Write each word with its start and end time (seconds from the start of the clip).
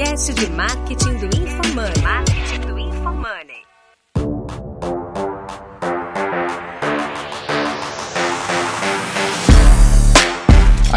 podcast 0.00 0.32
de 0.32 0.48
marketing 0.50 1.18
do 1.18 1.26
InfoMoney. 1.26 2.29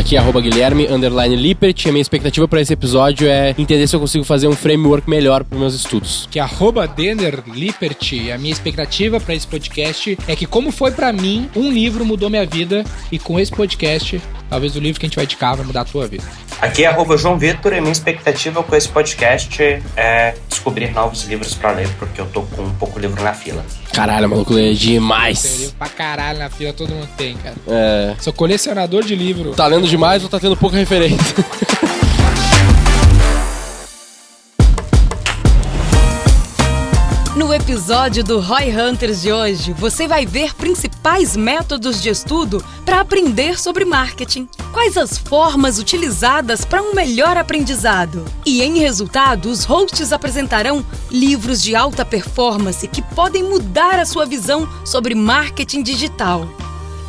Aqui 0.03 0.17
é 0.17 0.19
arroba 0.19 0.41
Guilherme, 0.41 0.85
underline 0.87 1.33
Lippert, 1.33 1.85
e 1.85 1.87
a 1.87 1.91
minha 1.93 2.01
expectativa 2.01 2.45
para 2.45 2.59
esse 2.59 2.73
episódio 2.73 3.25
é 3.25 3.55
entender 3.57 3.87
se 3.87 3.95
eu 3.95 4.01
consigo 4.01 4.25
fazer 4.25 4.49
um 4.49 4.51
framework 4.51 5.09
melhor 5.09 5.45
para 5.45 5.57
meus 5.57 5.73
estudos. 5.73 6.27
que 6.29 6.39
é 6.39 6.41
arroba 6.41 6.85
Denner 6.85 7.41
Lippert. 7.47 8.11
E 8.11 8.29
a 8.29 8.37
minha 8.37 8.51
expectativa 8.51 9.17
para 9.21 9.33
esse 9.33 9.47
podcast 9.47 10.19
é 10.27 10.35
que, 10.35 10.45
como 10.45 10.73
foi 10.73 10.91
para 10.91 11.13
mim, 11.13 11.49
um 11.55 11.71
livro 11.71 12.03
mudou 12.03 12.29
minha 12.29 12.45
vida 12.45 12.83
e 13.13 13.17
com 13.17 13.39
esse 13.39 13.49
podcast, 13.49 14.21
talvez 14.49 14.75
o 14.75 14.79
livro 14.81 14.99
que 14.99 15.05
a 15.05 15.07
gente 15.07 15.15
vai 15.15 15.23
indicar 15.23 15.55
vai 15.55 15.65
mudar 15.65 15.81
a 15.81 15.85
tua 15.85 16.05
vida. 16.05 16.25
Aqui 16.59 16.83
é 16.83 16.87
arroba 16.87 17.15
João 17.15 17.37
Vitor 17.37 17.71
e 17.71 17.79
minha 17.79 17.93
expectativa 17.93 18.61
com 18.61 18.75
esse 18.75 18.89
podcast 18.89 19.63
é 19.95 20.35
descobrir 20.49 20.91
novos 20.91 21.23
livros 21.23 21.55
pra 21.55 21.71
ler, 21.71 21.87
porque 21.97 22.19
eu 22.19 22.25
tô 22.25 22.41
com 22.41 22.63
um 22.63 22.73
pouco 22.73 22.99
livro 22.99 23.23
na 23.23 23.33
fila. 23.33 23.65
Caralho, 23.93 24.27
maluco, 24.27 24.57
é 24.57 24.73
demais. 24.73 25.59
livro 25.59 25.75
pra 25.77 25.87
caralho 25.87 26.39
na 26.39 26.49
fila, 26.49 26.73
todo 26.73 26.89
mundo 26.89 27.07
tem, 27.15 27.35
cara. 27.37 27.55
É, 27.67 28.15
Sou 28.19 28.33
colecionador 28.33 29.03
de 29.03 29.15
livro. 29.15 29.51
tá 29.51 29.67
lendo 29.67 29.87
demais 29.87 30.23
ou 30.23 30.29
tá 30.29 30.39
tendo 30.39 30.57
pouca 30.57 30.75
referência? 30.77 31.17
episódio 37.73 38.23
do 38.23 38.39
Roy 38.39 38.69
Hunters 38.69 39.23
de 39.23 39.33
hoje, 39.33 39.73
você 39.73 40.07
vai 40.07 40.27
ver 40.27 40.53
principais 40.53 41.35
métodos 41.35 41.99
de 42.03 42.07
estudo 42.07 42.63
para 42.85 43.01
aprender 43.01 43.59
sobre 43.59 43.83
marketing. 43.83 44.47
Quais 44.71 44.95
as 44.95 45.17
formas 45.17 45.79
utilizadas 45.79 46.63
para 46.63 46.83
um 46.83 46.93
melhor 46.93 47.35
aprendizado? 47.35 48.23
E 48.45 48.61
em 48.61 48.77
resultado, 48.77 49.49
os 49.49 49.63
hosts 49.63 50.13
apresentarão 50.13 50.85
livros 51.09 51.63
de 51.63 51.75
alta 51.75 52.05
performance 52.05 52.87
que 52.87 53.01
podem 53.01 53.41
mudar 53.41 53.97
a 53.99 54.05
sua 54.05 54.27
visão 54.27 54.69
sobre 54.85 55.15
marketing 55.15 55.81
digital. 55.81 56.47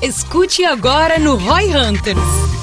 Escute 0.00 0.64
agora 0.64 1.19
no 1.19 1.36
Roy 1.36 1.77
Hunters. 1.77 2.53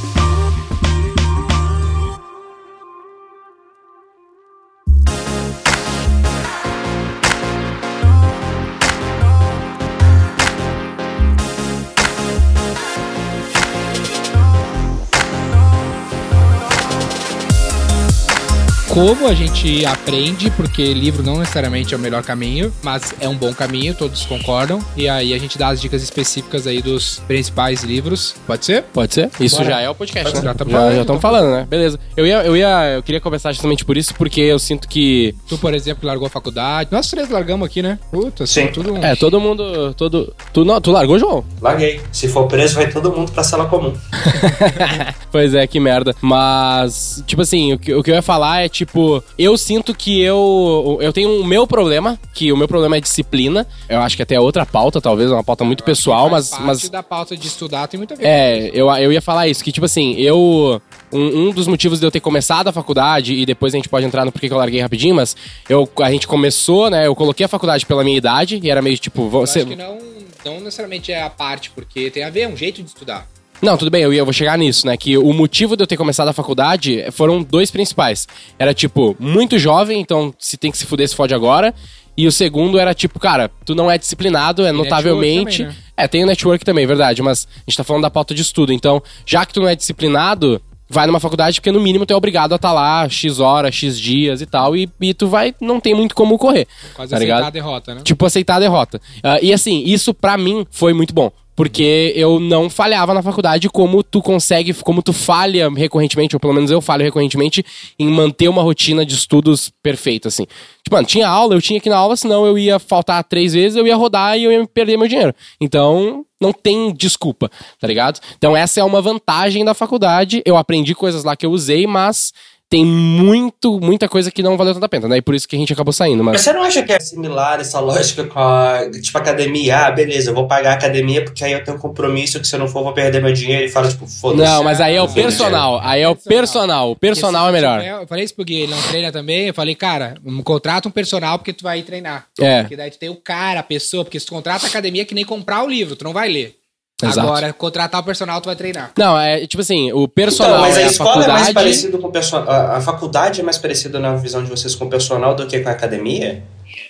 Como 19.02 19.28
a 19.28 19.34
gente 19.34 19.84
aprende, 19.84 20.52
porque 20.52 20.94
livro 20.94 21.24
não 21.24 21.40
necessariamente 21.40 21.92
é 21.92 21.98
o 21.98 22.00
melhor 22.00 22.22
caminho, 22.22 22.72
mas 22.84 23.16
é 23.20 23.28
um 23.28 23.36
bom 23.36 23.52
caminho, 23.52 23.96
todos 23.96 24.28
concordam. 24.28 24.80
E 24.96 25.10
aí 25.10 25.34
a 25.34 25.40
gente 25.40 25.58
dá 25.58 25.70
as 25.70 25.82
dicas 25.82 26.04
específicas 26.04 26.68
aí 26.68 26.84
dos 26.84 27.20
principais 27.28 27.84
livros. 27.84 28.36
Pode 28.46 28.64
ser? 28.64 28.84
Pode 28.94 29.12
ser? 29.16 29.32
Isso 29.40 29.58
Bora. 29.58 29.70
já 29.70 29.82
é 29.82 29.90
o 29.90 29.96
podcast, 29.96 30.36
né? 30.36 30.42
já 30.44 30.54
tamo 30.54 30.70
Já 30.70 30.78
falando, 30.78 30.90
já 30.90 31.02
então. 31.02 31.16
estamos 31.16 31.22
falando, 31.24 31.52
né? 31.52 31.68
Beleza. 31.68 32.00
Eu 32.16 32.28
ia, 32.28 32.44
eu 32.44 32.56
ia, 32.56 32.92
eu 32.92 33.02
queria 33.02 33.20
começar 33.20 33.52
justamente 33.52 33.84
por 33.84 33.98
isso, 33.98 34.14
porque 34.14 34.40
eu 34.40 34.60
sinto 34.60 34.88
que 34.88 35.34
Tu, 35.48 35.58
por 35.58 35.74
exemplo, 35.74 36.02
que 36.02 36.06
largou 36.06 36.28
a 36.28 36.30
faculdade. 36.30 36.90
Nós 36.92 37.10
três 37.10 37.28
largamos 37.28 37.66
aqui, 37.66 37.82
né? 37.82 37.98
Puta, 38.12 38.46
Sim. 38.46 38.68
tudo 38.68 38.94
um... 38.94 39.04
é 39.04 39.16
todo 39.16 39.40
mundo, 39.40 39.96
todo, 39.96 40.32
tu 40.54 40.64
não, 40.64 40.80
tu 40.80 40.92
largou, 40.92 41.18
João? 41.18 41.44
Larguei. 41.60 42.00
Se 42.12 42.28
for 42.28 42.46
preso, 42.46 42.76
vai 42.76 42.88
todo 42.88 43.12
mundo 43.12 43.32
pra 43.32 43.44
sala 43.44 43.66
comum. 43.66 43.94
Pois 45.32 45.56
é, 45.56 45.66
que 45.66 45.80
merda. 45.80 46.14
Mas, 46.22 47.24
tipo 47.26 47.42
assim, 47.42 47.74
o 47.74 47.80
que, 47.80 47.94
o 47.94 48.04
que 48.04 48.12
eu 48.12 48.16
ia 48.16 48.22
falar 48.22 48.64
é, 48.66 48.67
tipo, 48.67 48.91
eu 49.38 49.58
sinto 49.58 49.94
que 49.94 50.22
eu. 50.22 50.98
Eu 51.02 51.14
tenho 51.14 51.42
o 51.42 51.46
meu 51.46 51.66
problema, 51.66 52.20
que 52.34 52.52
o 52.52 52.58
meu 52.58 52.68
problema 52.68 52.98
é 52.98 53.02
disciplina. 53.02 53.68
Eu 53.88 54.00
acho 54.00 54.16
que 54.16 54.24
até 54.24 54.36
é 54.36 54.40
outra 54.40 54.66
pauta, 54.66 55.00
talvez, 55.00 55.32
uma 55.32 55.44
pauta 55.44 55.64
muito 55.64 55.84
pessoal, 55.84 56.30
mas. 56.30 56.50
parte 56.50 56.64
mas 56.64 56.90
da 56.90 57.04
pauta 57.04 57.36
de 57.36 57.48
estudar 57.48 57.88
tem 57.88 57.98
muito 57.98 58.14
a 58.14 58.18
ver. 58.18 58.26
é, 58.26 58.72
eu, 58.74 58.90
eu 58.96 59.12
ia 59.12 59.22
falar 59.22 59.48
isso, 59.48 59.64
que, 59.64 59.72
tipo 59.72 59.86
assim, 59.86 60.14
eu. 60.16 60.82
Um, 61.12 61.48
um 61.48 61.52
dos 61.52 61.68
motivos 61.68 62.00
de 62.00 62.06
eu 62.06 62.12
ter 62.12 62.22
começado 62.22 62.70
a 62.70 62.72
faculdade, 62.72 63.34
e 63.34 63.46
depois 63.46 63.74
a 63.74 63.78
gente 63.78 63.90
pode 63.90 64.06
entrar 64.06 64.24
no 64.24 64.32
porquê 64.32 64.48
que 64.48 64.54
eu 64.54 64.58
larguei 64.58 64.80
rapidinho, 64.80 65.16
mas 65.16 65.36
eu, 65.68 65.90
a 66.00 66.12
gente 66.12 66.26
começou, 66.28 66.90
né? 66.90 67.06
Eu 67.06 67.16
coloquei 67.16 67.46
a 67.46 67.50
faculdade 67.50 67.86
pela 67.86 68.04
minha 68.04 68.18
idade, 68.18 68.60
e 68.62 68.70
era 68.70 68.82
meio 68.82 68.98
tipo. 68.98 69.23
Eu 69.23 69.30
Você, 69.30 69.60
acho 69.60 69.68
que 69.68 69.76
não, 69.76 69.98
não 70.46 70.60
necessariamente 70.60 71.12
é 71.12 71.22
a 71.22 71.30
parte, 71.30 71.70
porque 71.72 72.10
tem 72.10 72.23
a 72.23 72.30
ver, 72.30 72.42
é 72.42 72.48
um 72.48 72.56
jeito 72.56 72.82
de 72.82 72.88
estudar. 72.88 73.28
Não, 73.61 73.77
tudo 73.77 73.92
bem, 73.92 74.02
eu, 74.04 74.11
ia- 74.11 74.20
eu 74.20 74.26
vou 74.26 74.33
chegar 74.33 74.58
nisso, 74.58 74.88
né? 74.88 74.98
Que 74.98 75.17
o 75.17 75.32
motivo 75.33 75.77
de 75.77 75.83
eu 75.83 75.88
ter 75.88 75.98
começado 75.98 76.27
a 76.27 76.33
faculdade 76.33 77.05
foram 77.11 77.44
dois 77.44 77.70
principais. 77.70 78.27
Era, 78.58 78.73
tipo, 78.73 79.16
muito 79.20 79.60
jovem, 79.60 79.99
então 80.02 80.33
se 80.39 80.58
tem 80.58 80.72
que 80.72 80.77
se 80.77 80.86
fuder, 80.86 81.08
se 81.08 81.16
fode 81.16 81.33
agora. 81.33 81.73
E 82.17 82.27
o 82.27 82.32
segundo 82.32 82.77
era, 82.77 82.94
tipo, 82.94 83.20
cara, 83.20 83.49
tu 83.66 83.73
não 83.73 83.89
é 83.89 83.98
disciplinado, 83.98 84.66
é 84.66 84.70
E 84.70 84.73
notavelmente. 84.73 85.60
também, 85.60 85.76
né? 85.76 85.82
É, 85.95 86.08
tem 86.08 86.23
o 86.23 86.27
network 86.27 86.66
também, 86.66 86.86
verdade, 86.86 87.22
mas 87.22 87.48
a 87.55 87.70
gente 87.70 87.77
tá 87.77 87.83
falando 87.83 88.02
da 88.04 88.10
pauta 88.10 88.33
de 88.33 88.42
estudo. 88.42 88.73
Então, 88.73 89.02
já 89.26 89.45
que 89.45 89.54
tu 89.54 89.61
não 89.61 89.67
é 89.67 89.76
disciplinado, 89.76 90.61
vai 90.89 91.08
numa 91.08 91.20
faculdade 91.22 91.61
porque 91.61 91.72
no 91.72 91.80
mínimo 91.80 92.05
tu 92.05 92.11
é 92.11 92.16
obrigado 92.16 92.52
a 92.52 92.58
estar 92.58 92.73
lá 92.73 93.08
X 93.08 93.39
horas, 93.39 93.73
X 93.76 93.98
dias 93.99 94.42
e 94.42 94.45
tal. 94.45 94.76
E, 94.76 94.89
e 94.99 95.14
tu 95.14 95.28
vai, 95.28 95.55
não 95.61 95.80
tem 95.80 95.93
muito 95.93 96.14
como 96.14 96.38
correr. 96.38 96.67
Quase 96.93 97.11
tá 97.11 97.16
aceitar 97.17 97.20
ligado? 97.20 97.43
a 97.45 97.49
derrota, 97.49 97.95
né? 97.95 98.02
Tipo, 98.04 98.26
aceitar 98.26 98.55
a 98.55 98.60
derrota. 98.60 98.99
Ah, 99.23 99.39
e 99.42 99.54
assim, 99.54 99.82
isso 99.86 100.14
pra 100.14 100.38
mim 100.38 100.66
foi 100.70 100.92
muito 100.93 101.14
bom. 101.14 101.32
Porque 101.61 102.11
eu 102.16 102.39
não 102.39 102.72
falhava 102.72 103.14
na 103.14 103.22
faculdade 103.22 103.70
como 103.70 104.02
tu 104.02 104.20
consegue, 104.20 104.73
como 104.73 105.04
tu 105.04 105.14
falha 105.14 105.70
recorrentemente, 105.70 106.36
ou 106.36 106.39
pelo 106.39 106.55
menos 106.55 106.72
eu 106.72 106.82
falho 106.82 107.04
recorrentemente, 107.04 107.64
em 107.99 108.08
manter 108.08 108.48
uma 108.48 108.64
rotina 108.64 109.05
de 109.05 109.14
estudos 109.14 109.72
perfeita, 109.83 110.27
assim. 110.27 110.48
Tipo, 110.83 110.95
mano, 110.95 111.05
tinha 111.05 111.30
aula, 111.30 111.54
eu 111.54 111.61
tinha 111.61 111.80
que 111.80 111.88
ir 111.88 111.92
na 111.92 111.98
aula, 111.98 112.16
senão 112.16 112.48
eu 112.48 112.58
ia 112.58 112.80
faltar 112.80 113.23
três 113.23 113.54
vezes, 113.54 113.77
eu 113.77 113.86
ia 113.86 113.95
rodar 113.95 114.39
e 114.39 114.44
eu 114.44 114.52
ia 114.52 114.66
perder 114.66 114.98
meu 114.98 115.08
dinheiro. 115.08 115.36
Então, 115.61 116.26
não 116.42 116.52
tem 116.52 116.92
desculpa, 116.92 117.48
tá 117.80 117.88
ligado? 117.88 118.20
Então, 118.36 118.58
essa 118.58 118.80
é 118.80 118.83
uma 118.83 118.99
vantagem 118.99 119.64
da 119.64 119.76
faculdade. 119.76 120.42
Eu 120.43 120.58
aprendi 120.58 120.95
coisas 120.95 121.23
lá 121.23 121.36
que 121.36 121.45
eu 121.45 121.52
usei, 121.52 121.86
mas 121.86 122.33
tem 122.71 122.86
muito, 122.86 123.82
muita 123.82 124.08
coisa 124.08 124.32
que 124.32 124.42
não 124.42 124.55
valeu 124.55 124.73
tanta 124.73 124.87
pena, 124.87 125.05
né? 125.05 125.17
E 125.17 125.21
por 125.21 125.36
isso 125.36 125.45
que 125.45 125.58
a 125.58 125.59
gente 125.59 125.73
acabou 125.73 125.92
saindo, 125.92 126.23
Mas 126.23 126.36
mas... 126.36 126.42
você 126.42 126.54
não 126.54 126.64
acha 126.64 126.82
que 126.82 126.93
é 126.93 126.99
similar 127.02 127.59
essa 127.59 127.82
lógica 127.82 128.24
com 128.24 128.39
a, 128.39 128.89
tipo, 128.89 129.18
academia? 129.18 129.88
Ah, 129.88 129.92
beleza, 129.92 130.30
eu 130.30 130.33
vou 130.33 130.48
pagar 130.48 130.71
a 130.71 130.74
academia 130.75 131.21
porque 131.21 131.44
aí 131.44 131.51
eu 131.51 131.62
tenho 131.65 131.75
um 131.75 131.80
compromisso 131.81 132.39
que 132.39 132.48
se 132.48 132.56
eu 132.56 132.60
não 132.60 132.69
for, 132.69 132.80
eu 132.80 132.86
vou 132.86 132.94
perder 132.94 133.21
meu 133.21 133.33
dinheiro 133.33 133.65
e 133.65 133.69
fala, 133.69 133.89
tipo, 133.89 134.07
foda-se. 134.07 134.50
Não, 134.50 134.63
mas 134.63 134.80
aí 134.80 134.95
é 134.95 135.01
o 135.01 135.10
personal. 135.10 135.81
Aí 135.83 136.01
é 136.01 136.07
o 136.07 136.15
personal. 136.15 136.92
O 136.92 136.95
personal 136.95 137.50
é 137.50 137.51
melhor. 137.51 137.83
Eu 137.83 138.07
falei 138.07 138.24
isso 138.24 138.33
pro 138.33 138.45
Gui, 138.45 138.62
ele 138.62 138.71
não 138.71 138.81
treina 138.83 139.12
também. 139.12 139.48
Eu 139.50 139.54
falei, 139.54 139.75
cara, 139.75 140.15
contrata 140.45 140.88
um 140.88 140.92
personal 140.92 141.39
porque 141.39 141.51
tu 141.51 141.63
vai 141.63 141.81
treinar. 141.81 142.27
É. 142.39 142.62
Porque 142.62 142.77
daí 142.77 142.89
tu 142.89 142.98
tem 142.98 143.10
o 143.10 143.18
cara, 143.18 143.60
a 143.60 143.63
pessoa, 143.63 144.06
porque 144.06 144.18
se 144.18 144.25
tu 144.25 144.31
contrata 144.31 144.65
a 144.65 144.69
academia 144.69 145.01
é 145.01 145.06
que 145.06 145.13
nem 145.13 145.25
comprar 145.25 145.62
o 145.62 145.68
livro, 145.68 145.98
tu 145.98 146.06
não 146.06 146.13
vai 146.13 146.30
ler. 146.30 146.61
Exato. 147.01 147.19
Agora, 147.28 147.54
contratar 147.54 148.01
o 148.01 148.04
personal, 148.04 148.39
tu 148.42 148.45
vai 148.45 148.56
treinar. 148.56 148.92
Não, 148.98 149.19
é 149.19 149.45
tipo 149.48 149.62
assim, 149.62 149.92
o 149.92 150.07
personal 150.07 150.51
Então, 150.51 150.62
mas 150.62 150.78
a 150.78 150.81
é 150.81 150.84
a 150.84 150.88
escola 150.88 151.12
é 151.12 151.16
mais 151.16 151.28
faculdade. 151.28 151.54
parecido 151.54 151.98
com 152.00 152.07
o 152.07 152.12
personal. 152.12 152.50
A, 152.50 152.78
a 152.78 152.81
faculdade 152.81 153.42
é 153.42 153.44
mais 153.44 153.57
parecida 153.57 154.00
na 154.00 154.16
visão 154.16 154.44
de 154.44 154.50
vocês 154.50 154.75
com 154.75 154.86
o 154.86 154.89
personal 154.89 155.36
do 155.36 155.48
que 155.48 155.60
com 155.60 155.69
a 155.69 155.72
academia? 155.72 156.44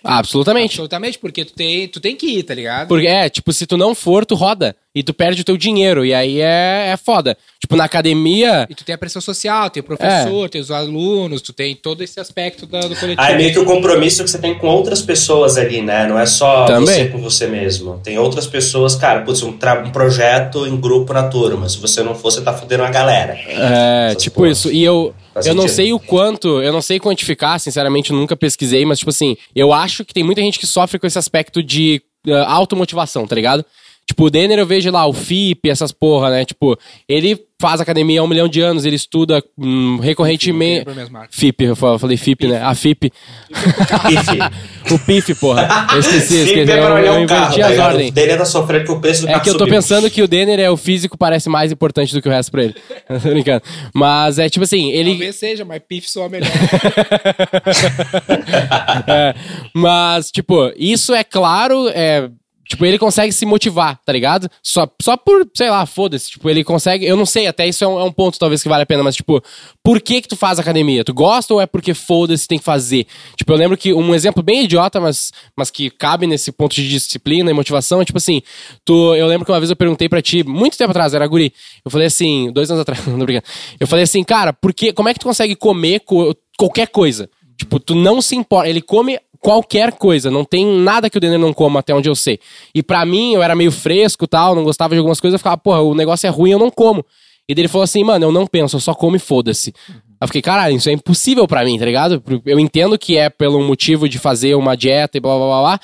Ah, 0.03 0.17
absolutamente. 0.19 0.73
Absolutamente, 0.73 1.19
porque 1.19 1.45
tu 1.45 1.53
tem, 1.53 1.87
tu 1.87 1.99
tem 1.99 2.15
que 2.15 2.25
ir, 2.25 2.43
tá 2.43 2.53
ligado? 2.53 2.87
Porque 2.87 3.07
é, 3.07 3.29
tipo, 3.29 3.51
se 3.53 3.65
tu 3.65 3.77
não 3.77 3.93
for, 3.93 4.25
tu 4.25 4.35
roda. 4.35 4.75
E 4.93 5.01
tu 5.03 5.13
perde 5.13 5.41
o 5.41 5.45
teu 5.45 5.55
dinheiro. 5.55 6.03
E 6.05 6.13
aí 6.13 6.41
é, 6.41 6.89
é 6.91 6.97
foda. 6.97 7.37
Tipo, 7.61 7.77
na 7.77 7.85
academia. 7.85 8.67
E 8.69 8.75
tu 8.75 8.83
tem 8.83 8.93
a 8.93 8.97
pressão 8.97 9.21
social, 9.21 9.69
tem 9.69 9.79
o 9.79 9.83
professor, 9.85 10.49
tem 10.49 10.59
os 10.59 10.69
alunos, 10.69 11.41
tu 11.41 11.53
tem 11.53 11.73
todo 11.75 12.03
esse 12.03 12.19
aspecto 12.19 12.65
da- 12.65 12.81
do 12.81 12.95
coletivo. 12.95 13.15
Ah, 13.17 13.31
é 13.31 13.37
meio 13.37 13.53
que 13.53 13.59
o 13.59 13.63
compromisso 13.63 14.21
que 14.23 14.29
você 14.29 14.37
tem 14.37 14.57
com 14.57 14.67
outras 14.67 15.01
pessoas 15.01 15.57
ali, 15.57 15.81
né? 15.81 16.07
Não 16.07 16.19
é 16.19 16.25
só 16.25 16.65
Também. 16.65 16.85
você 17.05 17.07
com 17.07 17.19
você 17.21 17.47
mesmo. 17.47 18.01
Tem 18.03 18.17
outras 18.17 18.47
pessoas, 18.47 18.93
cara, 18.95 19.21
putz, 19.21 19.41
um, 19.43 19.49
um 19.85 19.91
projeto 19.91 20.67
em 20.67 20.75
grupo 20.75 21.13
na 21.13 21.23
turma. 21.29 21.69
Se 21.69 21.77
você 21.77 22.03
não 22.03 22.13
for, 22.13 22.29
você 22.31 22.41
tá 22.41 22.53
fudendo 22.53 22.83
uma 22.83 22.89
galera. 22.91 23.33
É, 23.47 24.07
Essas 24.11 24.23
tipo 24.23 24.35
porras. 24.41 24.57
isso. 24.57 24.71
E 24.71 24.83
eu. 24.83 25.13
Faz 25.33 25.45
eu 25.45 25.53
não 25.55 25.61
sentido. 25.61 25.75
sei 25.77 25.93
o 25.93 25.99
quanto, 25.99 26.61
eu 26.61 26.73
não 26.73 26.81
sei 26.81 26.99
quantificar, 26.99 27.57
sinceramente, 27.61 28.11
eu 28.11 28.17
nunca 28.17 28.35
pesquisei, 28.35 28.85
mas, 28.85 28.99
tipo 28.99 29.11
assim, 29.11 29.37
eu 29.55 29.71
acho 29.71 30.03
que 30.03 30.13
tem 30.13 30.25
muita 30.25 30.41
gente 30.41 30.59
que 30.59 30.67
sofre 30.67 30.99
com 30.99 31.07
esse 31.07 31.17
aspecto 31.17 31.63
de 31.63 32.01
ah, 32.27 32.51
automotivação, 32.51 33.25
tá 33.25 33.33
ligado? 33.33 33.63
Tipo, 34.11 34.25
o 34.25 34.29
Denner 34.29 34.59
eu 34.59 34.65
vejo 34.65 34.91
lá, 34.91 35.05
o 35.07 35.13
FIP, 35.13 35.69
essas 35.69 35.93
porra, 35.93 36.29
né? 36.29 36.43
Tipo, 36.43 36.77
ele 37.07 37.39
faz 37.61 37.79
academia 37.79 38.19
há 38.19 38.23
um 38.23 38.27
milhão 38.27 38.47
de 38.49 38.59
anos, 38.59 38.85
ele 38.85 38.95
estuda 38.95 39.41
hum, 39.57 39.99
recorrentemente. 40.01 40.85
FIP, 41.29 41.63
eu 41.63 41.75
fa- 41.75 41.97
falei 41.97 42.17
FIP, 42.17 42.47
né? 42.47 42.61
A 42.61 42.73
FIP. 42.75 43.11
O 44.91 44.99
PIF, 44.99 45.35
porra. 45.35 45.87
Eu 45.93 45.99
esqueci, 45.99 46.35
esqueci. 46.41 46.65
pra 46.65 46.75
Eu, 46.75 46.97
eu 46.97 47.13
um 47.21 47.25
carro, 47.27 47.53
inverti 47.53 47.59
tá 47.59 47.65
as 47.65 47.71
ligado? 47.71 47.91
ordens. 47.93 48.09
O 48.09 48.13
dele 48.13 48.35
tá 48.37 48.45
sofrendo 48.45 48.85
que 48.85 48.91
o 48.91 48.99
preço 48.99 49.21
do 49.21 49.29
É 49.29 49.39
que 49.39 49.49
eu 49.49 49.53
tô 49.53 49.59
subiu. 49.59 49.75
pensando 49.75 50.09
que 50.09 50.21
o 50.21 50.27
Denner 50.27 50.59
é 50.59 50.69
o 50.69 50.75
físico, 50.75 51.17
parece 51.17 51.47
mais 51.47 51.71
importante 51.71 52.13
do 52.13 52.21
que 52.21 52.27
o 52.27 52.31
resto 52.31 52.51
pra 52.51 52.63
ele. 52.63 52.75
tô 53.21 53.29
brincando. 53.29 53.61
Mas 53.93 54.39
é 54.39 54.49
tipo 54.49 54.63
assim, 54.65 54.91
ele. 54.91 55.11
Talvez 55.11 55.35
seja, 55.35 55.63
mas 55.63 55.81
PIF 55.87 56.09
soa 56.09 56.27
melhor. 56.27 56.49
É, 59.07 59.33
mas, 59.73 60.31
tipo, 60.31 60.71
isso 60.75 61.13
é 61.13 61.23
claro, 61.23 61.87
é. 61.89 62.29
Tipo, 62.71 62.85
ele 62.85 62.97
consegue 62.97 63.33
se 63.33 63.45
motivar, 63.45 63.99
tá 64.05 64.13
ligado? 64.13 64.49
Só, 64.63 64.87
só 65.01 65.17
por, 65.17 65.45
sei 65.53 65.69
lá, 65.69 65.85
foda-se. 65.85 66.31
Tipo, 66.31 66.49
ele 66.49 66.63
consegue. 66.63 67.05
Eu 67.05 67.17
não 67.17 67.25
sei, 67.25 67.45
até 67.45 67.67
isso 67.67 67.83
é 67.83 67.87
um, 67.87 67.99
é 67.99 68.03
um 68.05 68.13
ponto 68.13 68.39
talvez 68.39 68.63
que 68.63 68.69
vale 68.69 68.83
a 68.83 68.85
pena, 68.85 69.03
mas, 69.03 69.13
tipo, 69.13 69.43
por 69.83 69.99
que 69.99 70.21
que 70.21 70.27
tu 70.29 70.37
faz 70.37 70.57
academia? 70.57 71.03
Tu 71.03 71.13
gosta 71.13 71.53
ou 71.53 71.59
é 71.59 71.65
porque 71.65 71.93
foda-se 71.93 72.47
tem 72.47 72.57
que 72.57 72.63
fazer? 72.63 73.07
Tipo, 73.35 73.51
eu 73.51 73.57
lembro 73.57 73.75
que 73.75 73.91
um 73.93 74.15
exemplo 74.15 74.41
bem 74.41 74.63
idiota, 74.63 75.01
mas, 75.01 75.33
mas 75.53 75.69
que 75.69 75.89
cabe 75.89 76.25
nesse 76.25 76.49
ponto 76.49 76.73
de 76.73 76.87
disciplina 76.87 77.51
e 77.51 77.53
motivação 77.53 78.01
é, 78.01 78.05
tipo 78.05 78.17
assim, 78.17 78.41
tu, 78.85 79.15
eu 79.15 79.27
lembro 79.27 79.45
que 79.45 79.51
uma 79.51 79.59
vez 79.59 79.69
eu 79.69 79.75
perguntei 79.75 80.07
pra 80.07 80.21
ti, 80.21 80.41
muito 80.41 80.77
tempo 80.77 80.91
atrás, 80.91 81.13
era 81.13 81.27
guri. 81.27 81.53
Eu 81.83 81.91
falei 81.91 82.07
assim, 82.07 82.53
dois 82.53 82.71
anos 82.71 82.83
atrás, 82.83 83.03
não 83.05 83.25
brincando. 83.25 83.47
Eu 83.81 83.85
falei 83.85 84.03
assim, 84.03 84.23
cara, 84.23 84.53
por 84.53 84.73
que, 84.73 84.93
como 84.93 85.09
é 85.09 85.13
que 85.13 85.19
tu 85.19 85.25
consegue 85.25 85.57
comer 85.57 85.99
co 86.05 86.33
qualquer 86.57 86.87
coisa? 86.87 87.29
Tipo, 87.57 87.81
tu 87.81 87.95
não 87.95 88.21
se 88.21 88.33
importa. 88.33 88.69
Ele 88.69 88.81
come 88.81 89.19
qualquer 89.41 89.93
coisa, 89.93 90.29
não 90.29 90.45
tem 90.45 90.65
nada 90.65 91.09
que 91.09 91.17
o 91.17 91.19
Denner 91.19 91.39
não 91.39 91.51
coma 91.51 91.79
até 91.79 91.93
onde 91.93 92.07
eu 92.07 92.15
sei. 92.15 92.39
E 92.73 92.83
pra 92.83 93.05
mim, 93.05 93.33
eu 93.33 93.41
era 93.41 93.55
meio 93.55 93.71
fresco 93.71 94.27
tal, 94.27 94.55
não 94.55 94.63
gostava 94.63 94.93
de 94.93 94.99
algumas 94.99 95.19
coisas, 95.19 95.33
eu 95.33 95.39
ficava, 95.39 95.57
porra, 95.57 95.81
o 95.81 95.95
negócio 95.95 96.27
é 96.27 96.29
ruim, 96.29 96.51
eu 96.51 96.59
não 96.59 96.69
como. 96.69 97.03
E 97.49 97.53
ele 97.53 97.67
falou 97.67 97.83
assim, 97.83 98.03
mano, 98.03 98.27
eu 98.27 98.31
não 98.31 98.45
penso, 98.45 98.75
eu 98.77 98.79
só 98.79 98.93
como 98.93 99.15
e 99.15 99.19
foda-se. 99.19 99.73
Eu 100.21 100.27
fiquei, 100.27 100.41
caralho, 100.41 100.75
isso 100.75 100.87
é 100.87 100.93
impossível 100.93 101.47
pra 101.47 101.65
mim, 101.65 101.77
tá 101.79 101.85
ligado? 101.85 102.23
Eu 102.45 102.59
entendo 102.59 102.97
que 102.97 103.17
é 103.17 103.29
pelo 103.29 103.61
motivo 103.63 104.07
de 104.07 104.19
fazer 104.19 104.53
uma 104.53 104.77
dieta 104.77 105.17
e 105.17 105.19
blá 105.19 105.35
blá 105.35 105.47
blá 105.47 105.61
blá, 105.61 105.79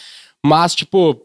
mas, 0.46 0.76
tipo, 0.76 1.20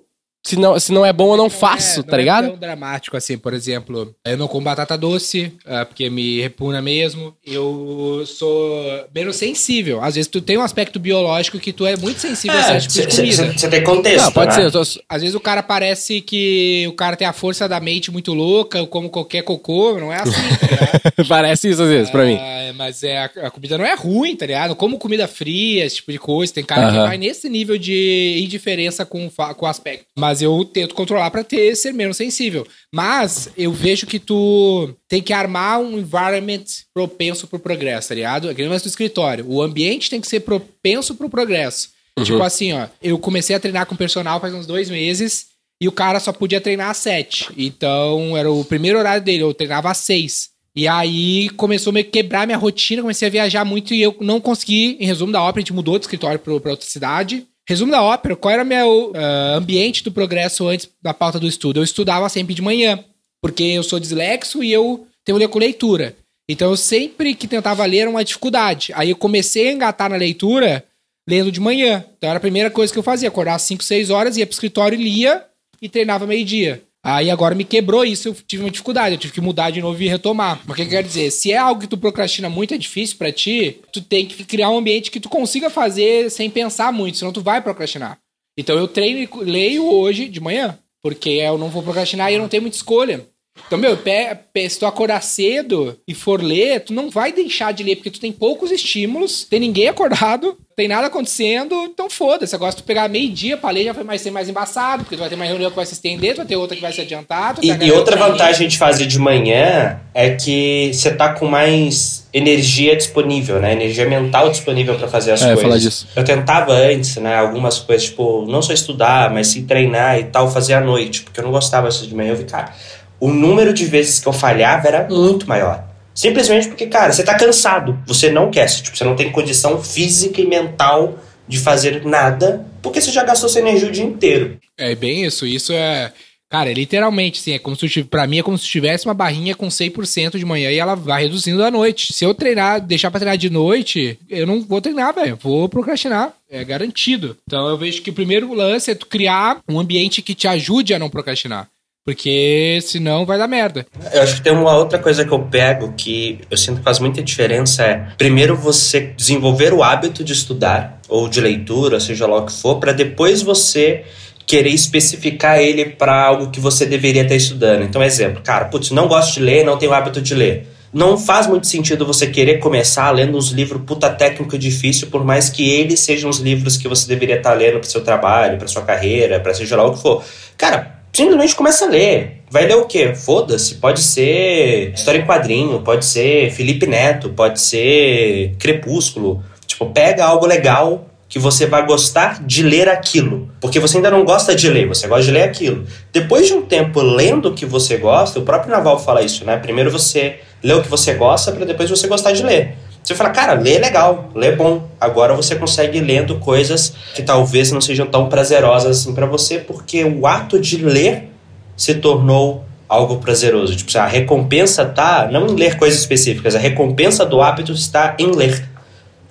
se 0.45 0.57
não, 0.57 0.79
se 0.79 0.93
não 0.93 1.07
é 1.07 1.13
bom, 1.13 1.33
eu 1.33 1.37
não 1.37 1.49
faço, 1.49 2.01
é, 2.01 2.03
tá 2.03 2.17
ligado? 2.17 2.47
É 2.47 2.49
tão 2.49 2.59
dramático 2.59 3.17
assim, 3.17 3.39
por 3.39 3.55
exemplo, 3.55 4.15
eu 4.25 4.37
não 4.37 4.49
como 4.49 4.65
batata 4.65 4.99
doce, 4.99 5.53
uh, 5.65 5.87
porque 5.87 6.11
me 6.11 6.41
repugna 6.41 6.83
mesmo. 6.83 7.35
Eu 7.47 8.25
sou 8.27 9.07
menos 9.15 9.37
sensível. 9.37 10.03
Às 10.03 10.17
vezes 10.17 10.29
tu 10.29 10.41
tem 10.41 10.59
um 10.59 10.63
aspecto 10.63 10.99
biológico 10.99 11.59
que 11.59 11.73
tu 11.73 11.87
é 11.87 11.97
muito 11.97 12.21
sensível 12.21 12.59
É, 12.59 12.73
a 12.73 12.77
esse 12.77 12.89
tipo 12.89 13.09
de 13.09 13.17
comida. 13.17 13.53
Você 13.53 13.69
tem 13.69 13.85
contexto. 13.85 14.25
Não, 14.25 14.33
pode 14.33 14.57
né? 14.57 14.65
ser, 14.65 14.73
tô, 14.73 14.81
Às 15.09 15.23
vezes 15.23 15.35
o 15.35 15.41
cara 15.41 15.63
parece 15.63 16.21
que 16.21 16.87
o 16.89 16.93
cara 16.93 17.17
tem 17.17 17.27
a 17.27 17.33
força 17.33 17.69
da 17.69 17.79
mente 17.79 18.11
muito 18.11 18.35
louca, 18.35 18.79
eu 18.79 18.87
como 18.87 19.09
qualquer 19.11 19.43
cocô, 19.43 19.99
não 19.99 20.13
é 20.13 20.23
assim, 20.23 20.33
tá 20.33 20.67
ligado? 20.67 21.03
Parece 21.29 21.71
isso 21.71 21.83
às 21.83 21.89
vezes, 21.89 22.11
pra 22.11 22.25
mim. 22.25 22.37
Ah, 22.41 22.73
mas 22.75 23.03
é, 23.03 23.19
a, 23.19 23.25
a 23.45 23.51
comida 23.51 23.79
não 23.79 23.85
é 23.85 23.95
ruim, 23.95 24.35
tá 24.35 24.47
ligado? 24.47 24.71
Eu 24.71 24.77
como 24.77 24.99
comida 24.99 25.29
fria, 25.29 25.85
esse 25.85 25.97
tipo 25.97 26.11
de 26.11 26.19
coisa. 26.19 26.53
Tem 26.53 26.65
cara 26.65 26.91
que 26.91 26.97
Aham. 26.97 27.07
vai 27.07 27.19
nesse 27.19 27.49
nível 27.49 27.79
de 27.79 28.41
indiferença 28.43 29.05
com, 29.05 29.31
com 29.31 29.67
o 29.67 29.69
aspecto. 29.69 30.07
Mas 30.19 30.32
eu 30.41 30.65
tento 30.65 30.95
controlar 30.95 31.31
pra 31.31 31.45
ter, 31.45 31.75
ser 31.77 31.93
menos 31.93 32.17
sensível. 32.17 32.67
Mas 32.95 33.51
eu 33.57 33.73
vejo 33.73 34.07
que 34.07 34.19
tu 34.19 34.95
tem 35.09 35.21
que 35.21 35.33
armar 35.33 35.81
um 35.81 35.99
environment 35.99 36.65
propenso 36.95 37.47
pro 37.47 37.59
progresso, 37.59 38.09
tá 38.09 38.15
ligado? 38.15 38.49
Aquele 38.49 38.69
negócio 38.69 38.89
do 38.89 38.91
escritório. 38.91 39.45
O 39.47 39.61
ambiente 39.61 40.09
tem 40.09 40.21
que 40.21 40.29
ser 40.29 40.41
propenso 40.41 41.15
pro 41.15 41.29
progresso. 41.29 41.91
Tipo 42.23 42.43
assim, 42.43 42.73
ó. 42.73 42.87
Eu 43.03 43.19
comecei 43.19 43.57
a 43.57 43.61
treinar 43.61 43.87
com 43.87 43.97
personal 43.97 44.41
faz 44.41 44.55
uns 44.55 44.67
dois 44.67 44.89
meses. 44.89 45.47
E 45.81 45.89
o 45.89 45.93
cara 45.93 46.21
só 46.21 46.33
podia 46.33 46.61
treinar 46.61 46.91
às 46.91 46.99
sete. 46.99 47.49
Então, 47.57 48.37
era 48.37 48.51
o 48.51 48.65
primeiro 48.65 48.99
horário 48.99 49.23
dele. 49.23 49.43
Eu 49.43 49.53
treinava 49.53 49.91
às 49.91 49.99
seis. 49.99 50.51
E 50.75 50.89
aí 50.89 51.51
começou 51.51 51.91
a 51.91 51.95
meio 51.95 52.07
que 52.07 52.13
quebrar 52.13 52.47
minha 52.47 52.57
rotina, 52.57 53.03
comecei 53.03 53.29
a 53.29 53.31
viajar 53.31 53.65
muito 53.65 53.93
e 53.93 54.01
eu 54.01 54.17
não 54.21 54.41
consegui, 54.41 54.97
em 54.99 55.05
resumo 55.05 55.31
da 55.31 55.43
ópera, 55.43 55.59
a 55.59 55.63
gente 55.63 55.73
mudou 55.73 55.99
de 55.99 56.05
escritório 56.05 56.39
pra 56.39 56.53
outra 56.53 56.81
cidade. 56.81 57.47
Resumo 57.69 57.93
da 57.93 58.03
ópera, 58.03 58.35
qual 58.35 58.53
era 58.53 58.63
o 58.63 58.67
meu 58.67 59.13
ah, 59.15 59.55
ambiente 59.57 60.03
do 60.03 60.11
progresso 60.11 60.67
antes 60.67 60.89
da 61.01 61.15
pauta 61.15 61.39
do 61.39 61.47
estudo? 61.47 61.81
Eu 61.81 61.85
estudava 61.85 62.29
sempre 62.29 62.55
de 62.55 62.63
manhã, 62.63 63.03
porque 63.41 63.63
eu 63.63 63.83
sou 63.83 64.01
dislexo 64.01 64.63
e 64.63 64.73
eu 64.73 65.07
tenho 65.25 65.39
leitura. 65.59 66.17
Então 66.49 66.71
eu 66.71 66.77
sempre 66.77 67.35
que 67.35 67.47
tentava 67.47 67.85
ler 67.85 68.01
era 68.01 68.11
uma 68.11 68.25
dificuldade. 68.25 68.93
Aí 68.95 69.11
eu 69.11 69.17
comecei 69.17 69.69
a 69.69 69.73
engatar 69.73 70.11
na 70.11 70.17
leitura 70.17 70.85
lendo 71.29 71.53
de 71.53 71.61
manhã. 71.61 72.05
Então 72.17 72.29
era 72.29 72.39
a 72.39 72.41
primeira 72.41 72.71
coisa 72.71 72.93
que 72.93 72.99
eu 72.99 73.03
fazia, 73.03 73.29
acordar 73.29 73.55
às 73.55 73.63
5, 73.63 73.83
6 73.83 74.11
horas, 74.11 74.37
ia 74.37 74.47
pro 74.47 74.55
escritório, 74.55 74.99
lia 74.99 75.45
e 75.81 75.89
treinava 75.89 76.27
meio-dia. 76.27 76.83
Aí 77.05 77.31
agora 77.31 77.55
me 77.55 77.65
quebrou 77.65 78.05
isso, 78.05 78.29
eu 78.29 78.35
tive 78.47 78.63
uma 78.63 78.71
dificuldade, 78.71 79.15
eu 79.15 79.19
tive 79.19 79.33
que 79.33 79.41
mudar 79.41 79.71
de 79.71 79.81
novo 79.81 80.01
e 80.01 80.07
retomar. 80.07 80.61
Mas 80.65 80.79
o 80.79 80.81
que 80.81 80.87
quer 80.87 81.03
dizer? 81.03 81.33
Se 81.33 81.51
é 81.51 81.57
algo 81.57 81.81
que 81.81 81.89
tu 81.89 81.99
procrastina 81.99 82.49
muito, 82.49 82.75
é 82.75 82.79
difícil 82.79 83.17
pra 83.17 83.33
ti, 83.33 83.81
tu 83.93 84.01
tem 84.01 84.25
que 84.25 84.45
criar 84.45 84.71
um 84.71 84.79
ambiente 84.79 85.11
que 85.11 85.19
tu 85.19 85.29
consiga 85.29 85.69
fazer 85.69 86.31
sem 86.31 86.49
pensar 86.49 86.93
muito, 86.93 87.19
senão 87.19 87.33
tu 87.33 87.43
vai 87.43 87.61
procrastinar. 87.61 88.19
Então 88.57 88.77
eu 88.77 88.87
treino 88.87 89.19
e 89.19 89.45
leio 89.45 89.85
hoje 89.85 90.29
de 90.29 90.41
manhã, 90.41 90.79
porque 91.03 91.31
eu 91.31 91.59
não 91.59 91.69
vou 91.69 91.83
procrastinar 91.83 92.31
e 92.31 92.35
eu 92.37 92.41
não 92.41 92.49
tenho 92.49 92.63
muita 92.63 92.77
escolha. 92.77 93.27
Então, 93.67 93.79
meu, 93.79 93.97
pe- 93.97 94.37
pe- 94.53 94.69
se 94.69 94.79
tu 94.79 94.87
acordar 94.87 95.23
cedo 95.23 95.97
e 96.09 96.15
for 96.15 96.43
ler, 96.43 96.81
tu 96.81 96.93
não 96.93 97.11
vai 97.11 97.33
deixar 97.33 97.73
de 97.73 97.83
ler, 97.83 97.97
porque 97.97 98.11
tu 98.11 98.21
tem 98.21 98.33
poucos 98.33 98.71
estímulos, 98.71 99.45
tem 99.45 99.61
ninguém 99.61 99.89
acordado, 99.89 100.57
tem 100.77 100.89
nada 100.89 101.07
acontecendo, 101.07 101.75
então 101.85 102.09
foda-se. 102.11 102.55
Agora, 102.55 102.71
se 102.73 102.79
tu 102.79 102.85
pegar 102.85 103.09
meio-dia 103.09 103.57
pra 103.59 103.71
ler, 103.71 103.85
já 103.85 103.93
vai 103.93 104.05
mais 104.05 104.21
ser 104.23 104.31
mais 104.31 104.49
embaçado, 104.49 105.05
porque 105.05 105.17
tu 105.17 105.21
vai 105.21 105.29
ter 105.29 105.35
uma 105.35 105.45
reunião 105.45 105.71
que 105.71 105.77
vai 105.77 105.85
se 105.87 105.93
estender, 105.95 106.35
tu 106.35 106.39
vai 106.39 106.47
ter 106.47 106.57
outra 106.57 106.75
que 106.77 106.83
vai 106.83 106.93
se 106.93 107.01
adiantar. 107.03 107.57
E, 107.63 107.69
e 107.71 107.93
outra 107.93 108.17
vantagem 108.17 108.69
de 108.69 108.77
fazer 108.79 109.07
de 109.07 109.19
manhã 109.19 110.01
é 110.15 110.31
que 110.35 110.91
você 110.93 111.11
tá 111.15 111.33
com 111.35 111.47
mais 111.47 112.27
energia 112.33 112.97
disponível, 112.97 113.61
né? 113.61 113.73
Energia 113.73 114.07
mental 114.09 114.51
disponível 114.51 114.97
pra 114.99 115.09
fazer 115.09 115.33
as 115.33 115.41
É, 115.43 115.45
eu 115.45 115.49
coisas. 115.55 115.63
falar 115.63 115.79
disso. 115.79 116.09
Eu 116.17 116.25
tentava 116.25 116.73
antes, 116.73 117.17
né? 117.17 117.37
Algumas 117.37 117.79
coisas, 117.79 118.07
tipo, 118.09 118.47
não 118.47 118.63
só 118.63 118.73
estudar, 118.73 119.31
mas 119.33 119.49
se 119.49 119.63
treinar 119.63 120.19
e 120.19 120.25
tal, 120.25 120.51
fazer 120.51 120.75
à 120.75 120.81
noite, 120.81 121.23
porque 121.23 121.39
eu 121.41 121.45
não 121.45 121.53
gostava 121.53 121.89
disso 121.89 122.07
de 122.07 122.15
manhã. 122.15 122.31
Eu 122.31 122.37
vi, 122.37 122.45
cara, 122.45 122.75
o 123.23 123.33
número 123.33 123.73
de 123.73 123.85
vezes 123.85 124.19
que 124.19 124.27
eu 124.27 124.33
falhava 124.33 124.89
era 124.89 125.07
muito 125.09 125.49
maior. 125.49 125.85
Simplesmente 126.13 126.67
porque, 126.67 126.89
cara, 126.89 127.13
você 127.13 127.23
tá 127.23 127.37
cansado, 127.37 127.97
você 128.05 128.29
não 128.29 128.51
quer, 128.51 128.67
tipo, 128.67 128.97
você 128.97 129.05
não 129.05 129.15
tem 129.15 129.31
condição 129.31 129.81
física 129.81 130.41
e 130.41 130.45
mental 130.45 131.17
de 131.47 131.57
fazer 131.61 132.05
nada, 132.05 132.67
porque 132.83 133.01
você 133.01 133.13
já 133.13 133.23
gastou 133.23 133.49
sua 133.49 133.61
energia 133.61 133.89
o 133.89 133.93
dia 133.93 134.03
inteiro. 134.03 134.59
É 134.77 134.97
bem 134.97 135.25
isso. 135.25 135.47
Isso 135.47 135.73
é. 135.73 136.13
Cara, 136.51 136.71
é 136.71 136.75
literalmente, 136.75 137.41
assim, 137.41 137.53
é 137.53 137.61
como 137.61 137.77
se 137.77 138.01
eu 138.01 138.05
pra 138.07 138.27
mim 138.27 138.41
é 138.41 138.43
como 138.43 138.59
se 138.59 138.67
tivesse 138.67 139.07
uma 139.07 139.15
barrinha 139.15 139.55
com 139.55 139.69
100% 139.69 140.37
de 140.37 140.45
manhã 140.45 140.73
e 140.73 140.79
ela 140.79 140.97
vai 140.97 141.23
reduzindo 141.23 141.63
à 141.63 141.71
noite. 141.71 142.13
Se 142.13 142.25
eu 142.25 142.35
treinar, 142.35 142.81
deixar 142.81 143.11
pra 143.13 143.21
treinar 143.21 143.39
de 143.39 143.49
noite, 143.49 144.19
eu 144.29 144.49
não 144.49 144.61
vou 144.63 144.81
treinar, 144.81 145.15
velho. 145.15 145.39
Vou 145.41 145.69
procrastinar. 145.69 146.35
É 146.51 146.65
garantido. 146.65 147.37
Então 147.47 147.69
eu 147.69 147.79
vejo 147.79 148.03
que 148.03 148.11
o 148.11 148.15
primeiro 148.15 148.53
lance 148.53 148.91
é 148.91 148.97
tu 148.97 149.07
criar 149.07 149.61
um 149.69 149.79
ambiente 149.79 150.21
que 150.21 150.35
te 150.35 150.49
ajude 150.49 150.93
a 150.93 150.99
não 150.99 151.09
procrastinar. 151.09 151.69
Porque 152.05 152.81
senão 152.83 153.25
vai 153.25 153.39
dar 153.39 153.47
merda. 153.47 153.87
Eu 154.13 154.23
acho 154.23 154.37
que 154.37 154.43
tem 154.43 154.53
uma 154.53 154.77
outra 154.77 154.99
coisa 154.99 155.25
que 155.25 155.31
eu 155.31 155.39
pego 155.39 155.93
que 155.93 156.41
eu 156.51 156.57
sinto 156.57 156.79
que 156.79 156.85
faz 156.85 156.99
muita 156.99 157.23
diferença 157.23 157.85
é, 157.85 158.09
primeiro 158.19 158.57
você 158.57 159.13
desenvolver 159.17 159.73
o 159.73 159.85
hábito 159.85 160.25
de 160.25 160.33
estudar 160.33 161.01
ou 161.09 161.29
de 161.29 161.41
leitura, 161.41 162.01
seja 162.01 162.27
lá 162.27 162.39
o 162.39 162.47
que 162.47 162.53
for, 162.53 162.81
para 162.81 162.93
depois 162.93 163.41
você 163.43 164.05
querer 164.45 164.71
especificar 164.71 165.59
ele 165.61 165.87
para 165.87 166.27
algo 166.27 166.51
que 166.51 166.59
você 166.59 166.85
deveria 166.85 167.23
estar 167.23 167.37
estudando. 167.37 167.85
Então, 167.85 168.03
exemplo, 168.03 168.43
cara, 168.43 168.65
putz, 168.65 168.91
não 168.91 169.07
gosto 169.07 169.35
de 169.35 169.41
ler, 169.41 169.65
não 169.65 169.79
tenho 169.79 169.93
hábito 169.93 170.21
de 170.21 170.35
ler. 170.35 170.67
Não 170.93 171.17
faz 171.17 171.47
muito 171.47 171.67
sentido 171.67 172.05
você 172.05 172.27
querer 172.27 172.59
começar 172.59 173.11
lendo 173.13 173.39
uns 173.39 173.51
livros 173.51 173.81
puta 173.87 174.11
técnico 174.11 174.59
difícil, 174.59 175.07
por 175.07 175.25
mais 175.25 175.49
que 175.49 175.71
eles 175.71 176.01
sejam 176.01 176.29
os 176.29 176.39
livros 176.39 176.77
que 176.77 176.87
você 176.87 177.07
deveria 177.09 177.37
estar 177.37 177.55
lendo 177.55 177.79
para 177.79 177.89
seu 177.89 178.03
trabalho, 178.03 178.59
para 178.59 178.67
sua 178.67 178.83
carreira, 178.83 179.41
para 179.41 179.55
seja 179.55 179.77
lá 179.77 179.87
o 179.87 179.95
que 179.95 180.03
for. 180.03 180.23
Cara, 180.59 181.02
simplesmente 181.13 181.55
começa 181.55 181.85
a 181.85 181.89
ler. 181.89 182.43
Vai 182.51 182.67
ler 182.67 182.77
o 182.77 182.87
quê? 182.87 183.15
Foda-se. 183.15 183.77
Pode 183.77 184.01
ser 184.01 184.93
história 184.95 185.19
em 185.19 185.27
quadrinho, 185.27 185.81
pode 185.81 186.05
ser 186.05 186.51
Felipe 186.51 186.87
Neto, 186.87 187.31
pode 187.31 187.61
ser 187.61 188.55
Crepúsculo. 188.59 189.43
Tipo, 189.67 189.87
pega 189.87 190.25
algo 190.25 190.47
legal 190.47 191.07
que 191.33 191.39
você 191.39 191.65
vai 191.65 191.87
gostar 191.87 192.45
de 192.45 192.63
ler 192.63 192.91
aquilo. 192.91 193.49
Porque 193.59 193.81
você 193.81 193.97
ainda 193.97 194.11
não 194.11 194.23
gosta 194.23 194.55
de 194.55 194.69
ler, 194.69 194.87
você 194.87 195.09
gosta 195.09 195.25
de 195.25 195.31
ler 195.31 195.45
aquilo. 195.45 195.87
Depois 196.13 196.47
de 196.47 196.53
um 196.53 196.61
tempo 196.61 197.01
lendo 197.01 197.49
o 197.49 197.55
que 197.55 197.65
você 197.65 197.97
gosta, 197.97 198.39
o 198.39 198.43
próprio 198.43 198.71
Naval 198.71 198.99
fala 198.99 199.23
isso, 199.23 199.43
né? 199.43 199.57
Primeiro 199.57 199.91
você 199.91 200.41
lê 200.63 200.75
o 200.75 200.83
que 200.83 200.89
você 200.91 201.15
gosta 201.15 201.51
para 201.51 201.65
depois 201.65 201.89
você 201.89 202.07
gostar 202.07 202.33
de 202.33 202.43
ler. 202.43 202.77
Você 203.03 203.15
fala, 203.15 203.31
cara, 203.31 203.55
lê 203.55 203.75
é 203.75 203.79
legal, 203.79 204.31
lê 204.35 204.49
é 204.49 204.57
bom. 204.57 204.89
Agora 205.01 205.35
você 205.35 205.57
consegue 205.57 206.01
lendo 206.01 206.37
coisas 206.39 206.95
que 207.15 207.23
talvez 207.23 207.73
não 207.73 207.81
sejam 207.81 208.07
tão 208.07 208.29
prazerosas 208.29 208.99
assim 208.99 209.15
para 209.15 209.27
você, 209.27 209.59
porque 209.59 210.05
o 210.05 210.27
ato 210.27 210.61
de 210.61 210.77
ler 210.79 211.31
se 211.77 211.95
tornou 211.95 212.65
algo 212.89 213.17
prazeroso. 213.17 213.75
Tipo, 213.75 213.99
a 213.99 214.07
recompensa 214.07 214.85
tá 214.85 215.29
não 215.31 215.47
em 215.47 215.57
ler 215.57 215.77
coisas 215.77 215.99
específicas, 215.99 216.55
a 216.55 216.59
recompensa 216.59 217.27
do 217.27 217.41
hábito 217.41 217.73
está 217.73 218.15
em 218.19 218.31
ler. 218.31 218.69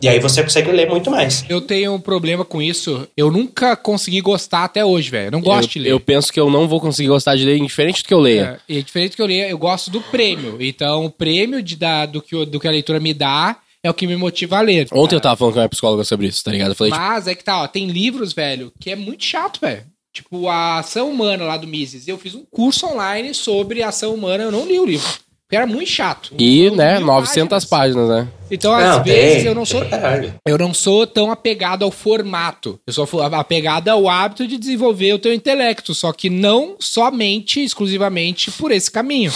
E 0.01 0.07
aí 0.07 0.19
você 0.19 0.41
consegue 0.41 0.71
ler 0.71 0.89
muito 0.89 1.11
mais. 1.11 1.45
Eu 1.47 1.61
tenho 1.61 1.93
um 1.93 1.99
problema 1.99 2.43
com 2.43 2.61
isso. 2.61 3.07
Eu 3.15 3.29
nunca 3.29 3.75
consegui 3.75 4.19
gostar 4.19 4.63
até 4.63 4.83
hoje, 4.83 5.09
velho. 5.11 5.27
Eu 5.27 5.31
não 5.31 5.41
gosto 5.41 5.69
eu, 5.69 5.73
de 5.73 5.79
ler. 5.79 5.91
eu 5.91 5.99
penso 5.99 6.33
que 6.33 6.39
eu 6.39 6.49
não 6.49 6.67
vou 6.67 6.81
conseguir 6.81 7.09
gostar 7.09 7.35
de 7.35 7.45
ler, 7.45 7.57
indiferente 7.57 8.01
do 8.01 8.07
que 8.07 8.13
eu 8.13 8.19
leia. 8.19 8.59
É, 8.67 8.73
e 8.77 8.81
diferente 8.83 9.11
do 9.11 9.15
que 9.17 9.21
eu 9.21 9.27
leio, 9.27 9.43
eu 9.43 9.57
gosto 9.57 9.91
do 9.91 10.01
prêmio. 10.01 10.57
Então, 10.59 11.05
o 11.05 11.09
prêmio 11.11 11.61
de 11.61 11.75
dar, 11.75 12.07
do, 12.07 12.21
que, 12.21 12.35
o- 12.35 12.45
do 12.45 12.59
que 12.59 12.67
a 12.67 12.71
leitura 12.71 12.99
me 12.99 13.13
dá 13.13 13.57
é 13.83 13.89
o 13.89 13.93
que 13.93 14.07
me 14.07 14.15
motiva 14.15 14.57
a 14.57 14.61
ler. 14.61 14.87
Ontem 14.91 15.15
eu 15.15 15.21
tava 15.21 15.35
falando 15.37 15.53
com 15.53 15.59
a 15.59 15.63
minha 15.63 15.69
psicóloga 15.69 16.03
sobre 16.03 16.27
isso, 16.27 16.43
tá 16.43 16.51
ligado? 16.51 16.69
Eu 16.71 16.75
falei, 16.75 16.91
tipo, 16.91 17.03
Mas 17.03 17.27
é 17.27 17.35
que 17.35 17.43
tá, 17.43 17.61
ó, 17.61 17.67
tem 17.67 17.87
livros, 17.87 18.33
velho, 18.33 18.71
que 18.79 18.89
é 18.89 18.95
muito 18.95 19.23
chato, 19.23 19.59
velho. 19.61 19.83
Tipo, 20.13 20.47
a 20.49 20.79
ação 20.79 21.09
humana 21.09 21.45
lá 21.45 21.57
do 21.57 21.67
Mises. 21.67 22.07
Eu 22.07 22.17
fiz 22.17 22.35
um 22.35 22.43
curso 22.49 22.85
online 22.85 23.33
sobre 23.33 23.81
ação 23.81 24.13
humana, 24.13 24.43
eu 24.43 24.51
não 24.51 24.65
li 24.67 24.77
o 24.79 24.85
livro. 24.85 25.07
Porque 25.51 25.57
era 25.57 25.67
muito 25.67 25.89
chato. 25.91 26.33
E, 26.39 26.67
Então, 26.67 26.77
né, 26.77 26.97
mil 26.99 27.07
900 27.07 27.65
páginas, 27.65 28.07
né? 28.07 28.25
Então, 28.49 28.73
às 28.73 28.83
Não, 28.85 29.03
vezes, 29.03 29.37
tem. 29.39 29.47
eu 29.47 29.53
não 29.53 29.65
sou. 29.65 29.81
Eu 30.47 30.57
não 30.57 30.73
sou 30.73 31.05
tão 31.05 31.29
apegado 31.29 31.83
ao 31.83 31.91
formato. 31.91 32.79
Eu 32.87 32.93
sou 32.93 33.05
apegado 33.21 33.89
ao 33.89 34.07
hábito 34.07 34.47
de 34.47 34.57
desenvolver 34.57 35.11
o 35.11 35.19
teu 35.19 35.33
intelecto, 35.33 35.93
só 35.93 36.13
que 36.13 36.29
não 36.29 36.77
somente, 36.79 37.61
exclusivamente 37.61 38.49
por 38.49 38.71
esse 38.71 38.89
caminho. 38.89 39.33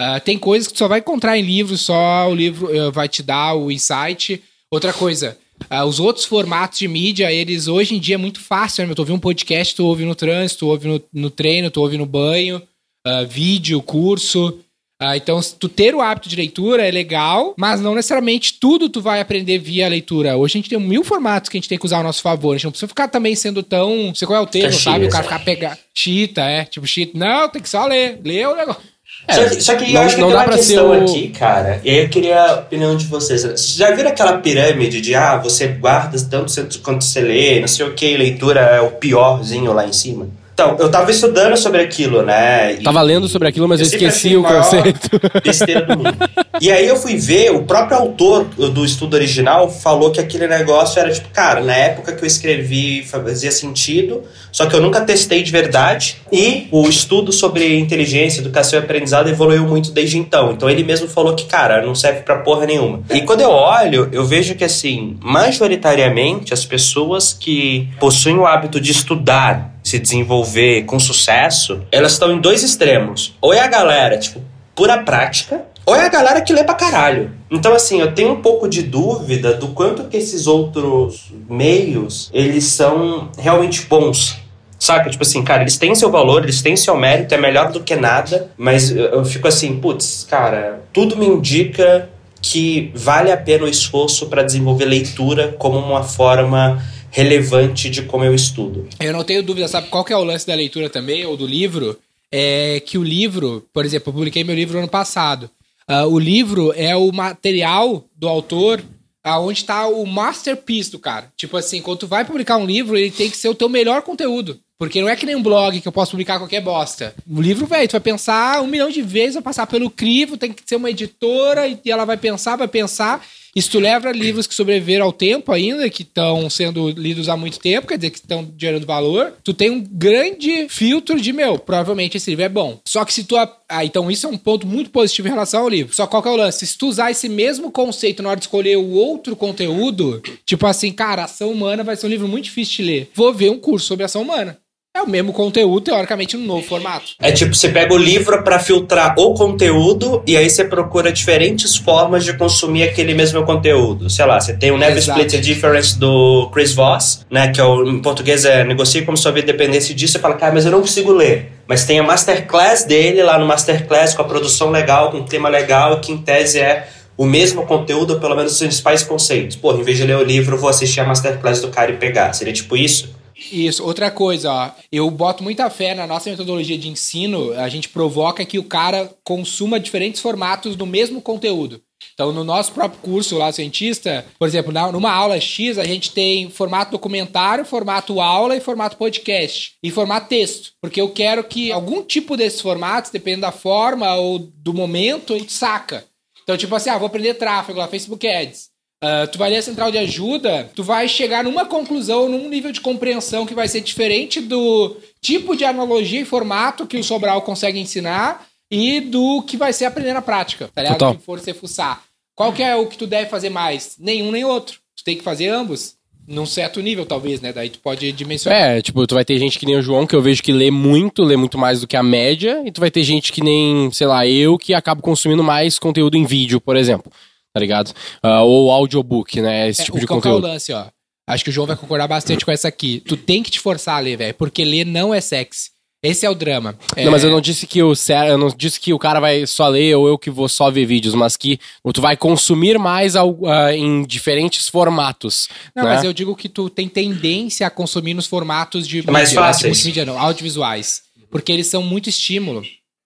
Ah, 0.00 0.18
tem 0.18 0.38
coisas 0.38 0.66
que 0.66 0.72
tu 0.72 0.78
só 0.78 0.88
vai 0.88 1.00
encontrar 1.00 1.36
em 1.36 1.42
livros, 1.42 1.82
só 1.82 2.26
o 2.30 2.34
livro 2.34 2.74
eh, 2.74 2.90
vai 2.90 3.06
te 3.06 3.22
dar 3.22 3.54
o 3.54 3.70
insight. 3.70 4.42
Outra 4.70 4.94
coisa, 4.94 5.36
ah, 5.68 5.84
os 5.84 6.00
outros 6.00 6.24
formatos 6.24 6.78
de 6.78 6.88
mídia, 6.88 7.30
eles 7.30 7.68
hoje 7.68 7.94
em 7.94 7.98
dia 8.00 8.14
é 8.14 8.18
muito 8.18 8.40
fácil, 8.40 8.86
né? 8.86 8.94
Tu 8.94 8.98
ouve 8.98 9.12
um 9.12 9.18
podcast, 9.18 9.74
tu 9.76 9.84
ouve 9.84 10.06
no 10.06 10.14
trânsito, 10.14 10.60
tu 10.60 10.68
ouve 10.68 10.88
no, 10.88 11.02
no 11.12 11.28
treino, 11.28 11.70
tu 11.70 11.82
ouve 11.82 11.98
no 11.98 12.06
banho, 12.06 12.62
ah, 13.06 13.24
vídeo, 13.24 13.82
curso. 13.82 14.58
Ah, 15.06 15.16
então, 15.16 15.40
tu 15.58 15.68
ter 15.68 15.94
o 15.94 16.00
hábito 16.00 16.28
de 16.28 16.36
leitura 16.36 16.86
é 16.86 16.90
legal, 16.90 17.54
mas 17.56 17.80
não 17.80 17.94
necessariamente 17.94 18.54
tudo 18.60 18.88
tu 18.88 19.00
vai 19.00 19.20
aprender 19.20 19.58
via 19.58 19.88
leitura. 19.88 20.36
Hoje 20.36 20.56
a 20.56 20.58
gente 20.58 20.70
tem 20.70 20.78
mil 20.80 21.04
formatos 21.04 21.48
que 21.48 21.56
a 21.56 21.60
gente 21.60 21.68
tem 21.68 21.78
que 21.78 21.84
usar 21.86 21.98
ao 21.98 22.02
nosso 22.02 22.22
favor. 22.22 22.52
A 22.52 22.56
gente 22.56 22.64
não 22.64 22.70
precisa 22.72 22.88
ficar 22.88 23.08
também 23.08 23.34
sendo 23.34 23.62
tão. 23.62 23.94
Não 24.08 24.14
sei 24.14 24.26
qual 24.26 24.38
é 24.38 24.42
o 24.42 24.46
termo, 24.46 24.68
Caxias, 24.68 24.82
sabe? 24.82 25.06
O 25.06 25.10
cara 25.10 25.24
é. 25.24 25.28
ficar 25.28 25.44
pegar. 25.44 25.78
Chita, 25.94 26.42
é. 26.42 26.64
Tipo, 26.64 26.86
chita. 26.86 27.18
Não, 27.18 27.48
tem 27.48 27.60
que 27.62 27.68
só 27.68 27.86
ler. 27.86 28.18
Ler 28.24 28.48
o 28.48 28.56
negócio. 28.56 28.82
só 29.30 29.44
que, 29.48 29.60
só 29.62 29.74
que 29.76 29.84
não- 29.92 30.00
eu 30.00 30.06
acho 30.06 30.14
que 30.16 30.20
não 30.20 30.28
tem 30.28 30.36
dá 30.36 30.42
uma 30.42 30.44
pra 30.52 30.58
ser 30.58 30.74
questão 30.74 30.90
o- 30.90 31.02
aqui, 31.02 31.28
cara. 31.30 31.80
E 31.84 31.90
aí 31.90 31.98
eu 32.04 32.08
queria 32.08 32.40
a 32.42 32.54
opinião 32.56 32.96
de 32.96 33.06
vocês. 33.06 33.42
Vocês 33.42 33.74
já 33.74 33.90
viram 33.92 34.10
aquela 34.10 34.38
pirâmide 34.38 35.00
de 35.00 35.14
ah, 35.14 35.36
você 35.38 35.68
guarda 35.68 36.18
tanto 36.28 36.52
quanto 36.80 37.04
você 37.04 37.20
lê, 37.20 37.60
não 37.60 37.68
sei 37.68 37.86
o 37.86 37.94
que, 37.94 38.16
leitura 38.16 38.60
é 38.60 38.80
o 38.80 38.90
piorzinho 38.92 39.72
lá 39.72 39.86
em 39.86 39.92
cima? 39.92 40.28
Então, 40.54 40.76
eu 40.78 40.88
tava 40.88 41.10
estudando 41.10 41.56
sobre 41.56 41.80
aquilo, 41.82 42.22
né? 42.22 42.74
e- 42.74 42.82
Tava 42.84 43.02
lendo 43.02 43.26
sobre 43.28 43.48
aquilo, 43.48 43.66
mas 43.68 43.80
eu, 43.80 43.86
esqueci 43.86 44.36
o 44.36 44.42
conceito. 44.44 45.10
Besteira 45.42 45.82
do 45.82 45.96
mundo. 45.98 46.16
E 46.60 46.70
aí 46.70 46.86
eu 46.86 46.94
fui 46.96 47.16
ver, 47.16 47.50
o 47.50 47.64
próprio 47.64 47.98
autor 47.98 48.44
do 48.44 48.84
estudo 48.84 49.14
original 49.14 49.68
falou 49.68 50.12
que 50.12 50.20
aquele 50.20 50.46
negócio 50.46 51.00
era 51.00 51.10
tipo, 51.12 51.28
cara, 51.30 51.60
na 51.60 51.74
época 51.74 52.12
que 52.12 52.22
eu 52.22 52.26
escrevi 52.26 53.02
fazia 53.04 53.50
sentido, 53.50 54.22
só 54.52 54.66
que 54.66 54.76
eu 54.76 54.80
nunca 54.80 55.00
testei 55.00 55.42
de 55.42 55.50
verdade. 55.50 56.18
E 56.30 56.68
o 56.70 56.88
estudo 56.88 57.32
sobre 57.32 57.76
inteligência, 57.76 58.40
educação 58.40 58.78
e 58.78 58.82
aprendizado 58.82 59.28
evoluiu 59.28 59.64
muito 59.66 59.90
desde 59.90 60.16
então. 60.18 60.52
Então 60.52 60.70
ele 60.70 60.84
mesmo 60.84 61.08
falou 61.08 61.34
que, 61.34 61.46
cara, 61.46 61.84
não 61.84 61.96
serve 61.96 62.20
pra 62.20 62.36
porra 62.38 62.64
nenhuma. 62.64 63.02
E 63.12 63.22
quando 63.22 63.40
eu 63.40 63.50
olho, 63.50 64.08
eu 64.12 64.24
vejo 64.24 64.54
que 64.54 64.62
assim, 64.62 65.16
majoritariamente 65.20 66.54
as 66.54 66.64
pessoas 66.64 67.32
que 67.32 67.88
possuem 67.98 68.36
o 68.38 68.46
hábito 68.46 68.80
de 68.80 68.92
estudar, 68.92 69.73
se 69.84 69.98
desenvolver 69.98 70.84
com 70.84 70.98
sucesso, 70.98 71.82
elas 71.92 72.12
estão 72.12 72.32
em 72.32 72.40
dois 72.40 72.62
extremos. 72.62 73.36
Ou 73.40 73.52
é 73.52 73.60
a 73.60 73.68
galera, 73.68 74.18
tipo, 74.18 74.40
pura 74.74 75.02
prática, 75.02 75.66
ou 75.86 75.94
é 75.94 76.06
a 76.06 76.08
galera 76.08 76.40
que 76.40 76.52
lê 76.52 76.64
pra 76.64 76.74
caralho. 76.74 77.30
Então, 77.50 77.74
assim, 77.74 78.00
eu 78.00 78.12
tenho 78.12 78.32
um 78.32 78.40
pouco 78.40 78.66
de 78.66 78.82
dúvida 78.82 79.52
do 79.52 79.68
quanto 79.68 80.04
que 80.04 80.16
esses 80.16 80.46
outros 80.46 81.30
meios, 81.48 82.30
eles 82.32 82.64
são 82.64 83.30
realmente 83.38 83.82
bons. 83.82 84.38
Saca? 84.78 85.08
Tipo 85.08 85.22
assim, 85.22 85.42
cara, 85.44 85.62
eles 85.62 85.76
têm 85.76 85.94
seu 85.94 86.10
valor, 86.10 86.42
eles 86.42 86.60
têm 86.62 86.76
seu 86.76 86.96
mérito, 86.96 87.34
é 87.34 87.38
melhor 87.38 87.70
do 87.70 87.80
que 87.80 87.94
nada, 87.94 88.50
mas 88.56 88.90
eu 88.90 89.04
eu 89.04 89.24
fico 89.24 89.46
assim, 89.46 89.78
putz, 89.78 90.26
cara, 90.28 90.82
tudo 90.92 91.16
me 91.16 91.26
indica 91.26 92.08
que 92.42 92.90
vale 92.94 93.32
a 93.32 93.36
pena 93.36 93.64
o 93.64 93.68
esforço 93.68 94.26
para 94.26 94.42
desenvolver 94.42 94.84
leitura 94.84 95.54
como 95.58 95.78
uma 95.78 96.02
forma 96.02 96.82
relevante 97.14 97.88
de 97.88 98.02
como 98.02 98.24
eu 98.24 98.34
estudo. 98.34 98.88
Eu 98.98 99.12
não 99.12 99.22
tenho 99.22 99.40
dúvida, 99.40 99.68
sabe 99.68 99.86
qual 99.86 100.04
é 100.08 100.16
o 100.16 100.24
lance 100.24 100.44
da 100.44 100.54
leitura 100.54 100.90
também, 100.90 101.24
ou 101.24 101.36
do 101.36 101.46
livro? 101.46 101.96
É 102.30 102.82
que 102.84 102.98
o 102.98 103.04
livro, 103.04 103.64
por 103.72 103.84
exemplo, 103.84 104.10
eu 104.10 104.14
publiquei 104.14 104.42
meu 104.42 104.56
livro 104.56 104.78
ano 104.78 104.88
passado. 104.88 105.48
Ah, 105.86 106.06
o 106.06 106.18
livro 106.18 106.72
é 106.74 106.96
o 106.96 107.12
material 107.12 108.04
do 108.16 108.28
autor 108.28 108.82
aonde 109.22 109.60
está 109.60 109.86
o 109.86 110.04
masterpiece 110.04 110.90
do 110.90 110.98
cara. 110.98 111.32
Tipo 111.36 111.56
assim, 111.56 111.80
quando 111.80 112.00
tu 112.00 112.06
vai 112.08 112.24
publicar 112.24 112.56
um 112.56 112.66
livro, 112.66 112.96
ele 112.96 113.12
tem 113.12 113.30
que 113.30 113.36
ser 113.36 113.48
o 113.48 113.54
teu 113.54 113.68
melhor 113.68 114.02
conteúdo. 114.02 114.58
Porque 114.76 115.00
não 115.00 115.08
é 115.08 115.14
que 115.14 115.24
nem 115.24 115.36
um 115.36 115.42
blog 115.42 115.80
que 115.80 115.86
eu 115.86 115.92
posso 115.92 116.10
publicar 116.10 116.38
qualquer 116.38 116.60
bosta. 116.60 117.14
O 117.30 117.40
livro, 117.40 117.64
velho, 117.64 117.88
tu 117.88 117.92
vai 117.92 118.00
pensar 118.00 118.60
um 118.60 118.66
milhão 118.66 118.90
de 118.90 119.02
vezes, 119.02 119.34
vai 119.34 119.42
passar 119.42 119.68
pelo 119.68 119.88
crivo, 119.88 120.36
tem 120.36 120.52
que 120.52 120.62
ser 120.66 120.74
uma 120.74 120.90
editora 120.90 121.68
e 121.68 121.78
ela 121.86 122.04
vai 122.04 122.16
pensar, 122.16 122.56
vai 122.56 122.66
pensar. 122.66 123.24
Tu 123.54 123.80
leva 123.80 124.12
livros 124.12 124.46
que 124.46 124.54
sobreviveram 124.54 125.06
ao 125.06 125.12
tempo 125.12 125.50
ainda, 125.50 125.90
que 125.90 126.02
estão 126.02 126.48
sendo 126.48 126.90
lidos 126.90 127.28
há 127.28 127.36
muito 127.36 127.58
tempo, 127.58 127.88
quer 127.88 127.96
dizer, 127.96 128.10
que 128.10 128.18
estão 128.18 128.48
gerando 128.56 128.86
valor, 128.86 129.34
tu 129.42 129.52
tem 129.52 129.70
um 129.70 129.80
grande 129.80 130.68
filtro 130.68 131.20
de, 131.20 131.32
meu, 131.32 131.58
provavelmente 131.58 132.16
esse 132.16 132.30
livro 132.30 132.44
é 132.44 132.48
bom. 132.48 132.80
Só 132.86 133.04
que 133.04 133.12
se 133.12 133.24
tu... 133.24 133.36
Ah, 133.36 133.84
então 133.84 134.10
isso 134.10 134.26
é 134.26 134.30
um 134.30 134.36
ponto 134.36 134.64
muito 134.66 134.90
positivo 134.90 135.26
em 135.26 135.32
relação 135.32 135.62
ao 135.62 135.68
livro. 135.68 135.94
Só 135.94 136.06
qual 136.06 136.22
que 136.22 136.28
é 136.28 136.32
o 136.32 136.36
lance? 136.36 136.66
Se 136.66 136.78
tu 136.78 136.86
usar 136.86 137.10
esse 137.10 137.28
mesmo 137.28 137.70
conceito 137.72 138.22
na 138.22 138.30
hora 138.30 138.38
de 138.38 138.44
escolher 138.44 138.76
o 138.76 138.90
outro 138.90 139.34
conteúdo, 139.34 140.22
tipo 140.46 140.66
assim, 140.66 140.92
cara, 140.92 141.24
ação 141.24 141.50
humana 141.50 141.82
vai 141.82 141.96
ser 141.96 142.06
um 142.06 142.10
livro 142.10 142.28
muito 142.28 142.44
difícil 142.44 142.76
de 142.76 142.82
ler. 142.82 143.10
Vou 143.14 143.32
ver 143.32 143.50
um 143.50 143.58
curso 143.58 143.86
sobre 143.86 144.04
ação 144.04 144.22
humana. 144.22 144.58
É 144.96 145.02
o 145.02 145.08
mesmo 145.08 145.32
conteúdo, 145.32 145.86
teoricamente, 145.86 146.36
no 146.36 146.46
novo 146.46 146.62
formato. 146.62 147.06
É 147.20 147.32
tipo, 147.32 147.52
você 147.52 147.68
pega 147.68 147.92
o 147.92 147.98
livro 147.98 148.44
para 148.44 148.60
filtrar 148.60 149.16
o 149.18 149.34
conteúdo 149.34 150.22
e 150.24 150.36
aí 150.36 150.48
você 150.48 150.64
procura 150.64 151.10
diferentes 151.10 151.74
formas 151.74 152.24
de 152.24 152.32
consumir 152.34 152.84
aquele 152.84 153.12
mesmo 153.12 153.44
conteúdo. 153.44 154.08
Sei 154.08 154.24
lá, 154.24 154.40
você 154.40 154.56
tem 154.56 154.70
o 154.70 154.78
Never 154.78 154.96
Exato. 154.96 155.18
Split 155.18 155.32
the 155.32 155.40
Difference 155.40 155.98
do 155.98 156.48
Chris 156.52 156.72
Voss, 156.72 157.26
né? 157.28 157.48
Que 157.48 157.60
é 157.60 157.64
o, 157.64 157.90
em 157.90 158.00
português 158.00 158.44
é 158.44 158.62
Negocie 158.62 159.02
como 159.02 159.16
sua 159.16 159.32
vida 159.32 159.48
dependesse 159.48 159.92
disso. 159.94 160.12
Você 160.12 160.20
fala, 160.20 160.36
cara, 160.36 160.54
mas 160.54 160.64
eu 160.64 160.70
não 160.70 160.80
consigo 160.80 161.10
ler. 161.10 161.50
Mas 161.66 161.84
tem 161.84 161.98
a 161.98 162.02
masterclass 162.04 162.84
dele 162.84 163.20
lá 163.20 163.36
no 163.36 163.46
Masterclass 163.46 164.14
com 164.14 164.22
a 164.22 164.24
produção 164.24 164.70
legal, 164.70 165.10
com 165.10 165.16
um 165.16 165.24
tema 165.24 165.48
legal, 165.48 166.00
que 166.00 166.12
em 166.12 166.18
tese 166.18 166.60
é 166.60 166.86
o 167.16 167.24
mesmo 167.24 167.64
conteúdo, 167.66 168.20
pelo 168.20 168.36
menos 168.36 168.52
os 168.52 168.58
principais 168.58 169.02
conceitos. 169.02 169.56
Porra, 169.56 169.80
em 169.80 169.82
vez 169.82 169.96
de 169.96 170.04
ler 170.04 170.16
o 170.16 170.22
livro, 170.22 170.56
vou 170.56 170.68
assistir 170.68 171.00
a 171.00 171.04
masterclass 171.04 171.60
do 171.60 171.68
cara 171.68 171.90
e 171.90 171.96
pegar. 171.96 172.32
Seria 172.32 172.52
tipo 172.52 172.76
isso? 172.76 173.13
Isso, 173.50 173.84
outra 173.84 174.10
coisa, 174.10 174.52
ó. 174.52 174.70
Eu 174.90 175.10
boto 175.10 175.42
muita 175.42 175.68
fé 175.68 175.94
na 175.94 176.06
nossa 176.06 176.30
metodologia 176.30 176.78
de 176.78 176.88
ensino, 176.88 177.52
a 177.52 177.68
gente 177.68 177.88
provoca 177.88 178.44
que 178.44 178.58
o 178.58 178.64
cara 178.64 179.10
consuma 179.24 179.80
diferentes 179.80 180.20
formatos 180.20 180.76
do 180.76 180.86
mesmo 180.86 181.20
conteúdo. 181.20 181.82
Então, 182.12 182.32
no 182.32 182.44
nosso 182.44 182.72
próprio 182.72 183.00
curso 183.00 183.38
lá, 183.38 183.50
cientista, 183.50 184.24
por 184.38 184.46
exemplo, 184.46 184.72
numa 184.92 185.12
aula 185.12 185.40
X, 185.40 185.78
a 185.78 185.84
gente 185.84 186.12
tem 186.12 186.50
formato 186.50 186.92
documentário, 186.92 187.64
formato 187.64 188.20
aula 188.20 188.56
e 188.56 188.60
formato 188.60 188.96
podcast. 188.96 189.74
E 189.82 189.90
formato 189.90 190.28
texto. 190.28 190.72
Porque 190.80 191.00
eu 191.00 191.08
quero 191.10 191.42
que 191.42 191.72
algum 191.72 192.02
tipo 192.02 192.36
desses 192.36 192.60
formatos, 192.60 193.10
dependendo 193.10 193.42
da 193.42 193.52
forma 193.52 194.14
ou 194.14 194.38
do 194.38 194.74
momento, 194.74 195.34
a 195.34 195.38
gente 195.38 195.52
saca. 195.52 196.04
Então, 196.42 196.56
tipo 196.56 196.74
assim, 196.74 196.90
ah, 196.90 196.98
vou 196.98 197.06
aprender 197.06 197.34
tráfego 197.34 197.78
lá, 197.78 197.88
Facebook 197.88 198.26
Ads. 198.28 198.73
Ah, 199.04 199.26
tu 199.26 199.36
vai 199.36 199.50
ler 199.50 199.58
a 199.58 199.62
central 199.62 199.90
de 199.90 199.98
ajuda, 199.98 200.70
tu 200.74 200.82
vai 200.82 201.06
chegar 201.06 201.44
numa 201.44 201.66
conclusão, 201.66 202.26
num 202.26 202.48
nível 202.48 202.72
de 202.72 202.80
compreensão 202.80 203.44
que 203.44 203.54
vai 203.54 203.68
ser 203.68 203.82
diferente 203.82 204.40
do 204.40 204.96
tipo 205.20 205.54
de 205.54 205.62
analogia 205.62 206.22
e 206.22 206.24
formato 206.24 206.86
que 206.86 206.96
o 206.96 207.04
Sobral 207.04 207.42
consegue 207.42 207.78
ensinar 207.78 208.46
e 208.70 209.00
do 209.00 209.42
que 209.42 209.58
vai 209.58 209.74
ser 209.74 209.84
aprender 209.84 210.14
na 210.14 210.22
prática, 210.22 210.70
tá 210.74 210.80
ligado? 210.80 210.98
Total. 210.98 211.14
Que 211.16 211.22
for 211.22 211.38
você 211.38 211.52
fuçar. 211.52 212.02
Qual 212.34 212.50
que 212.50 212.62
é 212.62 212.74
o 212.74 212.86
que 212.86 212.96
tu 212.96 213.06
deve 213.06 213.28
fazer 213.28 213.50
mais? 213.50 213.96
Nenhum 213.98 214.32
nem 214.32 214.44
outro. 214.44 214.78
Tu 214.96 215.04
tem 215.04 215.18
que 215.18 215.22
fazer 215.22 215.48
ambos. 215.48 215.96
Num 216.26 216.46
certo 216.46 216.80
nível, 216.80 217.04
talvez, 217.04 217.42
né? 217.42 217.52
Daí 217.52 217.68
tu 217.68 217.78
pode 217.80 218.10
dimensionar. 218.10 218.58
É, 218.58 218.80
tipo, 218.80 219.06
tu 219.06 219.14
vai 219.14 219.26
ter 219.26 219.38
gente 219.38 219.58
que 219.58 219.66
nem 219.66 219.76
o 219.76 219.82
João, 219.82 220.06
que 220.06 220.16
eu 220.16 220.22
vejo 220.22 220.42
que 220.42 220.50
lê 220.50 220.70
muito, 220.70 221.22
lê 221.22 221.36
muito 221.36 221.58
mais 221.58 221.82
do 221.82 221.86
que 221.86 221.98
a 221.98 222.02
média, 222.02 222.62
e 222.64 222.72
tu 222.72 222.80
vai 222.80 222.90
ter 222.90 223.02
gente 223.02 223.30
que 223.30 223.42
nem, 223.42 223.90
sei 223.92 224.06
lá, 224.06 224.26
eu, 224.26 224.56
que 224.56 224.72
acabo 224.72 225.02
consumindo 225.02 225.44
mais 225.44 225.78
conteúdo 225.78 226.16
em 226.16 226.24
vídeo, 226.24 226.58
por 226.62 226.76
exemplo. 226.78 227.12
Tá 227.54 227.60
ligado? 227.60 227.92
Ah, 228.20 228.42
ou 228.42 228.70
audiobook, 228.72 229.40
né? 229.40 229.68
Esse 229.68 229.82
É, 229.82 229.84
tipo 229.84 229.96
o 229.96 230.00
de 230.00 230.06
qual 230.08 230.20
que 230.20 230.26
é 230.26 230.30
o 230.30 230.34
conteúdo. 230.34 230.52
lance, 230.52 230.72
ó. 230.72 230.86
Acho 231.28 231.44
que 231.44 231.50
o 231.50 231.52
João 231.52 231.66
vai 231.68 231.76
concordar 231.76 232.08
bastante 232.08 232.44
com 232.44 232.50
essa 232.50 232.66
aqui. 232.68 233.00
Tu 233.06 233.16
tem 233.16 233.42
que 233.42 233.50
te 233.50 233.60
forçar 233.60 233.96
a 233.96 234.00
ler, 234.00 234.16
velho, 234.18 234.34
porque 234.34 234.64
ler 234.64 234.84
não 234.84 235.14
é 235.14 235.20
sexy. 235.20 235.70
Esse 236.02 236.26
é 236.26 236.28
o 236.30 236.34
drama. 236.34 236.76
É, 236.94 237.04
Não, 237.06 237.12
mas 237.12 237.24
eu 237.24 237.30
não 237.30 237.40
disse 237.40 237.66
que 237.66 237.82
o 237.82 237.94
eu 238.28 238.36
não 238.36 238.48
disse 238.48 238.78
que 238.78 238.92
o 238.92 238.98
cara 238.98 239.20
vai 239.20 239.46
só 239.46 239.68
ler 239.68 239.94
ou 239.96 240.06
eu 240.06 240.18
que 240.18 240.28
vou 240.30 240.50
só 240.50 240.70
ver 240.70 240.84
vídeos, 240.84 241.14
mas 241.14 241.34
que 241.34 241.58
tu 241.94 242.02
vai 242.02 242.14
consumir 242.14 242.78
mais 242.78 243.16
ao- 243.16 243.46
ah, 243.46 243.74
em 243.74 244.02
diferentes 244.04 244.68
formatos. 244.68 245.48
Não, 245.74 245.84
né? 245.84 245.94
mas 245.94 246.04
eu 246.04 246.12
digo 246.12 246.36
que 246.36 246.46
tu 246.48 246.68
tem 246.68 246.88
tendência 246.90 247.66
a 247.66 247.70
consumir 247.70 248.12
nos 248.12 248.26
formatos 248.26 248.86
de 248.86 249.00
Mais 249.10 249.30
mídia, 249.30 249.40
né, 249.40 249.46
de 249.52 249.52
fáceis. 249.70 250.06
não, 250.06 250.18
audiovisuais. 250.18 251.02
Porque 251.30 251.50
eles 251.50 251.68
são 251.68 251.82
muito 251.82 252.10
estímulo. 252.10 252.62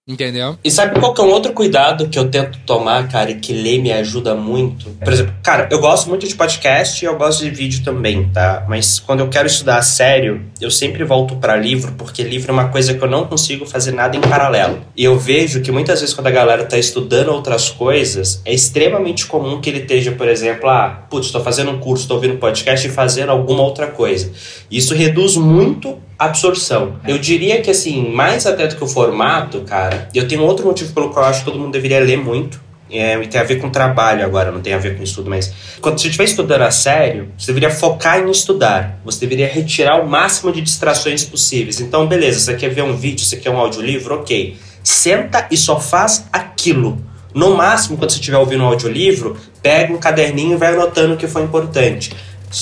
Entendeu? 0.09 0.57
E 0.63 0.71
sabe 0.71 0.99
qual 0.99 1.13
que 1.13 1.21
é 1.21 1.23
um 1.23 1.29
outro 1.29 1.53
cuidado 1.53 2.09
que 2.09 2.17
eu 2.17 2.27
tento 2.27 2.57
tomar, 2.65 3.07
cara, 3.07 3.29
e 3.29 3.35
que 3.35 3.53
ler 3.53 3.79
me 3.79 3.91
ajuda 3.91 4.33
muito? 4.33 4.89
Por 4.89 5.13
exemplo, 5.13 5.35
cara, 5.43 5.69
eu 5.69 5.79
gosto 5.79 6.09
muito 6.09 6.27
de 6.27 6.33
podcast 6.33 7.05
e 7.05 7.07
eu 7.07 7.15
gosto 7.15 7.43
de 7.43 7.51
vídeo 7.51 7.83
também, 7.83 8.27
tá? 8.29 8.65
Mas 8.67 8.97
quando 8.97 9.19
eu 9.19 9.29
quero 9.29 9.45
estudar 9.45 9.77
a 9.77 9.83
sério, 9.83 10.41
eu 10.59 10.71
sempre 10.71 11.03
volto 11.03 11.35
pra 11.35 11.55
livro, 11.55 11.91
porque 11.91 12.23
livro 12.23 12.49
é 12.49 12.53
uma 12.53 12.69
coisa 12.69 12.95
que 12.95 13.03
eu 13.03 13.07
não 13.07 13.27
consigo 13.27 13.67
fazer 13.67 13.91
nada 13.91 14.17
em 14.17 14.21
paralelo. 14.21 14.81
E 14.97 15.03
eu 15.03 15.15
vejo 15.19 15.61
que 15.61 15.71
muitas 15.71 15.99
vezes 15.99 16.15
quando 16.15 16.25
a 16.25 16.31
galera 16.31 16.65
tá 16.65 16.79
estudando 16.79 17.29
outras 17.29 17.69
coisas, 17.69 18.41
é 18.45 18.51
extremamente 18.51 19.27
comum 19.27 19.61
que 19.61 19.69
ele 19.69 19.81
esteja, 19.81 20.13
por 20.13 20.27
exemplo, 20.27 20.67
ah, 20.71 21.05
putz, 21.07 21.29
tô 21.29 21.39
fazendo 21.39 21.69
um 21.69 21.79
curso, 21.79 22.07
tô 22.07 22.15
ouvindo 22.15 22.37
podcast 22.37 22.87
e 22.87 22.89
fazendo 22.89 23.29
alguma 23.29 23.61
outra 23.61 23.85
coisa. 23.85 24.31
Isso 24.71 24.95
reduz 24.95 25.35
muito 25.35 26.08
absorção. 26.19 26.99
Eu 27.07 27.17
diria 27.17 27.61
que, 27.61 27.71
assim, 27.71 28.11
mais 28.11 28.45
até 28.45 28.67
do 28.67 28.75
que 28.75 28.83
o 28.83 28.87
formato, 28.87 29.61
cara, 29.61 30.09
eu 30.13 30.27
tenho 30.27 30.43
outro 30.43 30.65
motivo 30.65 30.93
pelo 30.93 31.09
qual 31.09 31.25
eu 31.25 31.31
acho 31.31 31.39
que 31.39 31.45
todo 31.45 31.57
mundo 31.57 31.71
deveria 31.71 31.99
ler 32.01 32.17
muito, 32.17 32.59
é, 32.91 33.21
e 33.21 33.27
tem 33.27 33.39
a 33.39 33.43
ver 33.43 33.57
com 33.57 33.69
trabalho 33.69 34.25
agora, 34.25 34.51
não 34.51 34.61
tem 34.61 34.73
a 34.73 34.77
ver 34.77 34.97
com 34.97 35.03
estudo, 35.03 35.29
mas 35.29 35.53
quando 35.79 35.99
você 35.99 36.07
estiver 36.07 36.23
estudando 36.23 36.63
a 36.63 36.71
sério, 36.71 37.29
você 37.37 37.53
deveria 37.53 37.69
focar 37.69 38.19
em 38.19 38.31
estudar. 38.31 38.99
Você 39.05 39.19
deveria 39.19 39.47
retirar 39.47 40.01
o 40.01 40.09
máximo 40.09 40.51
de 40.51 40.59
distrações 40.59 41.23
possíveis. 41.23 41.79
Então, 41.79 42.07
beleza, 42.07 42.39
você 42.39 42.55
quer 42.55 42.69
ver 42.69 42.81
um 42.81 42.95
vídeo, 42.95 43.23
você 43.23 43.37
quer 43.37 43.51
um 43.51 43.57
audiolivro, 43.57 44.15
ok. 44.15 44.57
Senta 44.83 45.47
e 45.51 45.57
só 45.57 45.79
faz 45.79 46.25
aquilo. 46.33 46.97
No 47.33 47.55
máximo, 47.55 47.95
quando 47.95 48.09
você 48.09 48.17
estiver 48.17 48.37
ouvindo 48.37 48.63
um 48.63 48.67
audiolivro, 48.67 49.37
pega 49.61 49.93
um 49.93 49.97
caderninho 49.97 50.53
e 50.53 50.57
vai 50.57 50.73
anotando 50.73 51.13
o 51.13 51.17
que 51.17 51.27
foi 51.27 51.43
importante. 51.43 52.11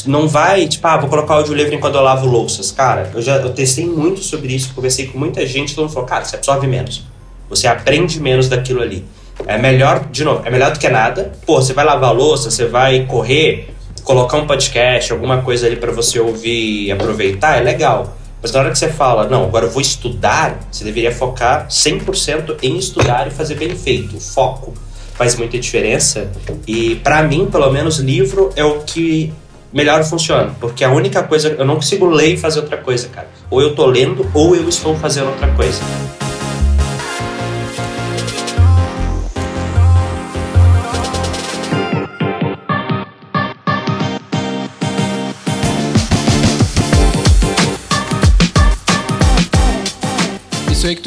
Não 0.06 0.28
vai, 0.28 0.68
tipo, 0.68 0.86
ah, 0.88 0.98
vou 0.98 1.10
colocar 1.10 1.36
o 1.36 1.38
audiolivro 1.38 1.74
enquanto 1.74 1.96
eu 1.96 2.02
lavo 2.02 2.28
louças. 2.28 2.72
Cara, 2.72 3.10
eu 3.14 3.22
já 3.22 3.38
eu 3.38 3.54
testei 3.54 3.86
muito 3.86 4.22
sobre 4.22 4.54
isso, 4.54 4.74
conversei 4.74 5.08
com 5.08 5.18
muita 5.18 5.46
gente, 5.46 5.74
todo 5.74 5.86
mundo 5.86 5.94
falou, 5.94 6.08
cara, 6.08 6.26
você 6.26 6.36
absorve 6.36 6.68
menos. 6.68 7.04
Você 7.50 7.68
aprende 7.68 8.20
menos 8.20 8.50
daquilo 8.50 8.82
ali. 8.82 9.06
É 9.46 9.58
melhor, 9.58 10.06
de 10.12 10.24
novo, 10.24 10.42
é 10.46 10.50
melhor 10.50 10.72
do 10.72 10.80
que 10.80 10.90
nada. 10.90 11.32
Pô, 11.46 11.62
você 11.62 11.74
vai 11.74 11.86
lavar 11.86 12.14
louça, 12.14 12.52
você 12.52 12.66
vai 12.66 13.06
correr, 13.06 13.70
colocar 14.04 14.38
um 14.38 14.48
podcast, 14.48 15.12
alguma 15.14 15.42
coisa 15.42 15.68
ali 15.68 15.76
para 15.76 15.92
você 15.92 16.20
ouvir 16.20 16.88
e 16.88 16.92
aproveitar, 16.92 17.58
é 17.58 17.62
legal. 17.62 18.18
Mas 18.42 18.52
na 18.52 18.60
hora 18.60 18.72
que 18.72 18.78
você 18.78 18.90
fala, 18.90 19.28
não, 19.28 19.46
agora 19.46 19.66
eu 19.66 19.70
vou 19.70 19.82
estudar, 19.82 20.68
você 20.72 20.84
deveria 20.84 21.12
focar 21.12 21.68
100% 21.68 22.58
em 22.62 22.78
estudar 22.78 23.28
e 23.28 23.32
fazer 23.32 23.56
bem 23.56 23.76
feito. 23.76 24.18
O 24.18 24.20
foco 24.20 24.74
faz 25.16 25.36
muita 25.36 25.58
diferença. 25.58 26.30
E 26.68 26.96
para 26.96 27.24
mim, 27.24 27.48
pelo 27.48 27.72
menos, 27.72 27.98
livro 27.98 28.52
é 28.56 28.64
o 28.64 28.82
que 28.82 29.34
melhor 29.72 30.04
funciona. 30.04 30.52
Porque 30.60 30.84
a 30.84 30.90
única 30.90 31.24
coisa. 31.24 31.50
Eu 31.50 31.66
não 31.66 31.76
consigo 31.76 32.06
ler 32.06 32.34
e 32.34 32.38
fazer 32.38 32.60
outra 32.60 32.78
coisa, 32.78 33.08
cara. 33.10 33.28
Ou 33.50 33.62
eu 33.62 33.76
tô 33.76 33.86
lendo, 33.86 34.30
ou 34.34 34.56
eu 34.56 34.68
estou 34.68 34.96
fazendo 34.96 35.28
outra 35.28 35.48
coisa. 35.50 35.82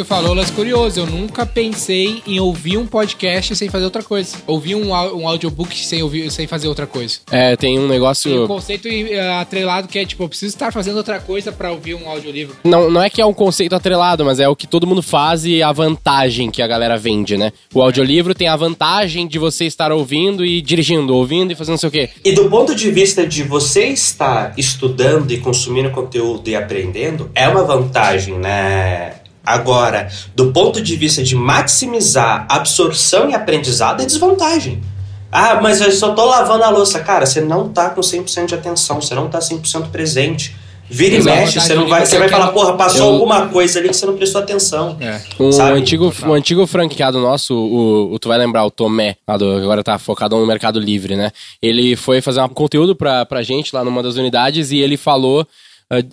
Tu 0.00 0.04
falou, 0.04 0.32
Las 0.32 0.50
Curioso. 0.50 1.00
Eu 1.00 1.06
nunca 1.06 1.44
pensei 1.44 2.22
em 2.26 2.40
ouvir 2.40 2.78
um 2.78 2.86
podcast 2.86 3.54
sem 3.54 3.68
fazer 3.68 3.84
outra 3.84 4.02
coisa. 4.02 4.34
Ouvir 4.46 4.74
um, 4.74 4.92
um 4.92 5.28
audiobook 5.28 5.76
sem, 5.76 6.02
ouvir, 6.02 6.30
sem 6.30 6.46
fazer 6.46 6.68
outra 6.68 6.86
coisa. 6.86 7.18
É, 7.30 7.54
tem 7.54 7.78
um 7.78 7.86
negócio. 7.86 8.30
Tem 8.30 8.40
um 8.40 8.46
conceito 8.46 8.88
uh, 8.88 9.40
atrelado 9.40 9.88
que 9.88 9.98
é 9.98 10.04
tipo, 10.06 10.22
eu 10.22 10.28
preciso 10.28 10.54
estar 10.54 10.72
fazendo 10.72 10.96
outra 10.96 11.20
coisa 11.20 11.52
para 11.52 11.70
ouvir 11.70 11.94
um 11.94 12.08
audiolivro. 12.08 12.56
Não, 12.64 12.90
não 12.90 13.02
é 13.02 13.10
que 13.10 13.20
é 13.20 13.26
um 13.26 13.34
conceito 13.34 13.74
atrelado, 13.74 14.24
mas 14.24 14.40
é 14.40 14.48
o 14.48 14.56
que 14.56 14.66
todo 14.66 14.86
mundo 14.86 15.02
faz 15.02 15.44
e 15.44 15.62
a 15.62 15.70
vantagem 15.70 16.50
que 16.50 16.62
a 16.62 16.66
galera 16.66 16.96
vende, 16.96 17.36
né? 17.36 17.52
O 17.74 17.82
audiolivro 17.82 18.34
tem 18.34 18.48
a 18.48 18.56
vantagem 18.56 19.28
de 19.28 19.38
você 19.38 19.66
estar 19.66 19.92
ouvindo 19.92 20.46
e 20.46 20.62
dirigindo, 20.62 21.14
ouvindo 21.14 21.52
e 21.52 21.54
fazendo 21.54 21.72
não 21.72 21.78
sei 21.78 21.88
o 21.88 21.92
quê. 21.92 22.08
E 22.24 22.32
do 22.32 22.48
ponto 22.48 22.74
de 22.74 22.90
vista 22.90 23.26
de 23.26 23.42
você 23.42 23.88
estar 23.88 24.54
estudando 24.56 25.30
e 25.30 25.38
consumindo 25.38 25.90
conteúdo 25.90 26.48
e 26.48 26.56
aprendendo, 26.56 27.30
é 27.34 27.46
uma 27.46 27.64
vantagem, 27.64 28.38
né? 28.38 29.19
Agora, 29.44 30.08
do 30.34 30.52
ponto 30.52 30.80
de 30.80 30.96
vista 30.96 31.22
de 31.22 31.34
maximizar 31.34 32.46
absorção 32.48 33.30
e 33.30 33.34
aprendizado, 33.34 34.02
é 34.02 34.06
desvantagem. 34.06 34.80
Ah, 35.32 35.60
mas 35.60 35.80
eu 35.80 35.92
só 35.92 36.12
tô 36.12 36.24
lavando 36.24 36.64
a 36.64 36.70
louça. 36.70 37.00
Cara, 37.00 37.24
você 37.24 37.40
não 37.40 37.68
tá 37.68 37.90
com 37.90 38.00
100% 38.00 38.46
de 38.46 38.54
atenção, 38.54 39.00
você 39.00 39.14
não 39.14 39.28
tá 39.28 39.38
100% 39.38 39.90
presente. 39.90 40.56
Vira 40.92 41.14
e 41.14 41.22
mexe, 41.22 41.60
você, 41.60 41.72
não 41.72 41.86
vai, 41.86 42.04
você 42.04 42.18
vai 42.18 42.28
falar, 42.28 42.48
porra, 42.48 42.76
passou 42.76 43.06
eu... 43.06 43.12
alguma 43.12 43.46
coisa 43.46 43.78
ali 43.78 43.88
que 43.88 43.94
você 43.94 44.04
não 44.04 44.16
prestou 44.16 44.40
atenção. 44.40 44.96
É. 45.00 45.20
O, 45.38 45.48
antigo, 45.62 46.12
o 46.26 46.32
antigo 46.32 46.66
franqueado 46.66 47.20
nosso, 47.20 47.54
o, 47.54 48.12
o, 48.12 48.18
tu 48.18 48.26
vai 48.26 48.36
lembrar, 48.36 48.64
o 48.64 48.72
Tomé, 48.72 49.16
agora 49.24 49.84
tá 49.84 50.00
focado 50.00 50.36
no 50.36 50.44
Mercado 50.44 50.80
Livre, 50.80 51.14
né? 51.14 51.30
Ele 51.62 51.94
foi 51.94 52.20
fazer 52.20 52.40
um 52.40 52.48
conteúdo 52.48 52.96
pra, 52.96 53.24
pra 53.24 53.40
gente 53.40 53.72
lá 53.72 53.84
numa 53.84 54.02
das 54.02 54.16
unidades 54.16 54.72
e 54.72 54.78
ele 54.78 54.96
falou 54.96 55.46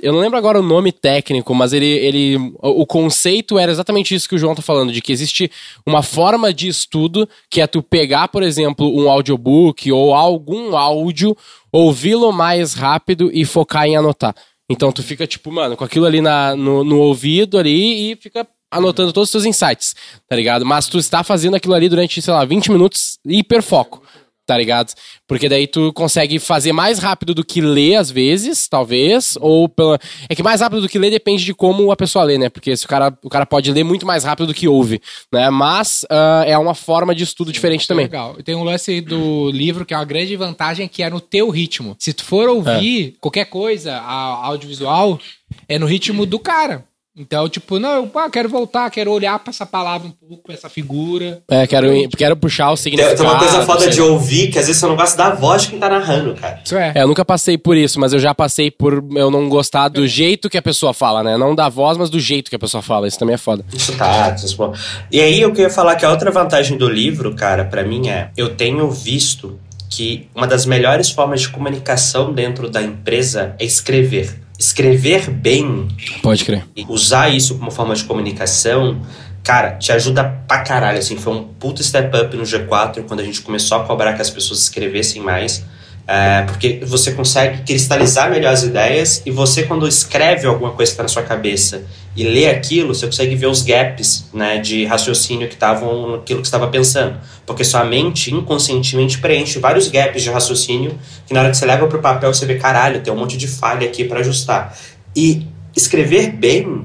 eu 0.01 0.12
não 0.12 0.19
lembro 0.19 0.39
agora 0.39 0.60
o 0.60 0.63
nome 0.63 0.91
técnico, 0.91 1.53
mas 1.53 1.72
ele, 1.72 1.86
ele. 1.86 2.36
O 2.62 2.84
conceito 2.84 3.60
era 3.60 3.72
exatamente 3.72 4.15
isso 4.15 4.27
que 4.27 4.34
o 4.34 4.38
João 4.38 4.55
tá 4.55 4.62
falando: 4.62 4.91
de 4.91 5.01
que 5.01 5.12
existe 5.12 5.51
uma 5.86 6.01
forma 6.01 6.51
de 6.51 6.67
estudo 6.67 7.29
que 7.48 7.62
é 7.62 7.67
tu 7.67 7.84
pegar, 7.84 8.27
por 8.29 8.41
exemplo, 8.41 8.91
um 8.91 9.08
audiobook 9.08 9.91
ou 9.91 10.15
algum 10.15 10.75
áudio, 10.75 11.38
ouvi-lo 11.71 12.32
mais 12.32 12.73
rápido 12.73 13.30
e 13.32 13.45
focar 13.45 13.86
em 13.86 13.95
anotar. 13.95 14.34
Então 14.67 14.91
tu 14.91 15.04
fica, 15.04 15.28
tipo, 15.28 15.52
mano, 15.52 15.78
com 15.78 15.84
aquilo 15.84 16.08
ali 16.08 16.21
na, 16.21 16.56
no, 16.56 16.84
no 16.84 16.99
ouvido 16.99 17.60
ali 17.60 18.12
e 18.12 18.15
fica 18.15 18.47
anotando 18.71 19.13
todos 19.13 19.30
os 19.30 19.32
teus 19.32 19.45
insights, 19.45 19.95
tá 20.28 20.36
ligado? 20.36 20.65
Mas 20.65 20.88
tu 20.88 20.97
está 20.97 21.23
fazendo 21.23 21.56
aquilo 21.56 21.75
ali 21.75 21.88
durante, 21.88 22.21
sei 22.21 22.34
lá, 22.34 22.43
20 22.43 22.71
minutos 22.71 23.19
hiperfoco 23.25 24.02
tá 24.47 24.57
ligado? 24.57 24.93
Porque 25.27 25.49
daí 25.49 25.67
tu 25.67 25.91
consegue 25.91 26.39
fazer 26.39 26.71
mais 26.71 26.99
rápido 26.99 27.36
do 27.36 27.43
que 27.43 27.60
ler, 27.60 27.95
às 27.95 28.10
vezes, 28.10 28.67
talvez, 28.69 29.38
ou 29.41 29.67
pela... 29.67 29.99
É 30.29 30.33
que 30.33 30.41
mais 30.41 30.62
rápido 30.62 30.81
do 30.81 30.89
que 30.89 30.97
ler 30.97 31.12
depende 31.12 31.43
de 31.43 31.53
como 31.53 31.91
a 31.91 31.97
pessoa 31.97 32.23
lê, 32.23 32.38
né? 32.38 32.49
Porque 32.49 32.75
se 32.75 32.86
o 32.86 32.88
cara, 32.88 33.15
o 33.21 33.29
cara 33.29 33.45
pode 33.45 33.71
ler 33.71 33.83
muito 33.83 34.05
mais 34.05 34.23
rápido 34.23 34.47
do 34.47 34.53
que 34.53 34.67
ouve, 34.67 35.01
né? 35.31 35.49
Mas 35.49 36.03
uh, 36.03 36.43
é 36.45 36.57
uma 36.57 36.73
forma 36.73 37.13
de 37.13 37.25
estudo 37.25 37.51
diferente 37.51 37.86
também. 37.86 38.05
Legal. 38.05 38.38
Tem 38.43 38.55
um 38.55 38.63
lance 38.63 39.01
do 39.01 39.51
livro 39.51 39.86
que 39.86 39.93
é 39.93 39.97
uma 39.97 40.05
grande 40.05 40.33
vantagem 40.38 40.88
que 40.88 41.03
é 41.03 41.10
no 41.10 41.19
teu 41.19 41.49
ritmo. 41.49 41.95
Se 41.99 42.13
tu 42.13 42.23
for 42.23 42.47
ouvir 42.47 43.10
é. 43.10 43.19
qualquer 43.19 43.45
coisa 43.45 43.97
audiovisual, 43.97 45.19
é 45.67 45.77
no 45.77 45.86
ritmo 45.86 46.25
do 46.25 46.39
cara. 46.39 46.86
Então, 47.19 47.49
tipo, 47.49 47.80
não, 47.80 48.03
eu 48.03 48.12
ah, 48.13 48.30
quero 48.30 48.47
voltar, 48.47 48.91
quero 48.91 49.12
olhar 49.12 49.39
pra 49.39 49.49
essa 49.49 49.65
palavra 49.65 50.08
um 50.08 50.12
pouco, 50.12 50.43
pra 50.43 50.53
essa 50.53 50.69
figura. 50.69 51.41
É, 51.49 51.65
quero, 51.65 51.91
então, 51.91 52.12
quero 52.15 52.38
puxar 52.38 52.69
o 52.69 52.77
significado. 52.77 53.17
Tem 53.17 53.25
uma 53.25 53.39
coisa 53.39 53.65
foda 53.65 53.89
de 53.89 53.99
ouvir, 53.99 54.51
que 54.51 54.60
às 54.60 54.67
vezes 54.67 54.80
você 54.80 54.86
não 54.86 54.95
gosta 54.95 55.17
da 55.17 55.32
voz 55.32 55.63
de 55.63 55.69
quem 55.69 55.80
tá 55.80 55.89
narrando, 55.89 56.36
cara. 56.36 56.62
Isso 56.63 56.77
é. 56.77 56.93
é. 56.95 57.01
Eu 57.01 57.08
nunca 57.08 57.25
passei 57.25 57.58
por 57.58 57.75
isso, 57.75 57.99
mas 57.99 58.13
eu 58.13 58.19
já 58.19 58.36
passei 58.36 58.69
por 58.69 59.03
eu 59.15 59.32
não 59.32 59.49
gostar 59.49 59.88
do 59.88 60.06
jeito 60.06 60.47
que 60.47 60.60
a 60.60 60.62
pessoa 60.62 60.93
fala, 60.93 61.23
né? 61.23 61.38
Não 61.38 61.56
da 61.56 61.69
voz, 61.69 61.97
mas 61.97 62.12
do 62.12 62.19
jeito 62.19 62.51
que 62.51 62.56
a 62.56 62.60
pessoa 62.60 62.84
fala. 62.84 63.08
Isso 63.08 63.17
também 63.17 63.34
é 63.34 63.39
foda. 63.39 63.65
Isso 63.73 63.97
tá, 63.97 64.36
isso 64.38 64.71
E 65.12 65.19
aí 65.19 65.41
eu 65.41 65.51
queria 65.51 65.71
falar 65.71 65.95
que 65.95 66.06
a 66.06 66.12
outra 66.12 66.30
vantagem 66.30 66.77
do 66.77 66.88
livro, 66.88 67.34
cara, 67.34 67.65
para 67.65 67.84
mim 67.84 68.10
é, 68.10 68.30
eu 68.38 68.56
tenho 68.56 68.91
visto 68.91 69.60
que 69.89 70.30
uma 70.36 70.45
das 70.45 70.67
melhores 70.67 71.10
formas 71.10 71.41
de 71.41 71.49
comunicação 71.49 72.32
dentro 72.32 72.69
da 72.69 72.84
empresa 72.84 73.56
é 73.58 73.65
escrever 73.65 74.46
escrever 74.58 75.30
bem. 75.30 75.88
Pode 76.22 76.43
crer. 76.43 76.65
Usar 76.88 77.30
isso 77.30 77.58
como 77.58 77.72
forma 77.72 77.93
de 77.96 78.04
comunicação, 78.04 79.02
cara, 79.43 79.76
te 79.76 79.91
ajuda 79.91 80.24
pra 80.48 80.60
caralho. 80.60 81.00
Assim, 81.00 81.15
foi 81.15 81.34
um 81.34 81.43
puto 81.43 81.84
step 81.84 82.15
up 82.17 82.36
no 82.36 82.43
G4 82.43 83.04
quando 83.04 83.20
a 83.20 83.24
gente 83.24 83.41
começou 83.41 83.78
a 83.78 83.84
cobrar 83.84 84.13
que 84.13 84.22
as 84.22 84.30
pessoas 84.30 84.60
escrevessem 84.62 85.22
mais. 85.22 85.63
É, 86.10 86.43
porque 86.43 86.80
você 86.86 87.12
consegue 87.12 87.63
cristalizar 87.63 88.30
melhor 88.30 88.54
as 88.54 88.63
ideias 88.63 89.22
e 89.26 89.32
você, 89.32 89.63
quando 89.63 89.86
escreve 89.86 90.48
alguma 90.48 90.72
coisa 90.72 90.89
que 90.89 90.93
está 90.93 91.04
na 91.04 91.10
sua 91.10 91.24
cabeça 91.24 91.84
e 92.15 92.24
lê 92.24 92.48
aquilo, 92.48 92.96
você 92.96 93.06
consegue 93.06 93.36
ver 93.36 93.48
os 93.48 93.62
gaps 93.62 94.30
né, 94.34 94.58
de 94.58 94.86
raciocínio 94.86 95.50
que 95.50 95.56
estavam 95.56 96.13
naquilo 96.13 96.39
que 96.39 96.48
estava 96.48 96.67
pensando. 96.70 97.20
Porque 97.46 97.62
sua 97.65 97.84
mente 97.84 98.34
inconscientemente 98.34 99.17
preenche 99.17 99.60
vários 99.60 99.89
gaps 99.89 100.24
de 100.24 100.30
raciocínio 100.30 100.98
que 101.26 101.34
na 101.34 101.41
hora 101.41 101.52
que 101.52 101.58
você 101.58 101.65
leva 101.65 101.86
para 101.88 101.98
o 101.98 102.02
papel 102.02 102.34
você 102.34 102.46
vê, 102.46 102.56
caralho, 102.56 103.02
tem 103.02 103.12
um 103.12 103.17
monte 103.17 103.36
de 103.36 103.48
falha 103.48 103.86
aqui 103.86 104.06
para 104.06 104.22
ajustar. 104.22 104.78
E 105.13 105.46
escrever 105.76 106.32
bem 106.32 106.84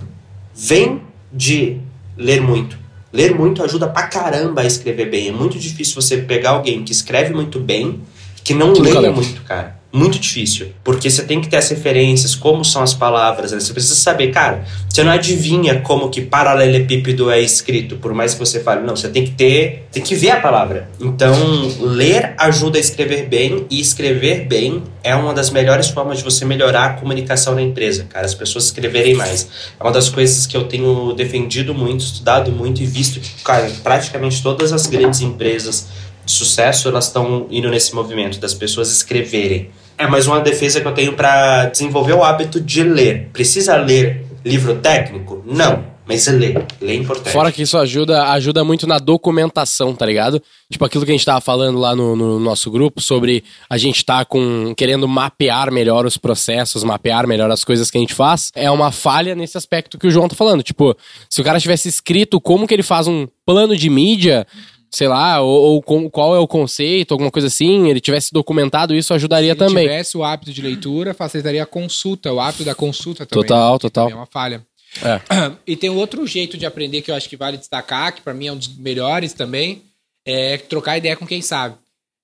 vem 0.52 1.00
de 1.32 1.78
ler 2.16 2.40
muito. 2.40 2.76
Ler 3.12 3.34
muito 3.34 3.62
ajuda 3.62 3.86
pra 3.86 4.08
caramba 4.08 4.62
a 4.62 4.66
escrever 4.66 5.08
bem. 5.08 5.28
É 5.28 5.32
muito 5.32 5.58
difícil 5.58 5.94
você 5.94 6.16
pegar 6.16 6.50
alguém 6.50 6.82
que 6.82 6.90
escreve 6.90 7.32
muito 7.32 7.60
bem 7.60 8.00
que 8.44 8.54
não 8.54 8.72
que 8.72 8.80
leia 8.80 9.12
muito, 9.12 9.42
cara. 9.42 9.82
Muito 9.92 10.18
difícil. 10.18 10.72
Porque 10.82 11.10
você 11.10 11.22
tem 11.22 11.38
que 11.38 11.48
ter 11.48 11.58
as 11.58 11.68
referências, 11.68 12.34
como 12.34 12.64
são 12.64 12.82
as 12.82 12.94
palavras. 12.94 13.52
Né? 13.52 13.60
Você 13.60 13.74
precisa 13.74 13.94
saber, 13.94 14.30
cara, 14.30 14.64
você 14.88 15.04
não 15.04 15.12
adivinha 15.12 15.80
como 15.80 16.08
que 16.08 16.22
paralelepípedo 16.22 17.30
é 17.30 17.38
escrito, 17.40 17.96
por 17.96 18.14
mais 18.14 18.32
que 18.32 18.40
você 18.40 18.60
fale. 18.60 18.86
Não, 18.86 18.96
você 18.96 19.10
tem 19.10 19.22
que 19.22 19.32
ter, 19.32 19.86
tem 19.92 20.02
que 20.02 20.14
ver 20.14 20.30
a 20.30 20.40
palavra. 20.40 20.88
Então, 20.98 21.34
ler 21.78 22.34
ajuda 22.38 22.78
a 22.78 22.80
escrever 22.80 23.28
bem 23.28 23.66
e 23.68 23.80
escrever 23.80 24.46
bem 24.46 24.82
é 25.04 25.14
uma 25.14 25.34
das 25.34 25.50
melhores 25.50 25.88
formas 25.88 26.18
de 26.18 26.24
você 26.24 26.46
melhorar 26.46 26.86
a 26.86 26.92
comunicação 26.94 27.54
na 27.54 27.60
empresa, 27.60 28.06
cara. 28.08 28.24
As 28.24 28.34
pessoas 28.34 28.64
escreverem 28.64 29.14
mais. 29.14 29.46
É 29.78 29.82
uma 29.84 29.92
das 29.92 30.08
coisas 30.08 30.46
que 30.46 30.56
eu 30.56 30.64
tenho 30.64 31.12
defendido 31.12 31.74
muito, 31.74 32.00
estudado 32.00 32.50
muito 32.50 32.82
e 32.82 32.86
visto 32.86 33.20
que, 33.20 33.42
cara, 33.44 33.70
praticamente 33.82 34.42
todas 34.42 34.72
as 34.72 34.86
grandes 34.86 35.20
empresas 35.20 35.88
de 36.24 36.32
sucesso, 36.32 36.88
elas 36.88 37.06
estão 37.06 37.46
indo 37.50 37.68
nesse 37.68 37.94
movimento 37.94 38.38
das 38.38 38.54
pessoas 38.54 38.90
escreverem. 38.90 39.70
É 39.98 40.06
mais 40.06 40.26
uma 40.26 40.40
defesa 40.40 40.80
que 40.80 40.86
eu 40.86 40.92
tenho 40.92 41.12
para 41.14 41.66
desenvolver 41.66 42.14
o 42.14 42.22
hábito 42.22 42.60
de 42.60 42.82
ler. 42.82 43.28
Precisa 43.32 43.76
ler 43.76 44.24
livro 44.44 44.76
técnico? 44.76 45.42
Não. 45.46 45.92
Mas 46.04 46.26
ler. 46.26 46.66
Ler 46.80 46.92
é 46.92 46.96
importante. 46.96 47.32
Fora 47.32 47.52
que 47.52 47.62
isso 47.62 47.78
ajuda, 47.78 48.30
ajuda 48.32 48.64
muito 48.64 48.86
na 48.86 48.98
documentação, 48.98 49.94
tá 49.94 50.04
ligado? 50.04 50.42
Tipo 50.70 50.84
aquilo 50.84 51.04
que 51.04 51.10
a 51.12 51.14
gente 51.14 51.24
tava 51.24 51.40
falando 51.40 51.78
lá 51.78 51.94
no, 51.94 52.16
no 52.16 52.40
nosso 52.40 52.70
grupo 52.70 53.00
sobre 53.00 53.44
a 53.70 53.78
gente 53.78 54.04
tá 54.04 54.24
com 54.24 54.74
querendo 54.76 55.06
mapear 55.06 55.70
melhor 55.70 56.04
os 56.04 56.16
processos, 56.18 56.82
mapear 56.82 57.26
melhor 57.26 57.50
as 57.50 57.62
coisas 57.62 57.90
que 57.90 57.98
a 57.98 58.00
gente 58.00 58.14
faz. 58.14 58.50
É 58.54 58.70
uma 58.70 58.90
falha 58.90 59.34
nesse 59.34 59.56
aspecto 59.56 59.96
que 59.96 60.06
o 60.06 60.10
João 60.10 60.28
tá 60.28 60.34
falando. 60.34 60.62
Tipo, 60.62 60.96
se 61.30 61.40
o 61.40 61.44
cara 61.44 61.60
tivesse 61.60 61.88
escrito 61.88 62.40
como 62.40 62.66
que 62.66 62.74
ele 62.74 62.82
faz 62.82 63.06
um 63.06 63.28
plano 63.46 63.76
de 63.76 63.88
mídia, 63.88 64.44
sei 64.92 65.08
lá, 65.08 65.40
ou, 65.40 65.50
ou 65.50 65.82
com- 65.82 66.10
qual 66.10 66.36
é 66.36 66.38
o 66.38 66.46
conceito, 66.46 67.12
alguma 67.12 67.30
coisa 67.30 67.48
assim, 67.48 67.88
ele 67.88 68.00
tivesse 68.00 68.30
documentado 68.32 68.94
isso, 68.94 69.14
ajudaria 69.14 69.54
Se 69.54 69.58
ele 69.62 69.68
também. 69.68 69.84
tivesse 69.88 70.16
o 70.18 70.22
hábito 70.22 70.52
de 70.52 70.60
leitura, 70.60 71.14
facilitaria 71.14 71.62
a 71.62 71.66
consulta, 71.66 72.30
o 72.32 72.38
hábito 72.38 72.62
da 72.64 72.74
consulta 72.74 73.24
também. 73.24 73.42
Total, 73.42 73.78
que 73.78 73.80
total. 73.82 74.10
É 74.10 74.14
uma 74.14 74.26
falha. 74.26 74.64
É. 75.02 75.20
E 75.66 75.74
tem 75.76 75.88
outro 75.88 76.26
jeito 76.26 76.58
de 76.58 76.66
aprender 76.66 77.00
que 77.00 77.10
eu 77.10 77.14
acho 77.14 77.28
que 77.28 77.36
vale 77.36 77.56
destacar, 77.56 78.14
que 78.14 78.20
pra 78.20 78.34
mim 78.34 78.48
é 78.48 78.52
um 78.52 78.56
dos 78.56 78.68
melhores 78.76 79.32
também, 79.32 79.82
é 80.26 80.58
trocar 80.58 80.98
ideia 80.98 81.16
com 81.16 81.26
quem 81.26 81.40
sabe. 81.40 81.74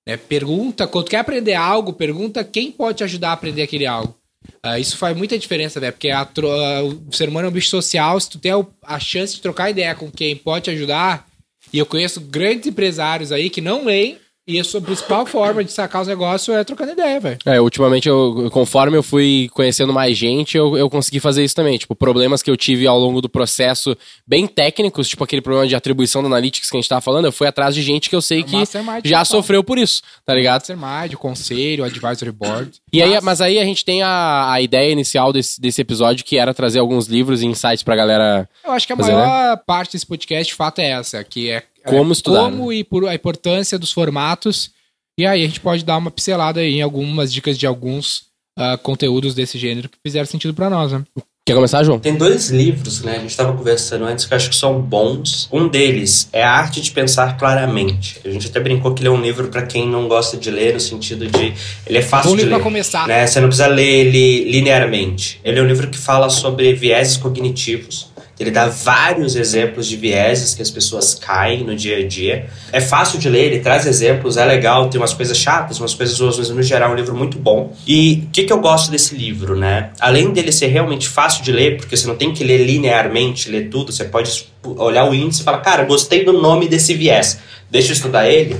É, 0.07 0.15
pergunta, 0.15 0.87
quando 0.87 1.09
quer 1.09 1.17
aprender 1.19 1.55
algo, 1.55 1.93
pergunta 1.93 2.43
quem 2.43 2.71
pode 2.71 2.99
te 2.99 3.03
ajudar 3.03 3.29
a 3.29 3.33
aprender 3.33 3.63
aquele 3.63 3.85
algo. 3.87 4.15
Ah, 4.63 4.79
isso 4.79 4.97
faz 4.97 5.15
muita 5.17 5.37
diferença, 5.37 5.79
né? 5.79 5.91
Porque 5.91 6.09
a 6.09 6.21
ah, 6.21 6.83
o 6.83 7.11
ser 7.13 7.29
humano 7.29 7.47
é 7.47 7.49
um 7.49 7.53
bicho 7.53 7.69
social, 7.69 8.19
se 8.19 8.29
tu 8.29 8.39
tem 8.39 8.51
a, 8.51 8.65
a 8.83 8.99
chance 8.99 9.35
de 9.35 9.41
trocar 9.41 9.69
ideia 9.69 9.93
com 9.95 10.09
quem 10.09 10.35
pode 10.35 10.65
te 10.65 10.71
ajudar, 10.71 11.27
e 11.71 11.77
eu 11.77 11.85
conheço 11.85 12.21
grandes 12.21 12.67
empresários 12.67 13.31
aí 13.31 13.49
que 13.49 13.61
não 13.61 13.85
leem, 13.85 14.17
e 14.49 14.59
a 14.59 14.63
sua 14.63 14.81
principal 14.81 15.27
forma 15.27 15.63
de 15.63 15.71
sacar 15.71 16.01
os 16.01 16.07
negócios 16.07 16.57
é 16.57 16.63
trocando 16.63 16.93
ideia, 16.93 17.19
velho. 17.19 17.37
É, 17.45 17.61
ultimamente, 17.61 18.09
eu, 18.09 18.49
conforme 18.51 18.97
eu 18.97 19.03
fui 19.03 19.47
conhecendo 19.53 19.93
mais 19.93 20.17
gente, 20.17 20.57
eu, 20.57 20.75
eu 20.75 20.89
consegui 20.89 21.19
fazer 21.19 21.43
isso 21.43 21.53
também. 21.53 21.77
Tipo, 21.77 21.95
problemas 21.95 22.41
que 22.41 22.49
eu 22.49 22.57
tive 22.57 22.87
ao 22.87 22.97
longo 22.97 23.21
do 23.21 23.29
processo, 23.29 23.95
bem 24.25 24.47
técnicos, 24.47 25.07
tipo 25.07 25.23
aquele 25.23 25.39
problema 25.39 25.67
de 25.67 25.75
atribuição 25.75 26.23
do 26.23 26.25
Analytics 26.25 26.67
que 26.67 26.75
a 26.75 26.81
gente 26.81 26.89
tava 26.89 26.99
falando, 26.99 27.25
eu 27.25 27.31
fui 27.31 27.45
atrás 27.45 27.75
de 27.75 27.83
gente 27.83 28.09
que 28.09 28.15
eu 28.15 28.23
sei 28.23 28.41
que 28.41 28.55
Mastermind 28.55 29.05
já 29.05 29.23
sofreu 29.23 29.63
por 29.63 29.77
isso, 29.77 30.01
tá 30.25 30.33
ligado? 30.33 30.61
Mastermind, 30.61 31.13
o 31.13 31.19
conselho, 31.19 31.83
o 31.83 31.85
advisory 31.85 32.31
board. 32.31 32.71
E 32.91 33.03
aí, 33.03 33.21
mas 33.21 33.41
aí 33.41 33.59
a 33.59 33.63
gente 33.63 33.85
tem 33.85 34.01
a, 34.01 34.51
a 34.51 34.59
ideia 34.59 34.91
inicial 34.91 35.31
desse, 35.31 35.61
desse 35.61 35.79
episódio, 35.79 36.25
que 36.25 36.37
era 36.37 36.55
trazer 36.55 36.79
alguns 36.79 37.05
livros 37.05 37.43
e 37.43 37.45
insights 37.45 37.83
pra 37.83 37.95
galera. 37.95 38.49
Eu 38.65 38.71
acho 38.71 38.87
que 38.87 38.93
a 38.93 38.97
Fazer, 38.97 39.13
maior 39.13 39.57
parte 39.57 39.91
desse 39.91 40.07
podcast, 40.07 40.51
de 40.51 40.55
fato, 40.55 40.79
é 40.79 40.89
essa, 40.89 41.23
que 41.23 41.51
é 41.51 41.63
Como 41.85 42.09
é 42.09 42.13
estudar, 42.13 42.43
Como 42.43 42.73
e 42.73 42.83
por 42.83 43.07
a 43.07 43.15
importância 43.15 43.77
dos 43.79 43.91
formatos. 43.91 44.71
E 45.19 45.25
aí 45.25 45.43
a 45.43 45.47
gente 45.47 45.59
pode 45.59 45.83
dar 45.83 45.97
uma 45.97 46.11
pincelada 46.11 46.59
aí 46.59 46.75
em 46.75 46.81
algumas 46.81 47.31
dicas 47.31 47.57
de 47.57 47.67
alguns 47.67 48.23
ah, 48.57 48.77
conteúdos 48.77 49.33
desse 49.33 49.57
gênero 49.57 49.89
que 49.89 49.97
fizeram 50.01 50.25
sentido 50.25 50.53
pra 50.53 50.69
nós, 50.69 50.91
né? 50.91 51.03
Quer 51.45 51.55
começar, 51.55 51.83
João? 51.83 51.97
Tem 51.97 52.15
dois 52.15 52.51
livros, 52.51 53.01
né? 53.01 53.13
A 53.15 53.19
gente 53.21 53.31
estava 53.31 53.57
conversando 53.57 54.05
antes 54.05 54.25
que 54.25 54.33
eu 54.33 54.35
acho 54.37 54.49
que 54.51 54.55
são 54.55 54.79
bons. 54.79 55.49
Um 55.51 55.67
deles 55.67 56.29
é 56.31 56.43
A 56.43 56.51
Arte 56.51 56.79
de 56.79 56.91
Pensar 56.91 57.37
Claramente. 57.37 58.21
A 58.23 58.29
gente 58.29 58.47
até 58.47 58.59
brincou 58.59 58.93
que 58.93 59.01
ele 59.01 59.07
é 59.07 59.11
um 59.11 59.19
livro 59.19 59.47
para 59.47 59.63
quem 59.63 59.87
não 59.89 60.07
gosta 60.07 60.37
de 60.37 60.51
ler, 60.51 60.75
no 60.75 60.79
sentido 60.79 61.25
de 61.25 61.53
ele 61.87 61.97
é 61.97 62.01
fácil 62.03 62.29
Bom 62.29 62.35
de 62.35 62.43
livro 62.43 62.51
ler. 62.51 62.61
pra 62.61 62.63
começar. 62.63 63.07
né? 63.07 63.25
Você 63.25 63.39
não 63.39 63.47
precisa 63.47 63.67
ler 63.67 63.83
ele 64.05 64.51
linearmente. 64.51 65.39
Ele 65.43 65.57
é 65.57 65.61
um 65.63 65.65
livro 65.65 65.89
que 65.89 65.97
fala 65.97 66.29
sobre 66.29 66.71
vieses 66.73 67.17
cognitivos. 67.17 68.09
Ele 68.39 68.51
dá 68.51 68.67
vários 68.69 69.35
exemplos 69.35 69.85
de 69.85 69.97
vieses 69.97 70.55
que 70.55 70.61
as 70.61 70.71
pessoas 70.71 71.13
caem 71.13 71.63
no 71.63 71.75
dia 71.75 71.97
a 71.97 72.07
dia. 72.07 72.47
É 72.71 72.79
fácil 72.79 73.19
de 73.19 73.27
ler, 73.27 73.47
ele 73.47 73.59
traz 73.59 73.85
exemplos, 73.85 74.37
é 74.37 74.45
legal, 74.45 74.89
tem 74.89 74.99
umas 74.99 75.13
coisas 75.13 75.37
chatas, 75.37 75.79
umas 75.79 75.93
coisas 75.93 76.17
boas, 76.17 76.37
mas 76.37 76.49
no 76.49 76.63
geral 76.63 76.91
é 76.91 76.93
um 76.93 76.95
livro 76.95 77.15
muito 77.15 77.37
bom. 77.37 77.75
E 77.85 78.23
o 78.27 78.31
que, 78.31 78.43
que 78.43 78.53
eu 78.53 78.59
gosto 78.59 78.89
desse 78.89 79.13
livro, 79.13 79.57
né? 79.57 79.89
Além 79.99 80.31
dele 80.31 80.53
ser 80.53 80.67
realmente 80.67 81.09
fácil 81.09 81.43
de 81.43 81.51
ler, 81.51 81.77
porque 81.77 81.97
você 81.97 82.07
não 82.07 82.15
tem 82.15 82.33
que 82.33 82.43
ler 82.43 82.65
linearmente, 82.65 83.49
ler 83.51 83.69
tudo, 83.69 83.91
você 83.91 84.05
pode 84.05 84.47
olhar 84.63 85.09
o 85.09 85.13
índice 85.13 85.41
e 85.41 85.43
falar, 85.43 85.59
cara, 85.59 85.83
gostei 85.83 86.23
do 86.23 86.33
nome 86.33 86.67
desse 86.67 86.93
viés, 86.93 87.39
deixa 87.69 87.89
eu 87.89 87.93
estudar 87.93 88.29
ele 88.29 88.55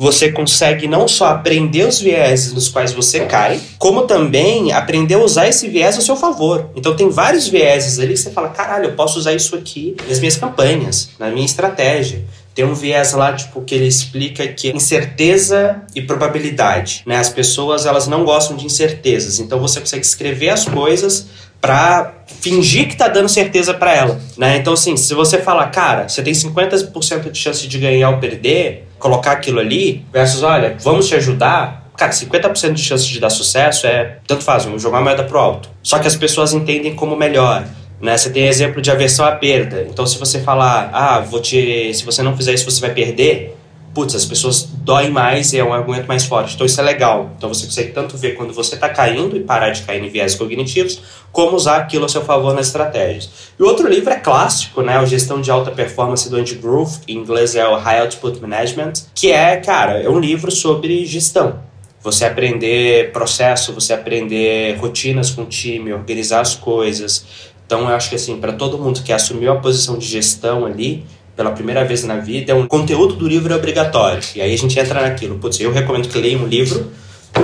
você 0.00 0.32
consegue 0.32 0.88
não 0.88 1.06
só 1.06 1.26
aprender 1.26 1.86
os 1.86 2.00
vieses 2.00 2.54
nos 2.54 2.70
quais 2.70 2.90
você 2.90 3.26
cai, 3.26 3.60
como 3.78 4.06
também 4.06 4.72
aprender 4.72 5.16
a 5.16 5.18
usar 5.18 5.46
esse 5.46 5.68
viés 5.68 5.98
a 5.98 6.00
seu 6.00 6.16
favor. 6.16 6.70
Então 6.74 6.96
tem 6.96 7.10
vários 7.10 7.46
vieses 7.46 7.98
ali 7.98 8.14
que 8.14 8.20
você 8.20 8.30
fala, 8.30 8.48
caralho, 8.48 8.86
eu 8.86 8.92
posso 8.92 9.18
usar 9.18 9.34
isso 9.34 9.54
aqui 9.54 9.94
nas 10.08 10.18
minhas 10.18 10.38
campanhas, 10.38 11.10
na 11.18 11.28
minha 11.28 11.44
estratégia. 11.44 12.24
Tem 12.54 12.64
um 12.64 12.72
viés 12.72 13.12
lá, 13.12 13.34
tipo, 13.34 13.60
que 13.60 13.74
ele 13.74 13.86
explica 13.86 14.48
que 14.48 14.70
incerteza 14.70 15.82
e 15.94 16.00
probabilidade, 16.00 17.02
né? 17.04 17.18
As 17.18 17.28
pessoas, 17.28 17.84
elas 17.84 18.06
não 18.06 18.24
gostam 18.24 18.56
de 18.56 18.64
incertezas, 18.64 19.38
então 19.38 19.60
você 19.60 19.80
consegue 19.80 20.04
escrever 20.04 20.48
as 20.48 20.64
coisas 20.64 21.26
pra 21.60 22.14
fingir 22.40 22.88
que 22.88 22.96
tá 22.96 23.06
dando 23.06 23.28
certeza 23.28 23.74
pra 23.74 23.94
ela, 23.94 24.18
né? 24.38 24.56
Então, 24.56 24.72
assim, 24.72 24.96
se 24.96 25.12
você 25.12 25.38
falar, 25.38 25.66
cara, 25.66 26.08
você 26.08 26.22
tem 26.22 26.32
50% 26.32 27.30
de 27.30 27.38
chance 27.38 27.68
de 27.68 27.78
ganhar 27.78 28.08
ou 28.08 28.18
perder, 28.18 28.88
colocar 29.00 29.32
aquilo 29.32 29.58
ali, 29.58 30.06
versus, 30.12 30.44
olha, 30.44 30.76
vamos 30.80 31.08
te 31.08 31.16
ajudar, 31.16 31.90
cara, 31.96 32.12
50% 32.12 32.74
de 32.74 32.82
chance 32.82 33.04
de 33.06 33.18
dar 33.18 33.30
sucesso 33.30 33.86
é, 33.86 34.18
tanto 34.26 34.44
faz, 34.44 34.64
vamos 34.64 34.80
jogar 34.80 34.98
a 34.98 35.00
moeda 35.00 35.24
pro 35.24 35.38
alto. 35.38 35.68
Só 35.82 35.98
que 35.98 36.06
as 36.06 36.14
pessoas 36.14 36.52
entendem 36.52 36.94
como 36.94 37.16
melhor, 37.16 37.64
né? 38.00 38.16
Você 38.16 38.30
tem 38.30 38.46
exemplo 38.46 38.80
de 38.80 38.90
aversão 38.90 39.26
à 39.26 39.32
perda. 39.32 39.86
Então, 39.90 40.06
se 40.06 40.18
você 40.18 40.40
falar, 40.40 40.90
ah, 40.92 41.20
vou 41.20 41.40
te, 41.40 41.92
se 41.92 42.04
você 42.04 42.22
não 42.22 42.36
fizer 42.36 42.52
isso, 42.52 42.70
você 42.70 42.80
vai 42.80 42.90
perder, 42.90 43.56
putz, 43.94 44.14
as 44.14 44.24
pessoas 44.24 44.62
doem 44.62 45.10
mais 45.10 45.52
e 45.52 45.58
é 45.58 45.64
um 45.64 45.72
argumento 45.72 46.06
mais 46.06 46.24
forte. 46.24 46.54
Então 46.54 46.66
isso 46.66 46.80
é 46.80 46.84
legal. 46.84 47.30
Então 47.36 47.48
você 47.48 47.66
consegue 47.66 47.92
tanto 47.92 48.16
ver 48.16 48.34
quando 48.34 48.52
você 48.52 48.74
está 48.74 48.88
caindo 48.88 49.36
e 49.36 49.40
parar 49.40 49.70
de 49.70 49.82
cair 49.82 50.02
em 50.02 50.08
viés 50.08 50.34
cognitivos, 50.34 51.00
como 51.32 51.56
usar 51.56 51.78
aquilo 51.78 52.04
a 52.04 52.08
seu 52.08 52.22
favor 52.22 52.54
nas 52.54 52.66
estratégias. 52.66 53.30
E 53.58 53.62
o 53.62 53.66
outro 53.66 53.88
livro 53.88 54.10
é 54.12 54.16
clássico, 54.16 54.82
né? 54.82 55.00
O 55.00 55.06
Gestão 55.06 55.40
de 55.40 55.50
Alta 55.50 55.70
Performance 55.70 56.28
do 56.28 56.36
Andy 56.36 56.54
Groove, 56.54 56.98
em 57.08 57.16
inglês 57.16 57.54
é 57.54 57.66
o 57.66 57.76
High 57.76 58.00
Output 58.00 58.40
Management, 58.40 58.92
que 59.14 59.32
é, 59.32 59.56
cara, 59.56 60.00
é 60.00 60.08
um 60.08 60.18
livro 60.18 60.50
sobre 60.50 61.04
gestão. 61.04 61.60
Você 62.02 62.24
aprender 62.24 63.12
processo, 63.12 63.74
você 63.74 63.92
aprender 63.92 64.76
rotinas 64.78 65.30
com 65.30 65.42
o 65.42 65.46
time, 65.46 65.92
organizar 65.92 66.40
as 66.40 66.54
coisas. 66.54 67.26
Então 67.66 67.82
eu 67.82 67.94
acho 67.94 68.08
que 68.08 68.16
assim, 68.16 68.40
para 68.40 68.52
todo 68.52 68.78
mundo 68.78 69.02
que 69.02 69.12
assumiu 69.12 69.52
a 69.52 69.56
posição 69.56 69.98
de 69.98 70.06
gestão 70.06 70.64
ali, 70.64 71.04
pela 71.36 71.52
primeira 71.52 71.84
vez 71.84 72.04
na 72.04 72.16
vida, 72.16 72.52
é 72.52 72.54
um 72.54 72.66
conteúdo 72.66 73.14
do 73.14 73.26
livro 73.26 73.52
é 73.52 73.56
obrigatório. 73.56 74.22
E 74.34 74.40
aí 74.40 74.52
a 74.52 74.58
gente 74.58 74.78
entra 74.78 75.02
naquilo. 75.02 75.38
Putz, 75.38 75.60
eu 75.60 75.72
recomendo 75.72 76.08
que 76.08 76.18
leia 76.18 76.38
um 76.38 76.46
livro, 76.46 76.90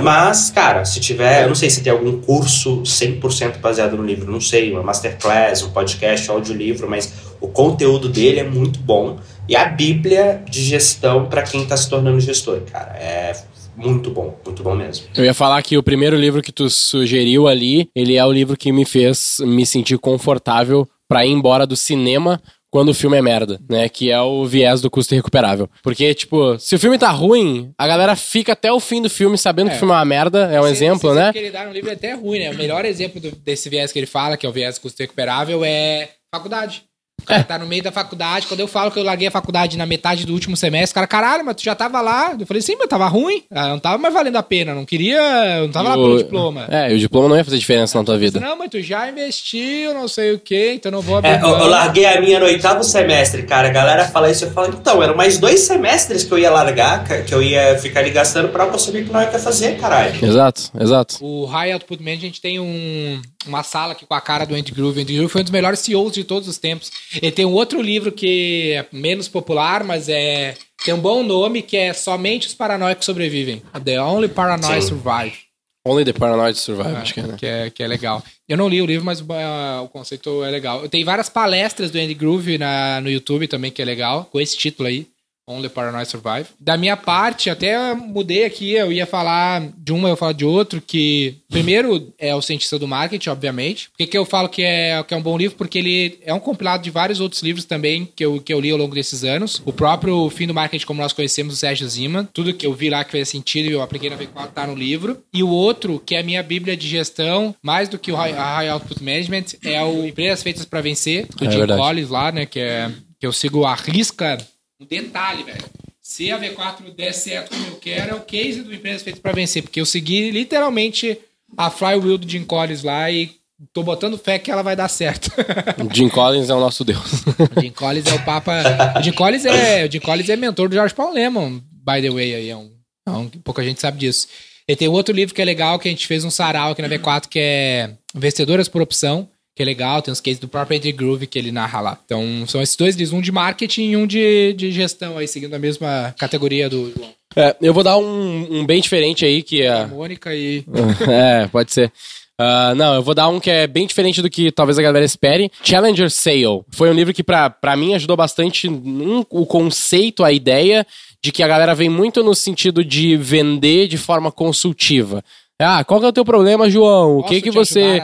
mas, 0.03 0.51
cara, 0.51 0.85
se 0.85 1.01
tiver, 1.01 1.44
eu 1.44 1.49
não 1.49 1.55
sei 1.55 1.70
se 1.70 1.83
tem 1.83 1.92
algum 1.92 2.20
curso 2.20 2.83
100% 2.83 3.59
baseado 3.59 3.96
no 3.96 4.05
livro, 4.05 4.31
não 4.31 4.40
sei, 4.40 4.72
uma 4.72 4.83
masterclass, 4.83 5.62
um 5.62 5.70
podcast, 5.70 6.31
um 6.31 6.35
audiolivro, 6.35 6.88
mas 6.88 7.12
o 7.40 7.49
conteúdo 7.49 8.09
dele 8.09 8.40
é 8.40 8.44
muito 8.44 8.79
bom. 8.79 9.18
E 9.49 9.55
a 9.55 9.66
Bíblia 9.66 10.42
de 10.49 10.62
gestão 10.62 11.27
para 11.27 11.42
quem 11.42 11.62
está 11.62 11.77
se 11.77 11.88
tornando 11.88 12.20
gestor, 12.20 12.61
cara, 12.62 12.96
é 12.99 13.33
muito 13.77 14.11
bom, 14.11 14.37
muito 14.44 14.62
bom 14.62 14.75
mesmo. 14.75 15.07
Eu 15.14 15.25
ia 15.25 15.35
falar 15.35 15.62
que 15.62 15.79
o 15.79 15.83
primeiro 15.83 16.16
livro 16.16 16.42
que 16.42 16.53
tu 16.53 16.68
sugeriu 16.68 17.46
ali, 17.46 17.88
ele 17.94 18.16
é 18.16 18.25
o 18.25 18.33
livro 18.33 18.57
que 18.57 18.72
me 18.72 18.85
fez 18.85 19.37
me 19.40 19.64
sentir 19.64 19.99
confortável 19.99 20.88
pra 21.09 21.25
ir 21.25 21.31
embora 21.31 21.66
do 21.66 21.77
cinema 21.77 22.40
quando 22.70 22.88
o 22.90 22.94
filme 22.94 23.16
é 23.16 23.22
merda, 23.22 23.61
né? 23.68 23.88
Que 23.88 24.11
é 24.11 24.20
o 24.20 24.44
viés 24.44 24.81
do 24.81 24.90
custo 24.90 25.14
irrecuperável. 25.14 25.68
Porque, 25.83 26.12
tipo, 26.14 26.59
se 26.59 26.74
o 26.74 26.79
filme 26.79 26.98
tá 26.98 27.11
ruim, 27.11 27.72
a 27.79 27.87
galera 27.87 28.14
fica 28.16 28.52
até 28.52 28.70
o 28.72 28.81
fim 28.81 29.00
do 29.00 29.09
filme 29.09 29.38
sabendo 29.38 29.68
É. 29.68 29.70
que 29.70 29.76
o 29.76 29.79
filme 29.81 29.94
é 29.94 29.96
uma 29.96 30.05
merda, 30.05 30.50
é 30.52 30.61
um 30.61 30.64
Esse- 30.66 30.85
exemplo, 30.85 31.11
esse 31.11 31.18
né? 31.18 31.33
que 31.33 31.38
ele 31.38 31.50
dá 31.50 31.64
no 31.64 31.72
livro 31.72 31.90
é 31.90 31.94
até 31.94 32.12
ruim, 32.14 32.38
né? 32.40 32.50
O 32.50 32.55
melhor 32.57 32.85
exemplo 32.85 33.20
do- 33.20 33.31
desse 33.37 33.68
viés 33.70 33.92
que 33.92 33.98
ele 33.98 34.07
fala, 34.07 34.37
que 34.37 34.44
é 34.44 34.48
o 34.48 34.52
viés 34.52 34.79
custo 34.79 35.00
recuperável, 35.02 35.64
é 35.64 36.09
faculdade. 36.35 36.83
O 37.22 37.24
cara 37.26 37.42
tá 37.42 37.59
no 37.59 37.66
meio 37.66 37.83
da 37.83 37.90
faculdade. 37.90 38.46
Quando 38.46 38.61
eu 38.61 38.68
falo 38.68 38.90
que 38.90 38.98
eu 38.98 39.02
larguei 39.02 39.26
a 39.26 39.31
faculdade 39.31 39.76
na 39.76 39.85
metade 39.87 40.24
do 40.26 40.33
último 40.33 40.57
semestre, 40.57 40.92
o 40.92 40.94
cara, 40.94 41.07
caralho, 41.07 41.44
mas 41.44 41.57
tu 41.57 41.64
já 41.64 41.74
tava 41.74 42.00
lá. 42.00 42.37
Eu 42.38 42.46
falei, 42.46 42.62
sim, 42.62 42.76
mas 42.79 42.87
tava 42.88 43.07
ruim. 43.09 43.42
Ah, 43.50 43.68
Não 43.70 43.79
tava 43.81 43.98
mais 43.98 44.12
valendo 44.14 44.37
a 44.37 44.42
pena. 44.42 44.74
Não 44.74 44.85
queria. 44.85 45.18
eu 45.57 45.62
Não 45.62 45.72
tava 45.72 45.88
lá 45.88 45.94
E 45.96 45.98
pelo 45.98 46.14
o- 46.14 46.18
diploma. 46.18 46.68
É, 46.70 46.92
e 46.92 46.94
o 46.94 46.98
diploma 46.98 47.29
não 47.29 47.37
ia 47.37 47.42
fazer 47.44 47.59
diferença 47.59 47.98
na 47.98 48.05
tua 48.05 48.16
vida. 48.18 48.38
Não, 48.38 48.57
mas 48.57 48.70
tu 48.70 48.81
já 48.81 49.09
investiu, 49.11 49.92
não 49.94 50.07
sei 50.07 50.35
o 50.35 50.38
quê, 50.38 50.74
então 50.76 50.92
não 50.92 51.00
vou 51.00 51.16
abrir. 51.16 51.31
É, 51.31 51.40
eu, 51.42 51.48
eu 51.48 51.66
larguei 51.66 52.05
a 52.05 52.20
minha 52.20 52.38
no 52.38 52.44
oitavo 52.46 52.85
semestre, 52.85 53.42
cara. 53.42 53.68
A 53.68 53.72
galera 53.72 54.05
fala 54.07 54.31
isso, 54.31 54.44
eu 54.44 54.50
falo, 54.52 54.74
então, 54.79 55.02
eram 55.02 55.16
mais 55.16 55.38
dois 55.38 55.61
semestres 55.61 56.22
que 56.22 56.31
eu 56.33 56.38
ia 56.38 56.50
largar, 56.50 57.02
que 57.24 57.35
eu 57.35 57.42
ia 57.42 57.76
ficar 57.79 58.00
ali 58.00 58.11
gastando 58.11 58.50
pra 58.50 58.66
eu 58.66 58.79
saber 58.79 59.05
que 59.05 59.12
não 59.12 59.20
ia 59.20 59.31
fazer, 59.38 59.79
caralho. 59.79 60.24
Exato, 60.24 60.70
exato. 60.79 61.16
O 61.20 61.44
High 61.46 61.72
Output 61.72 62.00
Management, 62.00 62.22
a 62.24 62.26
gente 62.29 62.40
tem 62.40 62.61
um, 62.61 63.20
uma 63.46 63.62
sala 63.64 63.92
aqui 63.92 64.05
com 64.07 64.14
a 64.14 64.20
cara 64.20 64.44
do 64.44 64.55
Andy 64.55 64.70
Groove. 64.70 65.00
O 65.00 65.02
Andy 65.02 65.14
Groove 65.16 65.33
foi 65.33 65.40
um 65.40 65.44
dos 65.44 65.50
melhores 65.52 65.81
CEOs 65.81 66.12
de 66.12 66.22
todos 66.22 66.48
os 66.48 66.59
tempos. 66.59 66.90
Ele 67.21 67.33
tem 67.33 67.45
um 67.45 67.53
outro 67.53 67.81
livro 67.81 68.11
que 68.12 68.73
é 68.73 68.87
menos 68.92 69.29
popular, 69.29 69.85
mas 69.85 70.09
é 70.09 70.55
tem 70.85 70.95
um 70.95 71.01
bom 71.01 71.23
nome, 71.23 71.62
que 71.62 71.77
é 71.77 71.92
Somente 71.92 72.47
os 72.47 72.55
Paranoicos 72.55 73.05
Sobrevivem. 73.07 73.62
The 73.85 74.01
Only 74.01 74.29
Paranoid 74.29 74.83
Sim. 74.83 74.88
Survive. 74.88 75.47
Only 75.85 76.05
the 76.05 76.12
Paranoid 76.12 76.59
Survive, 76.59 76.97
Ah, 76.97 77.01
acho 77.01 77.14
que 77.14 77.21
é, 77.21 77.23
né? 77.23 77.37
que, 77.38 77.47
é, 77.47 77.71
que 77.71 77.83
é 77.83 77.87
legal. 77.87 78.23
Eu 78.49 78.57
não 78.57 78.69
li 78.69 78.83
o 78.83 78.87
livro, 78.87 79.05
mas 79.05 79.23
ah, 79.31 79.83
o 79.85 79.88
conceito 79.88 80.42
é 80.45 80.51
legal. 80.51 80.88
Tem 80.88 81.05
várias 81.05 81.29
palestras 81.29 81.90
do 81.92 81.99
Andy 81.99 82.14
Groove 82.14 82.59
na, 82.59 83.01
no 83.01 83.09
YouTube 83.09 83.47
também, 83.47 83.71
que 83.71 83.81
é 83.81 83.85
legal, 83.85 84.25
com 84.31 84.40
esse 84.40 84.57
título 84.57 84.88
aí. 84.88 85.07
Only 85.48 85.68
Paranoid 85.68 86.09
Survive. 86.09 86.48
Da 86.59 86.76
minha 86.76 86.96
parte, 86.96 87.48
até 87.48 87.94
mudei 87.94 88.44
aqui, 88.44 88.72
eu 88.72 88.92
ia 88.92 89.06
falar 89.06 89.62
de 89.78 89.92
uma, 89.92 90.09
eu 90.09 90.12
ia 90.12 90.16
falar 90.16 90.32
de 90.32 90.44
outro, 90.44 90.80
que 90.80 91.37
primeiro 91.48 92.12
é 92.18 92.35
o 92.35 92.42
Cientista 92.42 92.78
do 92.78 92.88
Marketing, 92.88 93.28
obviamente. 93.28 93.88
Por 93.90 93.98
que, 93.98 94.06
que 94.09 94.18
eu 94.18 94.24
falo 94.24 94.48
que 94.48 94.62
é, 94.62 95.00
que 95.04 95.14
é 95.14 95.16
um 95.16 95.22
bom 95.22 95.38
livro? 95.38 95.56
Porque 95.56 95.78
ele 95.78 96.18
é 96.22 96.35
um 96.35 96.40
compilado 96.40 96.82
de 96.82 96.90
vários 96.90 97.20
outros 97.20 97.42
livros 97.42 97.64
também 97.64 98.09
que 98.16 98.24
eu, 98.24 98.40
que 98.40 98.52
eu 98.52 98.61
li 98.61 98.72
ao 98.72 98.78
longo 98.78 98.94
desses 98.94 99.22
anos. 99.22 99.62
O 99.64 99.72
próprio 99.72 100.28
Fim 100.30 100.48
do 100.48 100.54
Marketing, 100.54 100.85
como 100.85 101.00
nós 101.00 101.12
conhecemos, 101.12 101.54
do 101.54 101.56
Sérgio 101.56 101.88
Zima. 101.88 102.28
Tudo 102.32 102.52
que 102.52 102.66
eu 102.66 102.74
vi 102.74 102.90
lá 102.90 103.04
que 103.04 103.12
fez 103.12 103.28
sentido 103.28 103.68
e 103.68 103.72
eu 103.72 103.82
apliquei 103.82 104.11
na 104.11 104.16
V4 104.16 104.48
tá 104.52 104.66
no 104.66 104.74
livro. 104.74 105.22
E 105.32 105.44
o 105.44 105.48
outro, 105.48 106.02
que 106.04 106.16
é 106.16 106.20
a 106.20 106.24
minha 106.24 106.42
bíblia 106.42 106.76
de 106.76 106.88
gestão, 106.88 107.54
mais 107.62 107.88
do 107.88 107.98
que 107.98 108.11
o 108.11 108.16
High, 108.16 108.32
High 108.32 108.68
Output 108.70 109.02
Management, 109.02 109.44
é 109.62 109.80
o 109.85 110.04
Empresas 110.06 110.42
Feitas 110.42 110.64
para 110.64 110.80
Vencer, 110.80 111.26
do 111.37 111.44
É 111.44 111.50
Jim. 111.50 111.66
Collins 111.66 112.09
lá, 112.09 112.32
né, 112.32 112.46
que 112.46 112.59
é 112.59 112.90
que 113.18 113.26
eu 113.26 113.32
sigo 113.32 113.64
a 113.64 113.74
risca 113.74 114.37
um 114.80 114.84
detalhe, 114.86 115.42
velho. 115.44 115.64
Se 116.02 116.30
a 116.30 116.38
V4 116.38 116.94
der 116.94 117.12
certo 117.12 117.50
como 117.50 117.66
eu 117.66 117.76
quero, 117.76 118.12
é 118.12 118.14
o 118.14 118.20
case 118.20 118.62
do 118.62 118.72
Empresas 118.72 119.02
Feitas 119.02 119.20
para 119.20 119.32
Vencer. 119.32 119.62
Porque 119.62 119.80
eu 119.80 119.86
segui 119.86 120.30
literalmente 120.30 121.18
a 121.56 121.68
flywheel 121.70 122.16
do 122.18 122.28
Jim 122.28 122.44
Collins 122.44 122.82
lá 122.84 123.10
e 123.10 123.32
tô 123.72 123.82
botando 123.82 124.16
fé 124.18 124.38
que 124.38 124.50
ela 124.50 124.62
vai 124.62 124.76
dar 124.76 124.86
certo. 124.88 125.30
Jim 125.92 126.08
Collins 126.08 126.48
é 126.48 126.54
o 126.54 126.60
nosso 126.60 126.84
deus. 126.84 127.24
o 127.56 127.60
Jim 127.60 127.70
Collins 127.70 128.06
é 128.06 128.14
o 128.14 128.24
papa... 128.24 128.62
O 128.98 129.02
Jim 129.02 129.12
Collins 129.12 129.44
é, 129.46 129.84
o 129.84 129.90
Jim 129.90 129.98
Collins 130.00 130.28
é 130.28 130.36
mentor 130.36 130.68
do 130.68 130.74
George 130.74 130.94
Paul 130.94 131.12
Lemon, 131.12 131.58
by 131.72 132.00
the 132.00 132.10
way. 132.10 132.34
Aí, 132.34 132.50
é 132.50 132.56
um, 132.56 132.70
é 133.06 133.10
um- 133.10 133.28
pouca 133.28 133.64
gente 133.64 133.80
sabe 133.80 133.98
disso. 133.98 134.28
E 134.68 134.76
tem 134.76 134.88
outro 134.88 135.14
livro 135.14 135.34
que 135.34 135.42
é 135.42 135.44
legal, 135.44 135.78
que 135.78 135.88
a 135.88 135.90
gente 135.90 136.06
fez 136.06 136.24
um 136.24 136.30
sarau 136.30 136.72
aqui 136.72 136.82
na 136.82 136.88
V4, 136.88 137.26
que 137.28 137.38
é 137.40 137.90
Vencedoras 138.14 138.68
por 138.68 138.82
Opção, 138.82 139.28
que 139.57 139.62
é 139.62 139.66
legal, 139.66 140.03
tem 140.03 140.12
uns 140.12 140.21
cases 140.21 140.38
do 140.38 140.47
próprio 140.47 140.77
Andy 140.77 140.92
Groove 140.92 141.27
que 141.27 141.38
ele 141.38 141.51
narra 141.51 141.81
lá. 141.81 141.99
Então, 142.05 142.45
são 142.47 142.61
esses 142.61 142.77
dois 142.77 142.95
livros, 142.95 143.14
um 143.14 143.23
de 143.23 143.33
marketing 143.33 143.90
e 143.90 143.97
um 143.97 144.07
de, 144.07 144.53
de 144.53 144.71
gestão 144.71 145.16
aí, 145.16 145.27
seguindo 145.27 145.55
a 145.55 145.59
mesma 145.59 146.14
categoria 146.19 146.69
do 146.69 146.92
João. 146.95 147.09
É, 147.35 147.57
eu 147.62 147.73
vou 147.73 147.83
dar 147.83 147.97
um, 147.97 148.47
um 148.51 148.66
bem 148.66 148.83
diferente 148.83 149.25
aí, 149.25 149.42
que 149.42 149.62
é. 149.62 149.87
Mônica 149.87 150.35
e... 150.35 150.62
é, 151.09 151.49
pode 151.49 151.73
ser. 151.73 151.90
Ah, 152.38 152.75
não, 152.77 152.95
eu 152.95 153.03
vou 153.03 153.14
dar 153.14 153.29
um 153.29 153.40
que 153.40 153.51
é 153.51 153.66
bem 153.66 153.87
diferente 153.87 154.21
do 154.21 154.29
que 154.29 154.53
talvez 154.53 154.79
a 154.79 154.83
galera 154.83 155.07
espere. 155.07 155.51
Challenger 155.62 156.11
Sale. 156.11 156.61
Foi 156.71 156.90
um 156.90 156.95
livro 156.95 157.14
que, 157.14 157.25
pra, 157.25 157.49
pra 157.49 157.75
mim, 157.75 157.95
ajudou 157.95 158.14
bastante 158.14 158.69
um, 158.69 159.25
o 159.31 159.47
conceito, 159.47 160.23
a 160.23 160.31
ideia 160.31 160.87
de 161.23 161.33
que 161.33 161.42
a 161.42 161.49
galera 161.49 161.75
vem 161.75 161.88
muito 161.88 162.23
no 162.23 162.35
sentido 162.35 162.85
de 162.85 163.16
vender 163.16 163.88
de 163.88 163.97
forma 163.97 164.31
consultiva. 164.31 165.25
Ah, 165.59 165.83
qual 165.85 166.01
que 166.01 166.07
é 166.07 166.09
o 166.11 166.12
teu 166.12 166.25
problema, 166.25 166.69
João? 166.69 167.19
O 167.19 167.23
Posso 167.23 167.29
que 167.33 167.40
que 167.40 167.51
você 167.51 168.03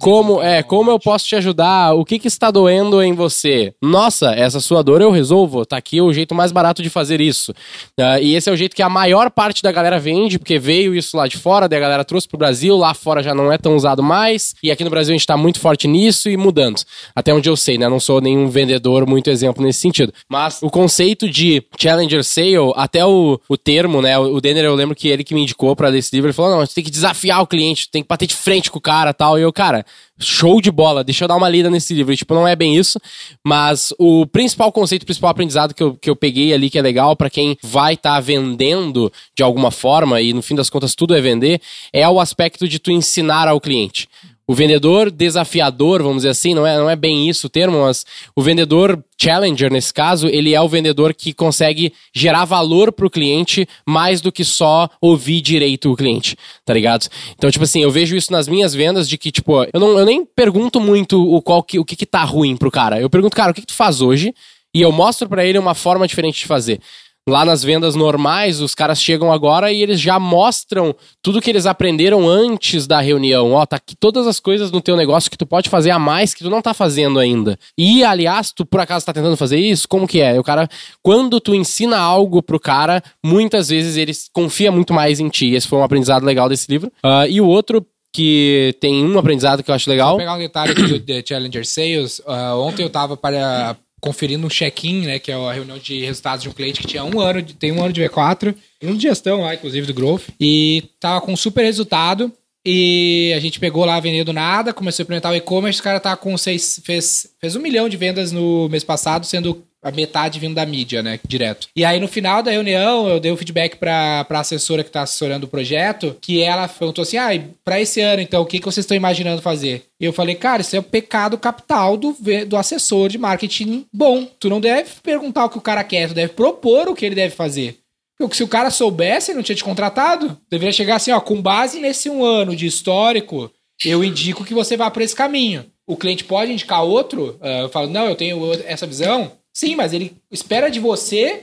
como 0.00 0.42
é, 0.42 0.64
como 0.64 0.90
eu 0.90 0.98
posso 0.98 1.26
te 1.26 1.36
ajudar? 1.36 1.94
O 1.94 2.04
que 2.04 2.18
que 2.18 2.26
está 2.26 2.50
doendo 2.50 3.00
em 3.00 3.12
você? 3.12 3.72
Nossa, 3.80 4.32
essa 4.32 4.58
sua 4.58 4.82
dor 4.82 5.00
eu 5.00 5.12
resolvo. 5.12 5.64
Tá 5.64 5.76
aqui 5.76 6.00
o 6.00 6.12
jeito 6.12 6.34
mais 6.34 6.50
barato 6.50 6.82
de 6.82 6.90
fazer 6.90 7.20
isso. 7.20 7.54
Ah, 8.00 8.20
e 8.20 8.34
esse 8.34 8.50
é 8.50 8.52
o 8.52 8.56
jeito 8.56 8.74
que 8.74 8.82
a 8.82 8.88
maior 8.88 9.30
parte 9.30 9.62
da 9.62 9.70
galera 9.70 10.00
vende, 10.00 10.40
porque 10.40 10.58
veio 10.58 10.92
isso 10.92 11.16
lá 11.16 11.28
de 11.28 11.36
fora, 11.36 11.68
daí 11.68 11.78
a 11.78 11.82
galera 11.82 12.04
trouxe 12.04 12.26
pro 12.26 12.36
Brasil, 12.36 12.76
lá 12.76 12.92
fora 12.94 13.22
já 13.22 13.32
não 13.32 13.52
é 13.52 13.58
tão 13.58 13.76
usado 13.76 14.02
mais, 14.02 14.56
e 14.60 14.70
aqui 14.70 14.82
no 14.82 14.90
Brasil 14.90 15.14
a 15.14 15.16
gente 15.16 15.26
tá 15.26 15.36
muito 15.36 15.60
forte 15.60 15.86
nisso 15.86 16.28
e 16.28 16.36
mudando. 16.36 16.80
Até 17.14 17.32
onde 17.32 17.48
eu 17.48 17.56
sei, 17.56 17.78
né? 17.78 17.88
Não 17.88 18.00
sou 18.00 18.20
nenhum 18.20 18.48
vendedor 18.48 19.06
muito 19.06 19.30
exemplo 19.30 19.62
nesse 19.62 19.78
sentido. 19.78 20.12
Mas 20.28 20.58
o 20.62 20.68
conceito 20.68 21.28
de 21.30 21.62
Challenger 21.78 22.24
Sale, 22.24 22.72
até 22.74 23.06
o, 23.06 23.40
o 23.48 23.56
termo, 23.56 24.02
né? 24.02 24.18
O 24.18 24.40
Denner, 24.40 24.64
eu 24.64 24.74
lembro 24.74 24.96
que 24.96 25.06
ele 25.06 25.22
que 25.22 25.32
me 25.32 25.42
indicou 25.42 25.76
pra 25.76 25.88
ler 25.88 25.98
esse 25.98 26.12
livro, 26.12 26.28
ele 26.28 26.34
falou: 26.34 26.50
não, 26.50 26.66
você 26.66 26.74
tem 26.74 26.84
que 26.84 26.87
desafiar 26.90 27.42
o 27.42 27.46
cliente, 27.46 27.90
tem 27.90 28.02
que 28.02 28.08
bater 28.08 28.26
de 28.26 28.34
frente 28.34 28.70
com 28.70 28.78
o 28.78 28.82
cara 28.82 29.12
tal. 29.12 29.38
E 29.38 29.42
eu, 29.42 29.52
cara, 29.52 29.84
show 30.18 30.60
de 30.60 30.70
bola, 30.70 31.04
deixa 31.04 31.24
eu 31.24 31.28
dar 31.28 31.36
uma 31.36 31.48
lida 31.48 31.70
nesse 31.70 31.94
livro. 31.94 32.12
E, 32.12 32.16
tipo, 32.16 32.34
não 32.34 32.46
é 32.46 32.54
bem 32.56 32.76
isso, 32.76 33.00
mas 33.44 33.92
o 33.98 34.26
principal 34.26 34.72
conceito, 34.72 35.02
o 35.02 35.06
principal 35.06 35.30
aprendizado 35.30 35.74
que 35.74 35.82
eu, 35.82 35.94
que 35.94 36.10
eu 36.10 36.16
peguei 36.16 36.52
ali, 36.52 36.70
que 36.70 36.78
é 36.78 36.82
legal 36.82 37.16
pra 37.16 37.30
quem 37.30 37.56
vai 37.62 37.94
estar 37.94 38.20
vendendo 38.20 39.12
de 39.36 39.42
alguma 39.42 39.70
forma, 39.70 40.20
e 40.20 40.32
no 40.32 40.42
fim 40.42 40.54
das 40.54 40.70
contas 40.70 40.94
tudo 40.94 41.14
é 41.14 41.20
vender, 41.20 41.60
é 41.92 42.08
o 42.08 42.20
aspecto 42.20 42.68
de 42.68 42.78
tu 42.78 42.90
ensinar 42.90 43.48
ao 43.48 43.60
cliente. 43.60 44.08
O 44.48 44.54
vendedor 44.54 45.10
desafiador, 45.10 46.02
vamos 46.02 46.18
dizer 46.18 46.30
assim, 46.30 46.54
não 46.54 46.66
é, 46.66 46.78
não 46.78 46.88
é 46.88 46.96
bem 46.96 47.28
isso 47.28 47.48
o 47.48 47.50
termo, 47.50 47.82
mas 47.82 48.06
o 48.34 48.40
vendedor 48.40 49.04
challenger, 49.20 49.70
nesse 49.70 49.92
caso, 49.92 50.26
ele 50.26 50.54
é 50.54 50.60
o 50.60 50.68
vendedor 50.68 51.12
que 51.12 51.34
consegue 51.34 51.92
gerar 52.14 52.46
valor 52.46 52.90
pro 52.90 53.10
cliente 53.10 53.68
mais 53.86 54.22
do 54.22 54.32
que 54.32 54.46
só 54.46 54.88
ouvir 55.02 55.42
direito 55.42 55.92
o 55.92 55.96
cliente, 55.96 56.34
tá 56.64 56.72
ligado? 56.72 57.08
Então, 57.36 57.50
tipo 57.50 57.64
assim, 57.64 57.82
eu 57.82 57.90
vejo 57.90 58.16
isso 58.16 58.32
nas 58.32 58.48
minhas 58.48 58.74
vendas 58.74 59.06
de 59.06 59.18
que, 59.18 59.30
tipo, 59.30 59.64
eu, 59.64 59.78
não, 59.78 59.98
eu 59.98 60.06
nem 60.06 60.24
pergunto 60.24 60.80
muito 60.80 61.22
o, 61.22 61.42
qual 61.42 61.62
que, 61.62 61.78
o 61.78 61.84
que 61.84 61.94
que 61.94 62.06
tá 62.06 62.24
ruim 62.24 62.56
pro 62.56 62.70
cara. 62.70 62.98
Eu 62.98 63.10
pergunto, 63.10 63.36
cara, 63.36 63.50
o 63.50 63.54
que, 63.54 63.60
que 63.60 63.66
tu 63.66 63.74
faz 63.74 64.00
hoje? 64.00 64.34
E 64.74 64.80
eu 64.80 64.90
mostro 64.90 65.28
pra 65.28 65.44
ele 65.44 65.58
uma 65.58 65.74
forma 65.74 66.08
diferente 66.08 66.38
de 66.38 66.46
fazer. 66.46 66.80
Lá 67.28 67.44
nas 67.44 67.62
vendas 67.62 67.94
normais, 67.94 68.62
os 68.62 68.74
caras 68.74 69.02
chegam 69.02 69.30
agora 69.30 69.70
e 69.70 69.82
eles 69.82 70.00
já 70.00 70.18
mostram 70.18 70.96
tudo 71.22 71.42
que 71.42 71.50
eles 71.50 71.66
aprenderam 71.66 72.26
antes 72.26 72.86
da 72.86 73.00
reunião. 73.00 73.52
Ó, 73.52 73.66
tá 73.66 73.76
aqui 73.76 73.94
todas 73.94 74.26
as 74.26 74.40
coisas 74.40 74.72
no 74.72 74.80
teu 74.80 74.96
negócio 74.96 75.30
que 75.30 75.36
tu 75.36 75.44
pode 75.44 75.68
fazer 75.68 75.90
a 75.90 75.98
mais 75.98 76.32
que 76.32 76.42
tu 76.42 76.48
não 76.48 76.62
tá 76.62 76.72
fazendo 76.72 77.18
ainda. 77.18 77.58
E, 77.76 78.02
aliás, 78.02 78.50
tu 78.50 78.64
por 78.64 78.80
acaso 78.80 79.04
tá 79.04 79.12
tentando 79.12 79.36
fazer 79.36 79.58
isso? 79.58 79.86
Como 79.86 80.08
que 80.08 80.22
é? 80.22 80.40
O 80.40 80.42
cara, 80.42 80.66
quando 81.02 81.38
tu 81.38 81.54
ensina 81.54 81.98
algo 81.98 82.42
pro 82.42 82.58
cara, 82.58 83.02
muitas 83.22 83.68
vezes 83.68 83.98
ele 83.98 84.12
confia 84.32 84.72
muito 84.72 84.94
mais 84.94 85.20
em 85.20 85.28
ti. 85.28 85.52
Esse 85.52 85.68
foi 85.68 85.78
um 85.78 85.84
aprendizado 85.84 86.24
legal 86.24 86.48
desse 86.48 86.70
livro. 86.70 86.90
Ah, 87.02 87.28
e 87.28 87.42
o 87.42 87.46
outro 87.46 87.86
que 88.10 88.74
tem 88.80 89.04
um 89.04 89.18
aprendizado 89.18 89.62
que 89.62 89.70
eu 89.70 89.74
acho 89.74 89.90
legal. 89.90 90.10
Vou 90.10 90.18
pegar 90.18 90.34
um 90.34 90.38
detalhe 90.38 90.72
aqui 90.72 90.82
do 90.82 90.98
The 90.98 91.22
Challenger 91.26 91.66
Sales. 91.66 92.22
Ah, 92.26 92.56
ontem 92.56 92.82
eu 92.82 92.90
tava 92.90 93.18
para 93.18 93.76
conferindo 94.00 94.46
um 94.46 94.50
check-in, 94.50 95.06
né? 95.06 95.18
Que 95.18 95.30
é 95.30 95.34
a 95.34 95.52
reunião 95.52 95.78
de 95.78 96.04
resultados 96.04 96.42
de 96.42 96.48
um 96.48 96.52
cliente 96.52 96.80
que 96.80 96.86
tinha 96.86 97.04
um 97.04 97.20
ano, 97.20 97.42
de, 97.42 97.54
tem 97.54 97.72
um 97.72 97.82
ano 97.82 97.92
de 97.92 98.02
V4, 98.02 98.54
um 98.82 98.94
de 98.94 99.02
gestão 99.02 99.42
lá, 99.42 99.54
inclusive, 99.54 99.86
do 99.86 99.94
Growth. 99.94 100.28
E 100.40 100.84
tava 101.00 101.20
com 101.20 101.36
super 101.36 101.62
resultado. 101.62 102.32
E 102.64 103.32
a 103.34 103.40
gente 103.40 103.60
pegou 103.60 103.84
lá 103.84 103.98
vendendo 103.98 104.32
nada, 104.32 104.74
começou 104.74 105.02
a 105.02 105.04
implementar 105.04 105.32
o 105.32 105.36
e-commerce, 105.36 105.80
o 105.80 105.82
cara 105.82 106.00
tá 106.00 106.14
com 106.16 106.36
seis, 106.36 106.80
fez, 106.84 107.28
fez 107.40 107.56
um 107.56 107.60
milhão 107.60 107.88
de 107.88 107.96
vendas 107.96 108.30
no 108.30 108.68
mês 108.68 108.84
passado, 108.84 109.24
sendo 109.24 109.64
a 109.82 109.90
metade 109.90 110.40
vindo 110.40 110.54
da 110.54 110.66
mídia, 110.66 111.02
né, 111.02 111.20
direto. 111.26 111.68
E 111.74 111.84
aí 111.84 112.00
no 112.00 112.08
final 112.08 112.42
da 112.42 112.50
reunião 112.50 113.08
eu 113.08 113.20
dei 113.20 113.30
o 113.30 113.36
feedback 113.36 113.76
pra, 113.76 114.24
pra 114.24 114.40
assessora 114.40 114.82
que 114.82 114.90
tá 114.90 115.02
assessorando 115.02 115.46
o 115.46 115.48
projeto, 115.48 116.16
que 116.20 116.42
ela 116.42 116.68
perguntou 116.68 117.02
assim, 117.02 117.16
ah, 117.16 117.30
pra 117.64 117.80
esse 117.80 118.00
ano 118.00 118.20
então, 118.20 118.42
o 118.42 118.46
que, 118.46 118.58
que 118.58 118.64
vocês 118.64 118.84
estão 118.84 118.96
imaginando 118.96 119.42
fazer? 119.42 119.84
E 120.00 120.04
eu 120.04 120.12
falei, 120.12 120.34
cara, 120.34 120.62
isso 120.62 120.74
é 120.74 120.78
o 120.78 120.82
pecado 120.82 121.38
capital 121.38 121.96
do, 121.96 122.16
do 122.46 122.56
assessor 122.56 123.08
de 123.08 123.18
marketing 123.18 123.86
bom. 123.92 124.26
Tu 124.38 124.48
não 124.48 124.60
deve 124.60 124.90
perguntar 125.02 125.44
o 125.44 125.50
que 125.50 125.58
o 125.58 125.62
cara 125.62 125.84
quer, 125.84 126.08
tu 126.08 126.14
deve 126.14 126.32
propor 126.32 126.88
o 126.88 126.94
que 126.94 127.04
ele 127.04 127.14
deve 127.14 127.34
fazer. 127.34 127.78
Porque 128.18 128.34
se 128.34 128.42
o 128.42 128.48
cara 128.48 128.70
soubesse, 128.70 129.30
ele 129.30 129.36
não 129.36 129.44
tinha 129.44 129.54
te 129.54 129.62
contratado. 129.62 130.36
Deveria 130.50 130.72
chegar 130.72 130.96
assim, 130.96 131.12
ó, 131.12 131.20
com 131.20 131.40
base 131.40 131.78
nesse 131.78 132.10
um 132.10 132.24
ano 132.24 132.56
de 132.56 132.66
histórico, 132.66 133.50
eu 133.84 134.02
indico 134.02 134.44
que 134.44 134.52
você 134.52 134.76
vá 134.76 134.90
por 134.90 135.02
esse 135.02 135.14
caminho. 135.14 135.64
O 135.86 135.96
cliente 135.96 136.24
pode 136.24 136.52
indicar 136.52 136.82
outro? 136.82 137.38
Ah, 137.40 137.60
eu 137.60 137.68
falo, 137.68 137.88
não, 137.88 138.06
eu 138.06 138.16
tenho 138.16 138.52
essa 138.66 138.86
visão. 138.86 139.32
Sim, 139.58 139.74
mas 139.74 139.92
ele 139.92 140.14
espera 140.30 140.70
de 140.70 140.78
você, 140.78 141.42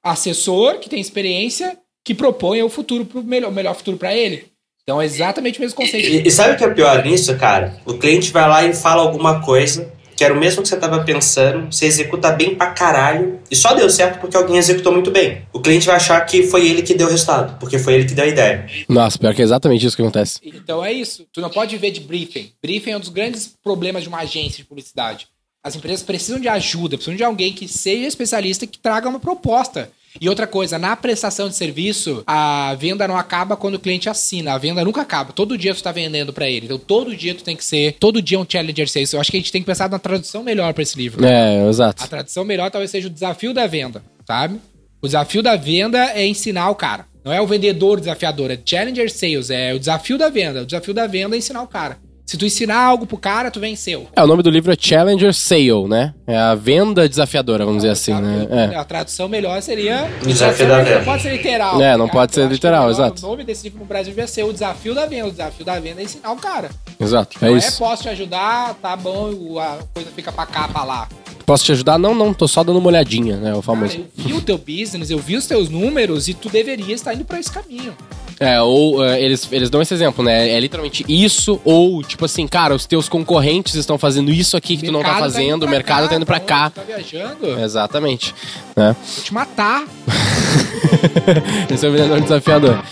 assessor, 0.00 0.78
que 0.78 0.88
tem 0.88 1.00
experiência, 1.00 1.76
que 2.04 2.14
proponha 2.14 2.64
o 2.64 2.68
futuro 2.68 3.04
pro 3.04 3.24
melhor, 3.24 3.50
o 3.50 3.52
melhor 3.52 3.74
futuro 3.74 3.96
para 3.96 4.14
ele. 4.14 4.44
Então 4.84 5.02
é 5.02 5.04
exatamente 5.04 5.58
o 5.58 5.62
mesmo 5.62 5.76
conceito. 5.76 6.06
E, 6.06 6.28
e 6.28 6.30
sabe 6.30 6.54
o 6.54 6.56
que 6.56 6.62
é 6.62 6.70
pior 6.70 7.04
nisso, 7.04 7.36
cara? 7.36 7.76
O 7.84 7.94
cliente 7.94 8.30
vai 8.30 8.48
lá 8.48 8.62
e 8.62 8.72
fala 8.72 9.02
alguma 9.02 9.42
coisa 9.44 9.92
que 10.16 10.22
era 10.22 10.32
o 10.32 10.38
mesmo 10.38 10.62
que 10.62 10.68
você 10.68 10.76
tava 10.76 11.02
pensando, 11.04 11.70
você 11.70 11.86
executa 11.86 12.30
bem 12.30 12.54
pra 12.54 12.70
caralho, 12.70 13.38
e 13.50 13.56
só 13.56 13.74
deu 13.74 13.90
certo 13.90 14.18
porque 14.18 14.34
alguém 14.34 14.56
executou 14.56 14.90
muito 14.90 15.10
bem. 15.10 15.42
O 15.52 15.60
cliente 15.60 15.86
vai 15.86 15.96
achar 15.96 16.18
que 16.24 16.44
foi 16.44 16.66
ele 16.66 16.80
que 16.80 16.94
deu 16.94 17.06
o 17.06 17.10
resultado, 17.10 17.58
porque 17.58 17.78
foi 17.78 17.94
ele 17.94 18.06
que 18.06 18.14
deu 18.14 18.24
a 18.24 18.28
ideia. 18.28 18.66
Nossa, 18.88 19.18
pior 19.18 19.34
que 19.34 19.42
é 19.42 19.44
exatamente 19.44 19.84
isso 19.84 19.94
que 19.94 20.00
acontece. 20.00 20.40
Então 20.42 20.82
é 20.82 20.90
isso. 20.90 21.26
Tu 21.32 21.40
não 21.42 21.50
pode 21.50 21.76
viver 21.76 21.90
de 21.90 22.00
briefing. 22.00 22.50
Briefing 22.62 22.92
é 22.92 22.96
um 22.96 23.00
dos 23.00 23.10
grandes 23.10 23.54
problemas 23.62 24.04
de 24.04 24.08
uma 24.08 24.20
agência 24.20 24.56
de 24.56 24.64
publicidade. 24.64 25.28
As 25.66 25.74
empresas 25.74 26.04
precisam 26.04 26.38
de 26.38 26.46
ajuda, 26.46 26.96
precisam 26.96 27.16
de 27.16 27.24
alguém 27.24 27.52
que 27.52 27.66
seja 27.66 28.06
especialista 28.06 28.68
que 28.68 28.78
traga 28.78 29.08
uma 29.08 29.18
proposta. 29.18 29.90
E 30.20 30.28
outra 30.28 30.46
coisa, 30.46 30.78
na 30.78 30.94
prestação 30.94 31.48
de 31.48 31.56
serviço, 31.56 32.22
a 32.24 32.72
venda 32.78 33.08
não 33.08 33.18
acaba 33.18 33.56
quando 33.56 33.74
o 33.74 33.78
cliente 33.80 34.08
assina. 34.08 34.52
A 34.52 34.58
venda 34.58 34.84
nunca 34.84 35.00
acaba. 35.00 35.32
Todo 35.32 35.58
dia 35.58 35.74
tu 35.74 35.82
tá 35.82 35.90
vendendo 35.90 36.32
para 36.32 36.48
ele. 36.48 36.66
Então 36.66 36.78
todo 36.78 37.16
dia 37.16 37.34
tu 37.34 37.42
tem 37.42 37.56
que 37.56 37.64
ser, 37.64 37.96
todo 37.98 38.22
dia 38.22 38.38
um 38.38 38.46
challenger 38.48 38.88
sales. 38.88 39.12
Eu 39.12 39.20
acho 39.20 39.28
que 39.28 39.38
a 39.38 39.40
gente 39.40 39.50
tem 39.50 39.60
que 39.60 39.66
pensar 39.66 39.90
na 39.90 39.98
tradução 39.98 40.44
melhor 40.44 40.72
para 40.72 40.84
esse 40.84 40.96
livro. 40.96 41.26
É, 41.26 41.68
exato. 41.68 42.00
A 42.00 42.06
tradução 42.06 42.44
melhor 42.44 42.70
talvez 42.70 42.92
seja 42.92 43.08
o 43.08 43.10
desafio 43.10 43.52
da 43.52 43.66
venda, 43.66 44.04
sabe? 44.24 44.60
O 45.02 45.06
desafio 45.08 45.42
da 45.42 45.56
venda 45.56 45.98
é 46.12 46.24
ensinar 46.24 46.70
o 46.70 46.76
cara. 46.76 47.06
Não 47.24 47.32
é 47.32 47.40
o 47.40 47.46
vendedor 47.46 47.98
desafiador, 47.98 48.52
é 48.52 48.58
challenger 48.64 49.10
sales, 49.10 49.50
é 49.50 49.74
o 49.74 49.80
desafio 49.80 50.16
da 50.16 50.30
venda. 50.30 50.62
O 50.62 50.66
desafio 50.66 50.94
da 50.94 51.08
venda 51.08 51.34
é 51.34 51.38
ensinar 51.40 51.62
o 51.62 51.66
cara. 51.66 51.98
Se 52.26 52.36
tu 52.36 52.44
ensinar 52.44 52.82
algo 52.82 53.06
pro 53.06 53.16
cara, 53.16 53.52
tu 53.52 53.60
venceu. 53.60 54.08
É, 54.16 54.20
o 54.20 54.26
nome 54.26 54.42
do 54.42 54.50
livro 54.50 54.72
é 54.72 54.76
Challenger 54.76 55.32
Sale, 55.32 55.86
né? 55.86 56.12
É 56.26 56.36
a 56.36 56.56
venda 56.56 57.08
desafiadora, 57.08 57.64
vamos 57.64 57.82
dizer 57.82 57.92
assim, 57.92 58.12
né? 58.14 58.48
É. 58.50 58.76
A 58.76 58.82
tradução 58.84 59.28
melhor 59.28 59.62
seria. 59.62 60.10
Desafio 60.24 60.66
da 60.66 60.82
venda. 60.82 60.98
Não 60.98 61.04
pode 61.04 61.22
ser 61.22 61.30
literal. 61.30 61.80
É, 61.80 61.96
não 61.96 62.06
tá 62.08 62.12
pode 62.12 62.34
ser 62.34 62.48
literal, 62.48 62.90
exato. 62.90 63.24
O 63.24 63.30
nome 63.30 63.44
desse 63.44 63.62
livro 63.62 63.78
no 63.78 63.84
Brasil 63.84 64.12
devia 64.12 64.26
ser 64.26 64.42
o 64.42 64.52
desafio 64.52 64.92
da 64.92 65.06
venda. 65.06 65.28
O 65.28 65.30
desafio 65.30 65.64
da 65.64 65.78
venda 65.78 66.00
é 66.00 66.04
ensinar 66.04 66.32
o 66.32 66.36
cara. 66.36 66.68
Exato, 66.98 67.38
é 67.40 67.46
não 67.46 67.54
é 67.54 67.58
isso. 67.58 67.78
posso 67.78 68.02
te 68.02 68.08
ajudar, 68.08 68.74
tá 68.74 68.96
bom, 68.96 69.60
a 69.60 69.78
coisa 69.94 70.10
fica 70.10 70.32
pra 70.32 70.46
cá, 70.46 70.66
pra 70.66 70.82
lá. 70.82 71.08
Posso 71.46 71.64
te 71.64 71.70
ajudar? 71.70 71.96
Não, 71.96 72.12
não, 72.12 72.34
tô 72.34 72.48
só 72.48 72.64
dando 72.64 72.80
uma 72.80 72.88
olhadinha, 72.88 73.36
né? 73.36 73.50
O 73.50 73.52
Cara, 73.52 73.62
famoso. 73.62 73.98
eu 73.98 74.06
vi 74.16 74.32
o 74.32 74.40
teu 74.40 74.58
business, 74.58 75.10
eu 75.10 75.18
vi 75.20 75.36
os 75.36 75.46
teus 75.46 75.68
números 75.68 76.26
e 76.26 76.34
tu 76.34 76.48
deveria 76.48 76.92
estar 76.92 77.14
indo 77.14 77.24
pra 77.24 77.38
esse 77.38 77.52
caminho. 77.52 77.94
É, 78.38 78.60
ou 78.60 79.04
é, 79.04 79.20
eles, 79.20 79.48
eles 79.50 79.70
dão 79.70 79.80
esse 79.80 79.94
exemplo, 79.94 80.22
né? 80.24 80.50
É 80.50 80.60
literalmente 80.60 81.04
isso, 81.08 81.60
ou 81.64 82.02
tipo 82.02 82.24
assim, 82.24 82.46
cara, 82.46 82.74
os 82.74 82.84
teus 82.84 83.08
concorrentes 83.08 83.74
estão 83.74 83.96
fazendo 83.96 84.30
isso 84.30 84.56
aqui 84.56 84.76
que 84.76 84.86
tu 84.86 84.92
não 84.92 85.00
tá 85.00 85.08
Mercado 85.08 85.22
fazendo, 85.22 85.56
indo 85.56 85.66
o 85.66 85.68
mercado 85.68 86.08
tá 86.08 86.16
indo 86.16 86.26
pra 86.26 86.36
onde? 86.36 86.44
cá. 86.46 86.70
Tá 86.70 86.82
viajando? 86.82 87.58
Exatamente. 87.60 88.34
Né? 88.76 88.94
Vou 89.14 89.24
te 89.24 89.32
matar. 89.32 89.84
Esse 91.70 91.86
é 91.86 91.88
o 91.88 91.92
vendedor 91.92 92.20
desafiador. 92.20 92.82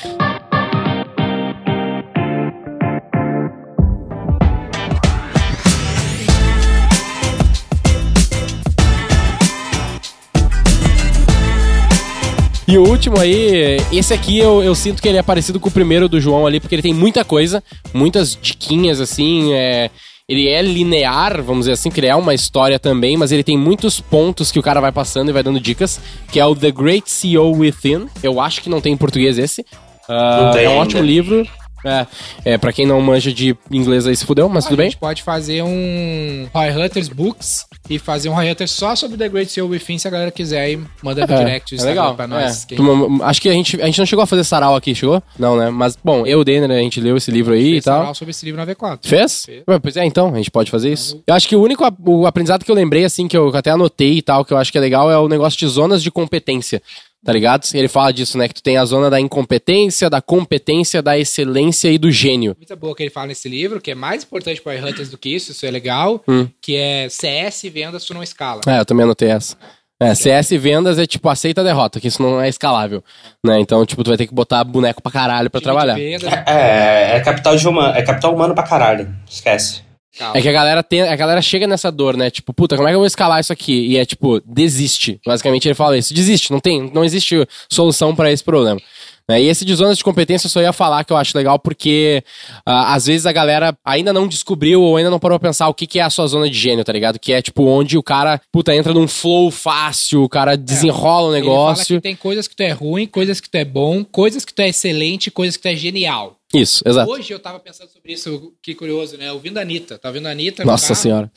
E 12.74 12.76
o 12.76 12.82
último 12.82 13.20
aí, 13.20 13.76
esse 13.92 14.12
aqui 14.12 14.36
eu, 14.36 14.60
eu 14.60 14.74
sinto 14.74 15.00
que 15.00 15.06
ele 15.06 15.16
é 15.16 15.22
parecido 15.22 15.60
com 15.60 15.68
o 15.68 15.72
primeiro 15.72 16.08
do 16.08 16.20
João 16.20 16.44
ali, 16.44 16.58
porque 16.58 16.74
ele 16.74 16.82
tem 16.82 16.92
muita 16.92 17.24
coisa, 17.24 17.62
muitas 17.92 18.36
diquinhas 18.42 19.00
assim, 19.00 19.54
é, 19.54 19.92
ele 20.28 20.48
é 20.48 20.60
linear, 20.60 21.40
vamos 21.40 21.66
dizer 21.66 21.74
assim, 21.74 21.88
que 21.88 22.00
ele 22.00 22.08
é 22.08 22.16
uma 22.16 22.34
história 22.34 22.76
também, 22.76 23.16
mas 23.16 23.30
ele 23.30 23.44
tem 23.44 23.56
muitos 23.56 24.00
pontos 24.00 24.50
que 24.50 24.58
o 24.58 24.62
cara 24.62 24.80
vai 24.80 24.90
passando 24.90 25.28
e 25.28 25.32
vai 25.32 25.44
dando 25.44 25.60
dicas, 25.60 26.00
que 26.32 26.40
é 26.40 26.44
o 26.44 26.56
The 26.56 26.72
Great 26.72 27.08
CEO 27.08 27.52
Within. 27.52 28.08
Eu 28.20 28.40
acho 28.40 28.60
que 28.60 28.68
não 28.68 28.80
tem 28.80 28.94
em 28.94 28.96
português 28.96 29.38
esse. 29.38 29.64
Não 30.08 30.50
tem 30.50 30.64
é 30.64 30.68
um 30.68 30.72
ainda. 30.72 30.82
ótimo 30.82 31.02
livro. 31.02 31.46
É, 31.84 32.06
é, 32.44 32.58
pra 32.58 32.72
quem 32.72 32.86
não 32.86 33.00
manja 33.00 33.32
de 33.32 33.54
inglês 33.70 34.06
aí 34.06 34.16
se 34.16 34.24
fudeu, 34.24 34.48
mas 34.48 34.64
a 34.64 34.68
tudo 34.68 34.78
bem. 34.78 34.86
gente 34.90 34.98
pode 34.98 35.22
fazer 35.22 35.62
um 35.62 36.48
Roy 36.52 36.70
Hunters 36.70 37.08
Books 37.08 37.66
e 37.90 37.98
fazer 37.98 38.28
um 38.30 38.34
Roy 38.34 38.50
Hunters 38.50 38.70
só 38.70 38.96
sobre 38.96 39.16
The 39.18 39.28
Great 39.28 39.50
Seal 39.52 39.66
Within, 39.68 39.98
se 39.98 40.08
a 40.08 40.10
galera 40.10 40.30
quiser 40.30 40.70
e 40.70 40.76
manda 41.02 41.20
no 41.26 41.26
direct 41.36 41.74
o 41.74 41.78
é 41.80 41.84
legal. 41.84 42.14
pra 42.14 42.26
nós. 42.26 42.64
é. 42.64 42.66
Quem 42.68 42.78
Tu- 42.78 43.22
Acho 43.22 43.40
que 43.42 43.48
a 43.48 43.52
gente, 43.52 43.80
a 43.82 43.86
gente 43.86 43.98
não 43.98 44.06
chegou 44.06 44.22
a 44.22 44.26
fazer 44.26 44.44
sarau 44.44 44.74
aqui, 44.74 44.94
chegou? 44.94 45.22
Não, 45.38 45.56
né? 45.56 45.68
Mas, 45.70 45.96
bom, 46.02 46.26
eu 46.26 46.38
e 46.38 46.42
o 46.42 46.44
Denner, 46.44 46.70
a 46.70 46.80
gente 46.80 47.00
leu 47.00 47.16
esse 47.16 47.30
livro 47.30 47.52
aí 47.54 47.76
e 47.76 47.82
tal. 47.82 47.98
sarau 47.98 48.14
sobre 48.14 48.30
esse 48.30 48.44
livro 48.46 48.64
na 48.64 48.72
V4. 48.72 49.00
Fez? 49.06 49.44
Fez. 49.44 49.62
Pois 49.82 49.96
é, 49.96 50.04
então, 50.04 50.32
a 50.32 50.36
gente 50.36 50.50
pode 50.50 50.70
fazer 50.70 50.92
isso. 50.92 51.22
Eu 51.26 51.34
acho 51.34 51.46
que 51.48 51.54
o 51.56 51.62
único 51.62 51.84
o 52.06 52.26
aprendizado 52.26 52.64
que 52.64 52.70
eu 52.70 52.74
lembrei, 52.74 53.04
assim, 53.04 53.28
que 53.28 53.36
eu 53.36 53.54
até 53.54 53.70
anotei 53.70 54.18
e 54.18 54.22
tal, 54.22 54.44
que 54.44 54.52
eu 54.52 54.56
acho 54.56 54.72
que 54.72 54.78
é 54.78 54.80
legal, 54.80 55.10
é 55.10 55.18
o 55.18 55.28
negócio 55.28 55.58
de 55.58 55.66
zonas 55.66 56.02
de 56.02 56.10
competência. 56.10 56.80
Tá 57.24 57.32
ligado? 57.32 57.64
Ele 57.72 57.88
fala 57.88 58.12
disso, 58.12 58.36
né? 58.36 58.46
Que 58.48 58.54
tu 58.54 58.62
tem 58.62 58.76
a 58.76 58.84
zona 58.84 59.08
da 59.08 59.18
incompetência, 59.18 60.10
da 60.10 60.20
competência, 60.20 61.00
da 61.00 61.18
excelência 61.18 61.88
e 61.90 61.96
do 61.96 62.10
gênio. 62.10 62.54
Coisa 62.54 62.76
boa 62.76 62.94
que 62.94 63.02
ele 63.02 63.10
fala 63.10 63.28
nesse 63.28 63.48
livro, 63.48 63.80
que 63.80 63.90
é 63.90 63.94
mais 63.94 64.22
importante 64.24 64.60
para 64.60 64.74
Hunters 64.78 65.08
do 65.10 65.16
que 65.16 65.30
isso, 65.34 65.52
isso 65.52 65.64
é 65.64 65.70
legal, 65.70 66.22
Hum. 66.28 66.46
que 66.60 66.76
é 66.76 67.08
CS 67.08 67.64
e 67.64 67.70
vendas 67.70 68.04
tu 68.04 68.12
não 68.12 68.22
escala. 68.22 68.60
É, 68.66 68.78
eu 68.80 68.84
também 68.84 69.04
anotei 69.04 69.30
essa. 69.30 69.56
É, 70.02 70.12
CS 70.14 70.50
e 70.50 70.58
vendas 70.58 70.98
é 70.98 71.06
tipo 71.06 71.28
aceita 71.28 71.60
a 71.60 71.64
derrota, 71.64 71.98
que 72.00 72.08
isso 72.08 72.20
não 72.20 72.40
é 72.40 72.48
escalável. 72.48 73.02
Né? 73.46 73.58
Então, 73.60 73.86
tipo, 73.86 74.02
tu 74.04 74.08
vai 74.08 74.16
ter 74.18 74.26
que 74.26 74.34
botar 74.34 74.62
boneco 74.64 75.00
pra 75.00 75.10
caralho 75.10 75.48
pra 75.48 75.60
Time 75.60 75.72
trabalhar. 75.72 75.94
venda, 75.94 76.44
É, 76.46 77.16
é 77.16 77.20
capital 77.20 77.56
de 77.56 77.66
humano, 77.66 77.94
é 77.96 78.02
capital 78.02 78.34
humano 78.34 78.54
pra 78.54 78.64
caralho. 78.64 79.14
Esquece. 79.26 79.82
Calma. 80.18 80.38
É 80.38 80.42
que 80.42 80.48
a 80.48 80.52
galera 80.52 80.82
tem, 80.82 81.02
a 81.02 81.16
galera 81.16 81.42
chega 81.42 81.66
nessa 81.66 81.90
dor, 81.90 82.16
né? 82.16 82.30
Tipo, 82.30 82.52
puta, 82.52 82.76
como 82.76 82.88
é 82.88 82.92
que 82.92 82.94
eu 82.94 83.00
vou 83.00 83.06
escalar 83.06 83.40
isso 83.40 83.52
aqui? 83.52 83.88
E 83.88 83.96
é 83.96 84.04
tipo, 84.04 84.40
desiste. 84.40 85.20
Basicamente 85.26 85.66
ele 85.68 85.74
fala 85.74 85.96
isso, 85.96 86.14
desiste, 86.14 86.50
não 86.50 86.60
tem, 86.60 86.90
não 86.92 87.04
existe 87.04 87.46
solução 87.70 88.14
pra 88.14 88.30
esse 88.30 88.42
problema. 88.42 88.80
Né? 89.28 89.42
E 89.42 89.48
esse 89.48 89.64
de 89.64 89.74
zonas 89.74 89.96
de 89.96 90.04
competência 90.04 90.46
eu 90.46 90.50
só 90.50 90.60
ia 90.60 90.72
falar 90.72 91.02
que 91.02 91.12
eu 91.12 91.16
acho 91.16 91.36
legal 91.36 91.58
porque 91.58 92.22
ah, 92.66 92.94
às 92.94 93.06
vezes 93.06 93.24
a 93.24 93.32
galera 93.32 93.76
ainda 93.84 94.12
não 94.12 94.28
descobriu 94.28 94.82
ou 94.82 94.96
ainda 94.96 95.10
não 95.10 95.18
parou 95.18 95.38
pra 95.38 95.48
pensar 95.48 95.68
o 95.68 95.74
que, 95.74 95.86
que 95.86 95.98
é 95.98 96.02
a 96.02 96.10
sua 96.10 96.26
zona 96.26 96.48
de 96.48 96.58
gênio, 96.58 96.84
tá 96.84 96.92
ligado? 96.92 97.18
Que 97.18 97.32
é 97.32 97.40
tipo 97.40 97.64
onde 97.64 97.96
o 97.96 98.02
cara, 98.02 98.40
puta, 98.52 98.74
entra 98.74 98.92
num 98.92 99.08
flow 99.08 99.50
fácil, 99.50 100.22
o 100.22 100.28
cara 100.28 100.56
desenrola 100.56 101.28
o 101.28 101.32
negócio. 101.32 101.96
que 101.96 102.02
tem 102.02 102.16
coisas 102.16 102.46
que 102.46 102.54
tu 102.54 102.62
é 102.62 102.72
ruim, 102.72 103.06
coisas 103.06 103.40
que 103.40 103.48
tu 103.48 103.54
é 103.56 103.64
bom, 103.64 104.04
coisas 104.04 104.44
que 104.44 104.52
tu 104.52 104.60
é 104.60 104.68
excelente, 104.68 105.30
coisas 105.30 105.56
que 105.56 105.62
tu 105.62 105.68
é 105.68 105.76
genial. 105.76 106.36
Isso, 106.52 106.84
exato. 106.86 107.10
Hoje 107.10 107.32
eu 107.32 107.40
tava 107.40 107.58
pensando 107.58 107.88
sobre 107.88 108.12
isso, 108.12 108.52
que 108.62 108.74
curioso, 108.74 109.16
né? 109.16 109.32
Ouvindo 109.32 109.58
a 109.58 109.62
Anitta. 109.62 109.98
Tá 109.98 110.08
ouvindo 110.08 110.28
a 110.28 110.30
Anitta? 110.30 110.64
no 110.64 110.70
Nossa 110.70 110.88
carro. 110.88 111.00
senhora. 111.00 111.32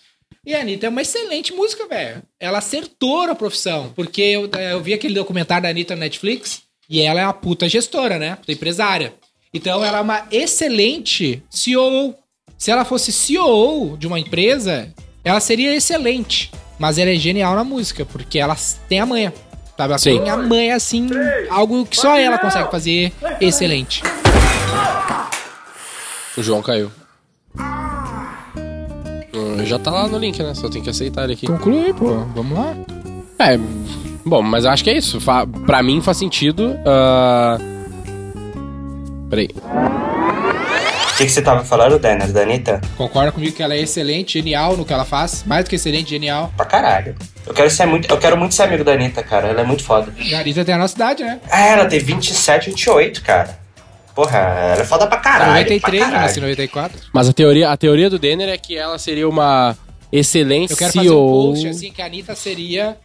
E 0.46 0.54
a 0.54 0.62
Anitta 0.62 0.86
é 0.86 0.90
uma 0.90 1.02
excelente 1.02 1.54
música, 1.54 1.88
velho. 1.88 2.22
Ela 2.40 2.60
acertou 2.60 3.26
na 3.26 3.34
profissão. 3.34 3.92
Porque 3.96 4.22
eu, 4.22 4.50
eu 4.72 4.82
vi 4.82 4.94
aquele 4.94 5.16
documentário 5.16 5.64
da 5.64 5.70
Anitta 5.70 5.96
no 5.96 6.02
Netflix 6.02 6.67
e 6.90 7.02
ela 7.02 7.20
é 7.20 7.24
uma 7.26 7.34
puta 7.34 7.68
gestora, 7.68 8.18
né? 8.18 8.36
Puta 8.36 8.52
empresária. 8.52 9.14
Então 9.54 9.84
ela 9.84 9.98
é 9.98 10.02
uma 10.02 10.24
excelente 10.32 11.44
CEO. 11.50 12.16
Se 12.58 12.72
ela 12.72 12.86
fosse 12.86 13.12
CEO 13.12 13.96
de 13.98 14.08
uma 14.08 14.20
empresa, 14.20 14.94
ela 15.24 15.40
seria 15.40 15.76
excelente. 15.76 16.52
Mas 16.80 16.98
ela 16.98 17.12
é 17.12 17.16
genial 17.16 17.56
na 17.56 17.64
música, 17.64 18.06
porque 18.06 18.40
ela 18.40 18.56
tem 18.88 19.00
a 19.00 19.06
manha. 19.06 19.34
Sabe? 19.76 19.92
Ela 19.92 19.98
Sim. 19.98 20.20
tem 20.20 20.30
a 20.30 20.38
manha, 20.38 20.76
assim, 20.76 21.08
algo 21.50 21.86
que 21.86 21.98
só 21.98 22.18
ela 22.18 22.38
consegue 22.38 22.70
fazer 22.72 23.12
excelente. 23.42 24.02
O 26.36 26.44
João 26.44 26.62
caiu. 26.62 26.92
Hum, 29.34 29.66
Já 29.66 29.78
tá 29.80 29.92
lá 29.92 30.08
no 30.08 30.18
link, 30.18 30.42
né? 30.42 30.54
Só 30.56 30.70
tem 30.70 30.82
que 30.82 30.90
aceitar 30.90 31.24
ele 31.24 31.34
aqui. 31.34 31.48
Conclui, 31.48 31.94
pô. 31.94 32.20
Vamos 32.36 32.58
lá. 32.58 32.76
É, 33.40 33.58
bom, 34.28 34.42
mas 34.42 34.66
eu 34.66 34.72
acho 34.72 34.84
que 34.84 34.90
é 34.90 34.98
isso. 34.98 35.20
Fa 35.20 35.46
pra 35.66 35.82
mim 35.84 36.02
faz 36.02 36.18
sentido. 36.18 36.78
ah, 36.86 37.58
Peraí. 39.30 39.50
O 39.54 41.18
que, 41.18 41.26
que 41.26 41.32
você 41.32 41.42
tava 41.42 41.64
falando, 41.66 41.98
Denner, 41.98 42.32
da 42.32 42.42
Anitta? 42.44 42.80
Concorda 42.96 43.32
comigo 43.32 43.56
que 43.56 43.64
ela 43.64 43.74
é 43.74 43.80
excelente, 43.82 44.34
genial 44.34 44.78
no 44.78 44.86
que 44.86 44.94
ela 44.94 45.04
faz? 45.04 45.44
Mais 45.48 45.66
do 45.66 45.70
que 45.70 45.76
excelente, 45.76 46.12
genial. 46.12 46.54
Pra 46.56 46.66
caralho. 46.66 47.16
Eu 47.46 47.54
quero, 47.56 47.70
ser 47.72 47.88
muito, 47.88 48.08
eu 48.10 48.18
quero 48.20 48.38
muito 48.38 48.54
ser 48.54 48.64
amigo 48.64 48.84
da 48.84 48.94
Anitta, 48.94 49.24
cara. 49.24 49.48
Ela 49.48 49.62
é 49.62 49.64
muito 49.64 49.84
foda. 49.84 50.14
E 50.20 50.36
a 50.36 50.40
Anitta 50.42 50.64
tem 50.64 50.76
a 50.76 50.78
nossa 50.78 50.96
idade, 50.96 51.24
né? 51.24 51.40
Ah, 51.50 51.66
ela 51.70 51.86
tem 51.86 52.00
27, 52.00 52.70
28, 52.70 53.24
cara. 53.24 53.58
Porra, 54.14 54.38
ela 54.38 54.82
é 54.82 54.86
foda 54.86 55.08
pra 55.08 55.18
caralho. 55.18 55.52
93, 55.54 55.82
pra 55.82 55.92
né? 55.92 56.00
caralho. 56.00 56.22
Nasci 56.28 56.40
em 56.40 56.42
94. 56.44 57.00
Mas 57.12 57.28
a 57.30 57.34
teoria, 57.34 57.70
a 57.72 57.78
teoria 57.78 58.10
do 58.12 58.20
Denner 58.20 58.50
é 58.50 58.58
que 58.58 58.78
ela 58.78 58.98
seria 59.00 59.28
uma 59.28 59.76
excelente 60.12 60.72
Eu 60.72 60.78
quero 60.78 60.92
CEO. 60.92 61.04
fazer 61.04 61.16
um 61.16 61.54
post 61.54 61.68
assim 61.70 61.92
que 61.92 62.02
a 62.02 62.06
Anitta 62.06 62.36
seria, 62.36 62.96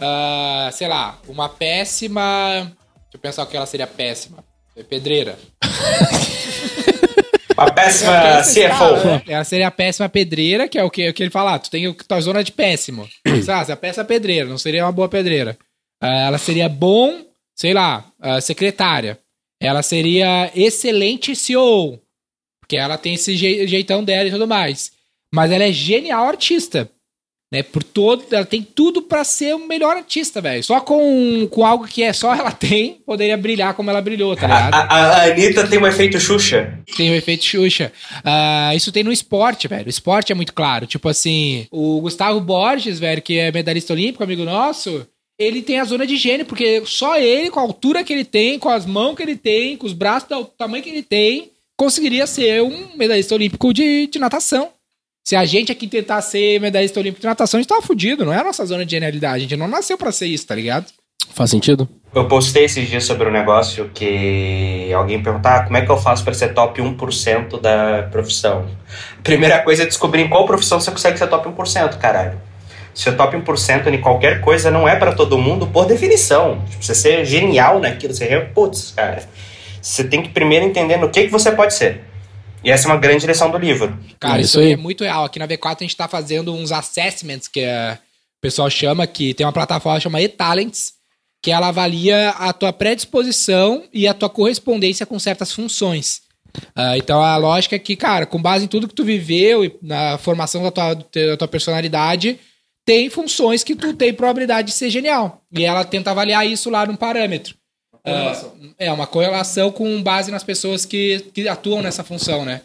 ah, 0.00 0.70
sei 0.72 0.88
lá, 0.88 1.18
uma 1.28 1.48
péssima. 1.48 2.22
Deixa 2.62 3.14
eu 3.14 3.20
pensar 3.20 3.42
o 3.42 3.46
que 3.46 3.56
ela 3.56 3.66
seria 3.66 3.86
péssima. 3.86 4.44
É 4.76 4.82
Pedreira. 4.82 5.38
Uma 7.56 7.70
péssima 7.72 8.40
esse 8.40 8.62
cara, 8.68 8.96
CFO. 9.00 9.06
né? 9.08 9.22
Ela 9.28 9.44
seria 9.44 9.66
a 9.68 9.70
péssima 9.70 10.08
pedreira, 10.08 10.66
que 10.68 10.78
é 10.78 10.84
o 10.84 10.90
que, 10.90 11.08
o 11.08 11.12
que 11.12 11.22
ele 11.22 11.30
fala. 11.30 11.54
ah, 11.54 11.58
tu 11.58 11.70
tem 11.70 11.86
a 11.86 11.92
tua 11.92 12.20
zona 12.20 12.42
de 12.42 12.52
péssimo. 12.52 13.06
Sabe, 13.44 13.66
você 13.66 13.72
é 13.72 13.74
a 13.74 13.76
péssima 13.76 14.04
pedreira, 14.04 14.48
não 14.48 14.56
seria 14.56 14.84
uma 14.86 14.92
boa 14.92 15.08
pedreira. 15.10 15.58
Ah, 16.02 16.26
ela 16.28 16.38
seria 16.38 16.68
bom, 16.70 17.22
sei 17.54 17.74
lá, 17.74 18.06
ah, 18.18 18.40
secretária. 18.40 19.18
Ela 19.60 19.82
seria 19.82 20.50
excelente 20.54 21.36
CEO. 21.36 22.00
Porque 22.60 22.76
ela 22.78 22.96
tem 22.96 23.14
esse 23.14 23.36
jei- 23.36 23.66
jeitão 23.68 24.02
dela 24.02 24.28
e 24.28 24.32
tudo 24.32 24.46
mais. 24.48 24.92
Mas 25.34 25.50
ela 25.52 25.64
é 25.64 25.72
genial 25.72 26.26
artista. 26.28 26.88
Né? 27.52 27.64
Por 27.64 27.82
todo, 27.82 28.24
ela 28.30 28.44
tem 28.44 28.62
tudo 28.62 29.02
pra 29.02 29.24
ser 29.24 29.56
o 29.56 29.66
melhor 29.66 29.96
artista, 29.96 30.40
velho. 30.40 30.62
Só 30.62 30.80
com, 30.80 31.48
com 31.50 31.66
algo 31.66 31.86
que 31.86 32.02
é 32.02 32.12
só 32.12 32.32
ela 32.32 32.52
tem, 32.52 33.00
poderia 33.04 33.36
brilhar 33.36 33.74
como 33.74 33.90
ela 33.90 34.00
brilhou, 34.00 34.36
tá 34.36 34.44
A, 34.44 34.46
ligado? 34.46 34.74
a, 34.74 34.94
a 34.94 35.24
Anitta 35.24 35.66
tem 35.66 35.78
um 35.78 35.86
efeito 35.86 36.20
Xuxa. 36.20 36.78
Tem 36.96 37.10
o 37.10 37.14
efeito 37.14 37.44
Xuxa. 37.44 37.92
Ah, 38.24 38.72
isso 38.74 38.92
tem 38.92 39.02
no 39.02 39.10
esporte, 39.12 39.66
velho. 39.66 39.86
O 39.86 39.90
esporte 39.90 40.30
é 40.30 40.34
muito 40.34 40.52
claro. 40.52 40.86
Tipo 40.86 41.08
assim, 41.08 41.66
o 41.72 42.00
Gustavo 42.00 42.40
Borges, 42.40 43.00
velho, 43.00 43.20
que 43.20 43.38
é 43.38 43.50
medalhista 43.50 43.92
olímpico, 43.92 44.22
amigo 44.22 44.44
nosso, 44.44 45.04
ele 45.36 45.60
tem 45.60 45.80
a 45.80 45.84
zona 45.84 46.06
de 46.06 46.16
gênio, 46.16 46.46
porque 46.46 46.82
só 46.86 47.18
ele, 47.18 47.50
com 47.50 47.58
a 47.58 47.62
altura 47.62 48.04
que 48.04 48.12
ele 48.12 48.24
tem, 48.24 48.58
com 48.60 48.68
as 48.68 48.86
mãos 48.86 49.16
que 49.16 49.22
ele 49.22 49.36
tem, 49.36 49.76
com 49.76 49.86
os 49.86 49.92
braços 49.92 50.28
do 50.28 50.44
tamanho 50.44 50.84
que 50.84 50.90
ele 50.90 51.02
tem, 51.02 51.50
conseguiria 51.76 52.26
ser 52.26 52.62
um 52.62 52.94
medalhista 52.96 53.34
olímpico 53.34 53.72
de, 53.72 54.06
de 54.06 54.18
natação. 54.18 54.68
Se 55.24 55.36
a 55.36 55.44
gente 55.44 55.70
aqui 55.70 55.86
tentar 55.86 56.22
ser 56.22 56.60
medalhista 56.60 56.98
olímpico 56.98 57.20
de 57.20 57.26
natação, 57.26 57.58
a 57.58 57.60
gente 57.62 57.68
tava 57.68 57.82
fudido. 57.82 58.24
Não 58.24 58.32
é 58.32 58.38
a 58.38 58.44
nossa 58.44 58.64
zona 58.64 58.84
de 58.84 58.90
genialidade. 58.92 59.36
A 59.36 59.38
gente 59.40 59.56
não 59.56 59.68
nasceu 59.68 59.96
pra 59.96 60.10
ser 60.12 60.26
isso, 60.26 60.46
tá 60.46 60.54
ligado? 60.54 60.86
Faz 61.32 61.50
sentido? 61.50 61.88
Eu 62.12 62.26
postei 62.26 62.64
esses 62.64 62.88
dias 62.88 63.04
sobre 63.04 63.28
um 63.28 63.30
negócio 63.30 63.88
que 63.94 64.92
alguém 64.92 65.22
perguntar 65.22 65.56
ah, 65.56 65.62
como 65.64 65.76
é 65.76 65.82
que 65.82 65.90
eu 65.90 65.96
faço 65.96 66.24
pra 66.24 66.34
ser 66.34 66.52
top 66.54 66.82
1% 66.82 67.60
da 67.60 68.08
profissão. 68.10 68.66
Primeira 69.22 69.60
coisa 69.60 69.84
é 69.84 69.86
descobrir 69.86 70.22
em 70.22 70.28
qual 70.28 70.44
profissão 70.44 70.80
você 70.80 70.90
consegue 70.90 71.18
ser 71.18 71.28
top 71.28 71.48
1%, 71.48 71.98
caralho. 71.98 72.40
Ser 72.92 73.16
top 73.16 73.36
1% 73.36 73.86
em 73.86 74.00
qualquer 74.00 74.40
coisa 74.40 74.70
não 74.70 74.88
é 74.88 74.96
pra 74.96 75.12
todo 75.12 75.38
mundo 75.38 75.68
por 75.68 75.86
definição. 75.86 76.64
Tipo, 76.68 76.84
você 76.84 76.94
ser 76.94 77.24
genial 77.24 77.78
naquilo, 77.78 78.12
você 78.12 78.24
é, 78.24 78.40
putz, 78.40 78.92
cara. 78.96 79.22
Você 79.80 80.02
tem 80.02 80.22
que 80.22 80.30
primeiro 80.30 80.66
entender 80.66 80.96
no 80.96 81.08
que, 81.08 81.22
que 81.22 81.30
você 81.30 81.52
pode 81.52 81.74
ser. 81.74 82.09
E 82.62 82.70
essa 82.70 82.88
é 82.88 82.90
uma 82.90 82.98
grande 82.98 83.26
lição 83.26 83.50
do 83.50 83.58
livro. 83.58 83.98
Cara, 84.18 84.38
É 84.38 84.40
isso, 84.42 84.58
isso 84.58 84.60
aí 84.60 84.72
é 84.72 84.76
muito 84.76 85.04
real. 85.04 85.24
Aqui 85.24 85.38
na 85.38 85.48
V4 85.48 85.76
a 85.78 85.82
gente 85.82 85.96
tá 85.96 86.06
fazendo 86.06 86.52
uns 86.52 86.72
assessments 86.72 87.48
que 87.48 87.60
é, 87.60 87.94
o 87.94 88.40
pessoal 88.40 88.68
chama, 88.70 89.06
que 89.06 89.34
tem 89.34 89.46
uma 89.46 89.52
plataforma 89.52 89.98
que 89.98 90.04
chama 90.04 90.20
eTalents, 90.20 90.92
que 91.42 91.50
ela 91.50 91.68
avalia 91.68 92.30
a 92.30 92.52
tua 92.52 92.72
predisposição 92.72 93.84
e 93.92 94.06
a 94.06 94.14
tua 94.14 94.28
correspondência 94.28 95.06
com 95.06 95.18
certas 95.18 95.52
funções. 95.52 96.22
Ah, 96.74 96.98
então 96.98 97.22
a 97.22 97.36
lógica 97.36 97.76
é 97.76 97.78
que, 97.78 97.96
cara, 97.96 98.26
com 98.26 98.40
base 98.40 98.64
em 98.64 98.68
tudo 98.68 98.88
que 98.88 98.94
tu 98.94 99.04
viveu 99.04 99.64
e 99.64 99.76
na 99.82 100.18
formação 100.18 100.62
da 100.62 100.70
tua, 100.70 100.94
da 100.94 101.36
tua 101.36 101.48
personalidade, 101.48 102.38
tem 102.84 103.08
funções 103.08 103.62
que 103.62 103.76
tu 103.76 103.94
tem 103.94 104.12
probabilidade 104.12 104.68
de 104.68 104.74
ser 104.74 104.90
genial. 104.90 105.42
E 105.52 105.64
ela 105.64 105.84
tenta 105.84 106.10
avaliar 106.10 106.46
isso 106.46 106.70
lá 106.70 106.84
num 106.84 106.96
parâmetro. 106.96 107.54
Uh, 108.06 108.74
é 108.78 108.90
uma 108.92 109.06
correlação 109.06 109.70
com 109.70 110.02
base 110.02 110.30
nas 110.30 110.42
pessoas 110.42 110.84
que, 110.84 111.20
que 111.34 111.48
atuam 111.48 111.82
nessa 111.82 112.02
função, 112.02 112.44
né? 112.44 112.62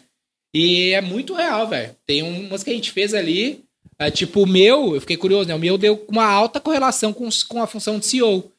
E 0.54 0.92
é 0.92 1.00
muito 1.00 1.34
real, 1.34 1.68
velho. 1.68 1.94
Tem 2.06 2.22
umas 2.22 2.62
que 2.62 2.70
a 2.70 2.74
gente 2.74 2.90
fez 2.90 3.12
ali, 3.12 3.64
uh, 4.00 4.10
tipo 4.10 4.42
o 4.42 4.46
meu, 4.46 4.94
eu 4.94 5.00
fiquei 5.00 5.16
curioso, 5.16 5.48
né? 5.48 5.54
O 5.54 5.58
meu 5.58 5.76
deu 5.76 6.04
uma 6.08 6.26
alta 6.26 6.60
correlação 6.60 7.12
com, 7.12 7.28
com 7.48 7.62
a 7.62 7.66
função 7.66 7.98
de 7.98 8.06
CEO. 8.06 8.50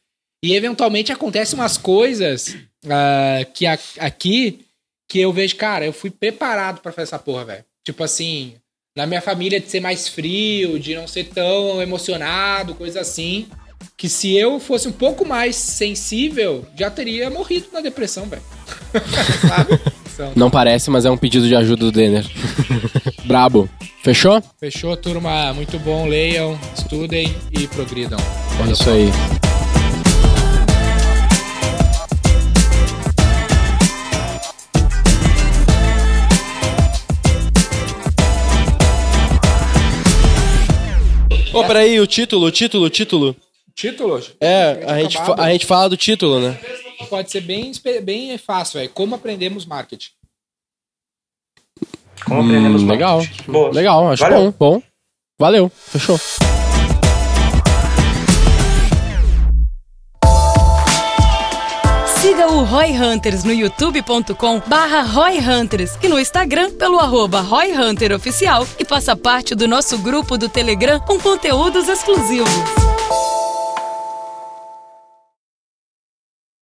E 0.43 0.55
eventualmente 0.55 1.11
acontecem 1.11 1.57
umas 1.57 1.77
coisas 1.77 2.49
uh, 2.85 3.51
que 3.53 3.65
a, 3.65 3.77
aqui 3.99 4.63
que 5.09 5.19
eu 5.19 5.31
vejo, 5.31 5.55
cara, 5.55 5.85
eu 5.85 5.93
fui 5.93 6.11
preparado 6.11 6.81
para 6.81 6.91
fazer 6.91 7.03
essa 7.03 7.17
porra, 7.19 7.45
velho. 7.45 7.65
Tipo 7.83 8.03
assim, 8.03 8.55
na 8.95 9.07
minha 9.07 9.21
família 9.21 9.59
de 9.59 9.69
ser 9.69 9.79
mais 9.79 10.07
frio, 10.07 10.77
de 10.77 10.93
não 10.93 11.07
ser 11.07 11.29
tão 11.29 11.81
emocionado, 11.81 12.75
coisa 12.75 12.99
assim 12.99 13.47
que 13.97 14.07
se 14.07 14.37
eu 14.37 14.59
fosse 14.59 14.87
um 14.87 14.91
pouco 14.91 15.25
mais 15.25 15.55
sensível, 15.55 16.63
já 16.77 16.91
teria 16.91 17.31
morrido 17.31 17.65
na 17.73 17.81
depressão, 17.81 18.27
velho. 18.27 18.43
Sabe? 20.15 20.33
Não 20.35 20.51
parece, 20.51 20.91
mas 20.91 21.03
é 21.03 21.09
um 21.09 21.17
pedido 21.17 21.47
de 21.47 21.55
ajuda 21.55 21.85
do 21.85 21.91
Denner. 21.91 22.23
Brabo. 23.25 23.67
Fechou? 24.03 24.41
Fechou, 24.59 24.95
turma. 24.95 25.51
Muito 25.53 25.79
bom. 25.79 26.07
Leiam, 26.07 26.59
estudem 26.77 27.35
e 27.51 27.67
progridam. 27.67 28.19
É 28.67 28.71
isso 28.71 28.89
aí. 28.89 29.09
Ô, 41.51 41.61
oh, 41.61 41.63
peraí, 41.65 41.99
o 41.99 42.05
título, 42.05 42.45
o 42.45 42.51
título, 42.51 42.85
o 42.85 42.89
título. 42.89 43.35
Título? 43.77 44.19
É, 44.41 44.83
a 44.87 44.99
gente, 44.99 45.19
a 45.37 45.51
gente 45.51 45.67
fala 45.67 45.87
do 45.87 45.95
título, 45.95 46.39
né? 46.39 46.59
Pode 47.11 47.29
ser 47.29 47.41
bem, 47.41 47.71
bem 48.01 48.35
fácil, 48.35 48.79
é 48.79 48.87
como 48.87 49.13
aprendemos 49.13 49.67
marketing. 49.67 50.09
Como 52.25 52.41
aprendemos 52.41 52.81
hum, 52.81 52.87
Legal. 52.87 53.21
Boa. 53.47 53.71
Legal, 53.71 54.09
acho 54.09 54.23
Valeu. 54.23 54.51
bom. 54.57 54.79
Bom. 54.79 54.83
Valeu, 55.39 55.69
fechou. 55.69 56.17
Siga 62.19 62.47
o 62.47 62.63
Roy 62.63 62.99
Hunters 62.99 63.43
no 63.43 63.53
youtube.com 63.53 64.59
barra 64.65 65.03
Roy 65.03 65.37
Hunters 65.37 65.99
e 66.01 66.07
no 66.07 66.19
Instagram 66.19 66.71
pelo 66.71 66.97
arroba 66.97 67.41
Roy 67.41 67.73
Hunter 67.73 68.11
Oficial 68.11 68.67
e 68.79 68.83
faça 68.83 69.15
parte 69.15 69.53
do 69.53 69.67
nosso 69.67 69.99
grupo 69.99 70.35
do 70.35 70.49
Telegram 70.49 70.99
com 70.99 71.19
conteúdos 71.19 71.87
exclusivos. 71.87 72.96